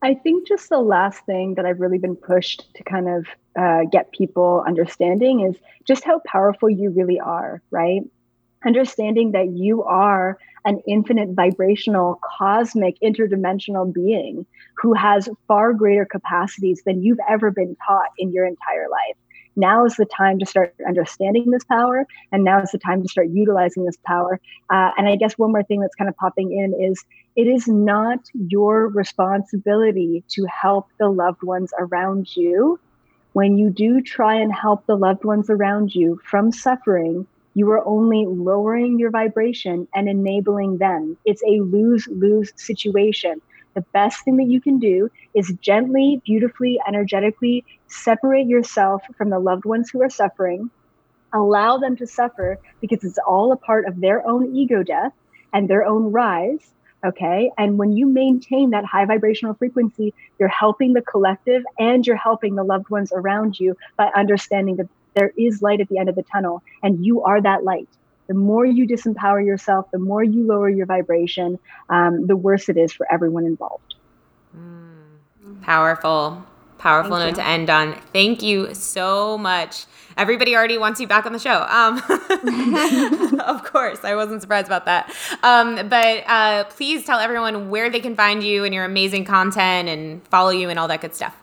I 0.00 0.14
think 0.14 0.46
just 0.46 0.68
the 0.68 0.78
last 0.78 1.24
thing 1.26 1.54
that 1.56 1.66
I've 1.66 1.80
really 1.80 1.98
been 1.98 2.14
pushed 2.14 2.72
to 2.76 2.84
kind 2.84 3.08
of 3.08 3.26
uh, 3.58 3.84
get 3.90 4.12
people 4.12 4.62
understanding 4.66 5.40
is 5.40 5.56
just 5.86 6.04
how 6.04 6.20
powerful 6.24 6.70
you 6.70 6.90
really 6.90 7.18
are, 7.18 7.60
right? 7.70 8.02
Understanding 8.64 9.32
that 9.32 9.48
you 9.48 9.82
are 9.82 10.38
an 10.64 10.80
infinite 10.86 11.30
vibrational, 11.30 12.20
cosmic, 12.38 12.96
interdimensional 13.02 13.92
being 13.92 14.46
who 14.76 14.92
has 14.92 15.28
far 15.48 15.72
greater 15.72 16.04
capacities 16.04 16.82
than 16.86 17.02
you've 17.02 17.18
ever 17.28 17.50
been 17.50 17.76
taught 17.86 18.10
in 18.18 18.32
your 18.32 18.44
entire 18.44 18.88
life 18.88 19.16
now 19.58 19.84
is 19.84 19.96
the 19.96 20.06
time 20.06 20.38
to 20.38 20.46
start 20.46 20.74
understanding 20.86 21.50
this 21.50 21.64
power 21.64 22.06
and 22.32 22.44
now 22.44 22.62
is 22.62 22.70
the 22.70 22.78
time 22.78 23.02
to 23.02 23.08
start 23.08 23.28
utilizing 23.28 23.84
this 23.84 23.98
power. 24.06 24.40
Uh, 24.70 24.90
and 24.96 25.08
i 25.08 25.16
guess 25.16 25.36
one 25.36 25.50
more 25.52 25.62
thing 25.62 25.80
that's 25.80 25.94
kind 25.94 26.08
of 26.08 26.16
popping 26.16 26.52
in 26.52 26.72
is 26.82 27.04
it 27.36 27.46
is 27.46 27.68
not 27.68 28.20
your 28.34 28.88
responsibility 28.88 30.24
to 30.28 30.46
help 30.46 30.88
the 30.98 31.08
loved 31.08 31.42
ones 31.42 31.72
around 31.78 32.34
you. 32.36 32.80
When 33.32 33.58
you 33.58 33.70
do 33.70 34.00
try 34.00 34.36
and 34.36 34.52
help 34.52 34.86
the 34.86 34.96
loved 34.96 35.24
ones 35.24 35.50
around 35.50 35.94
you 35.94 36.20
from 36.24 36.50
suffering 36.50 37.26
you 37.58 37.68
are 37.72 37.84
only 37.84 38.24
lowering 38.24 39.00
your 39.00 39.10
vibration 39.10 39.88
and 39.92 40.08
enabling 40.08 40.78
them. 40.78 41.16
It's 41.24 41.42
a 41.42 41.58
lose 41.60 42.06
lose 42.06 42.52
situation 42.54 43.40
the 43.74 43.80
best 43.92 44.24
thing 44.24 44.36
that 44.38 44.48
you 44.48 44.60
can 44.60 44.78
do 44.78 45.10
is 45.34 45.52
gently, 45.60 46.20
beautifully, 46.24 46.80
energetically 46.86 47.64
separate 47.86 48.46
yourself 48.46 49.02
from 49.16 49.30
the 49.30 49.38
loved 49.38 49.64
ones 49.64 49.90
who 49.90 50.02
are 50.02 50.10
suffering. 50.10 50.70
Allow 51.32 51.78
them 51.78 51.96
to 51.96 52.06
suffer 52.06 52.58
because 52.80 53.04
it's 53.04 53.18
all 53.26 53.52
a 53.52 53.56
part 53.56 53.86
of 53.86 54.00
their 54.00 54.26
own 54.26 54.56
ego 54.56 54.82
death 54.82 55.12
and 55.52 55.68
their 55.68 55.84
own 55.84 56.10
rise. 56.12 56.72
Okay. 57.04 57.52
And 57.56 57.78
when 57.78 57.96
you 57.96 58.06
maintain 58.06 58.70
that 58.70 58.84
high 58.84 59.04
vibrational 59.04 59.54
frequency, 59.54 60.12
you're 60.38 60.48
helping 60.48 60.94
the 60.94 61.02
collective 61.02 61.62
and 61.78 62.04
you're 62.06 62.16
helping 62.16 62.56
the 62.56 62.64
loved 62.64 62.90
ones 62.90 63.12
around 63.14 63.60
you 63.60 63.76
by 63.96 64.10
understanding 64.16 64.76
that 64.76 64.88
there 65.14 65.32
is 65.36 65.62
light 65.62 65.80
at 65.80 65.88
the 65.88 65.98
end 65.98 66.08
of 66.08 66.16
the 66.16 66.24
tunnel 66.24 66.62
and 66.82 67.04
you 67.04 67.22
are 67.22 67.40
that 67.40 67.62
light 67.62 67.88
the 68.28 68.34
more 68.34 68.64
you 68.64 68.86
disempower 68.86 69.44
yourself, 69.44 69.90
the 69.90 69.98
more 69.98 70.22
you 70.22 70.46
lower 70.46 70.68
your 70.68 70.86
vibration, 70.86 71.58
um, 71.88 72.26
the 72.26 72.36
worse 72.36 72.68
it 72.68 72.76
is 72.76 72.92
for 72.92 73.06
everyone 73.10 73.46
involved. 73.46 73.94
Mm, 74.56 75.62
powerful. 75.62 76.44
powerful 76.76 77.16
Thank 77.16 77.36
note 77.36 77.42
you. 77.42 77.44
to 77.44 77.48
end 77.48 77.70
on. 77.70 77.94
Thank 78.12 78.42
you 78.42 78.74
so 78.74 79.38
much. 79.38 79.86
Everybody 80.16 80.56
already 80.56 80.78
wants 80.78 81.00
you 81.00 81.06
back 81.06 81.26
on 81.26 81.32
the 81.32 81.38
show. 81.38 81.62
Um, 81.68 81.98
of 83.40 83.64
course, 83.64 84.04
I 84.04 84.14
wasn't 84.14 84.42
surprised 84.42 84.66
about 84.66 84.84
that. 84.84 85.12
Um, 85.42 85.88
but 85.88 86.24
uh, 86.26 86.64
please 86.64 87.04
tell 87.04 87.20
everyone 87.20 87.70
where 87.70 87.88
they 87.88 88.00
can 88.00 88.14
find 88.14 88.42
you 88.42 88.64
and 88.64 88.74
your 88.74 88.84
amazing 88.84 89.24
content 89.24 89.88
and 89.88 90.26
follow 90.28 90.50
you 90.50 90.68
and 90.68 90.78
all 90.78 90.88
that 90.88 91.00
good 91.00 91.14
stuff. 91.14 91.34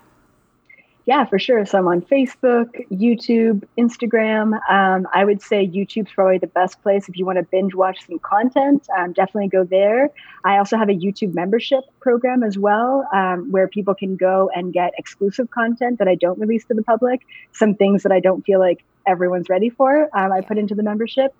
Yeah, 1.07 1.23
for 1.25 1.37
sure. 1.37 1.63
So 1.67 1.77
I'm 1.77 1.87
on 1.87 2.01
Facebook, 2.01 2.67
YouTube, 2.89 3.63
Instagram. 3.77 4.59
Um, 4.67 5.07
I 5.13 5.23
would 5.23 5.39
say 5.39 5.67
YouTube's 5.67 6.11
probably 6.11 6.39
the 6.39 6.47
best 6.47 6.81
place 6.81 7.07
if 7.07 7.15
you 7.15 7.27
want 7.27 7.37
to 7.37 7.43
binge 7.43 7.75
watch 7.75 8.07
some 8.07 8.17
content. 8.17 8.87
Um, 8.97 9.13
definitely 9.13 9.49
go 9.49 9.63
there. 9.63 10.09
I 10.43 10.57
also 10.57 10.77
have 10.77 10.89
a 10.89 10.93
YouTube 10.93 11.35
membership 11.35 11.83
program 11.99 12.41
as 12.41 12.57
well, 12.57 13.07
um, 13.13 13.51
where 13.51 13.67
people 13.67 13.93
can 13.93 14.15
go 14.15 14.49
and 14.55 14.73
get 14.73 14.93
exclusive 14.97 15.51
content 15.51 15.99
that 15.99 16.07
I 16.07 16.15
don't 16.15 16.39
release 16.39 16.65
to 16.65 16.73
the 16.73 16.83
public. 16.83 17.21
Some 17.51 17.75
things 17.75 18.01
that 18.01 18.11
I 18.11 18.19
don't 18.19 18.43
feel 18.43 18.59
like 18.59 18.83
everyone's 19.05 19.47
ready 19.47 19.69
for, 19.69 20.09
um, 20.17 20.31
I 20.31 20.41
put 20.41 20.57
into 20.57 20.73
the 20.73 20.81
membership. 20.81 21.35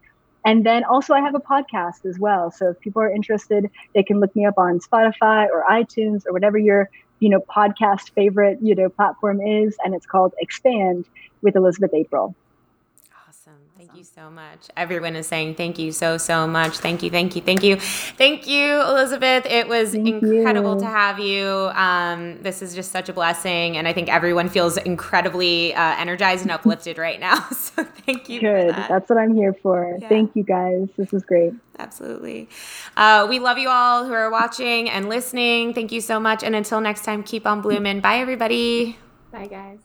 And 0.46 0.64
then 0.64 0.84
also, 0.84 1.16
I 1.16 1.22
have 1.22 1.34
a 1.34 1.40
podcast 1.40 2.06
as 2.06 2.20
well. 2.20 2.52
So 2.52 2.70
if 2.70 2.80
people 2.80 3.02
are 3.02 3.12
interested, 3.12 3.68
they 3.96 4.04
can 4.04 4.20
look 4.20 4.36
me 4.36 4.46
up 4.46 4.60
on 4.60 4.80
Spotify 4.80 5.48
or 5.50 5.66
iTunes 5.68 6.22
or 6.28 6.34
whatever 6.34 6.60
your 6.60 6.88
you 7.20 7.30
know 7.30 7.40
podcast 7.40 8.12
favorite 8.12 8.60
you 8.62 8.76
know 8.76 8.90
platform 8.90 9.42
is 9.42 9.76
and 9.84 9.94
it's 9.96 10.06
called 10.06 10.34
expand 10.40 11.06
with 11.42 11.56
elizabeth 11.56 11.94
april 11.94 12.36
you 13.98 14.04
so 14.04 14.30
much 14.30 14.68
everyone 14.76 15.16
is 15.16 15.28
saying 15.28 15.56
thank 15.56 15.80
you 15.80 15.92
so 15.92 16.18
so 16.18 16.46
much 16.46 16.78
thank 16.78 17.02
you 17.02 17.10
thank 17.10 17.36
you 17.36 17.42
thank 17.42 17.64
you 17.64 17.76
thank 17.76 18.48
you 18.48 18.82
elizabeth 18.82 19.46
it 19.46 19.68
was 19.68 19.92
thank 19.92 20.08
incredible 20.08 20.74
you. 20.74 20.80
to 20.80 20.86
have 20.86 21.20
you 21.20 21.46
um, 21.74 22.42
this 22.42 22.62
is 22.62 22.76
just 22.76 22.92
such 22.92 23.10
a 23.10 23.14
blessing 23.14 23.78
and 23.78 23.88
i 23.88 23.94
think 23.94 24.10
everyone 24.10 24.50
feels 24.50 24.78
incredibly 24.78 25.74
uh, 25.74 25.96
energized 25.98 26.42
and 26.42 26.52
uplifted 26.52 26.98
right 26.98 27.20
now 27.20 27.40
so 27.52 27.84
thank 28.06 28.28
you 28.28 28.40
good 28.42 28.70
that. 28.70 28.90
that's 28.90 29.10
what 29.10 29.18
i'm 29.18 29.34
here 29.34 29.54
for 29.54 29.98
yeah. 30.00 30.10
thank 30.10 30.36
you 30.36 30.44
guys 30.44 30.88
this 30.98 31.12
was 31.12 31.24
great 31.24 31.54
Absolutely. 31.78 32.48
Uh, 32.96 33.28
we 33.30 33.40
love 33.40 33.58
you 33.58 33.68
all 33.68 34.06
who 34.06 34.14
are 34.14 34.30
watching 34.32 34.90
and 34.90 35.10
listening. 35.10 35.74
Thank 35.74 35.92
you 35.92 36.00
so 36.00 36.22
much. 36.22 36.42
And 36.42 36.56
until 36.56 36.80
next 36.80 37.04
time, 37.04 37.22
keep 37.22 37.46
on 37.46 37.60
blooming. 37.60 38.00
Bye, 38.00 38.20
everybody. 38.20 38.98
Bye, 39.30 39.48
guys. 39.48 39.85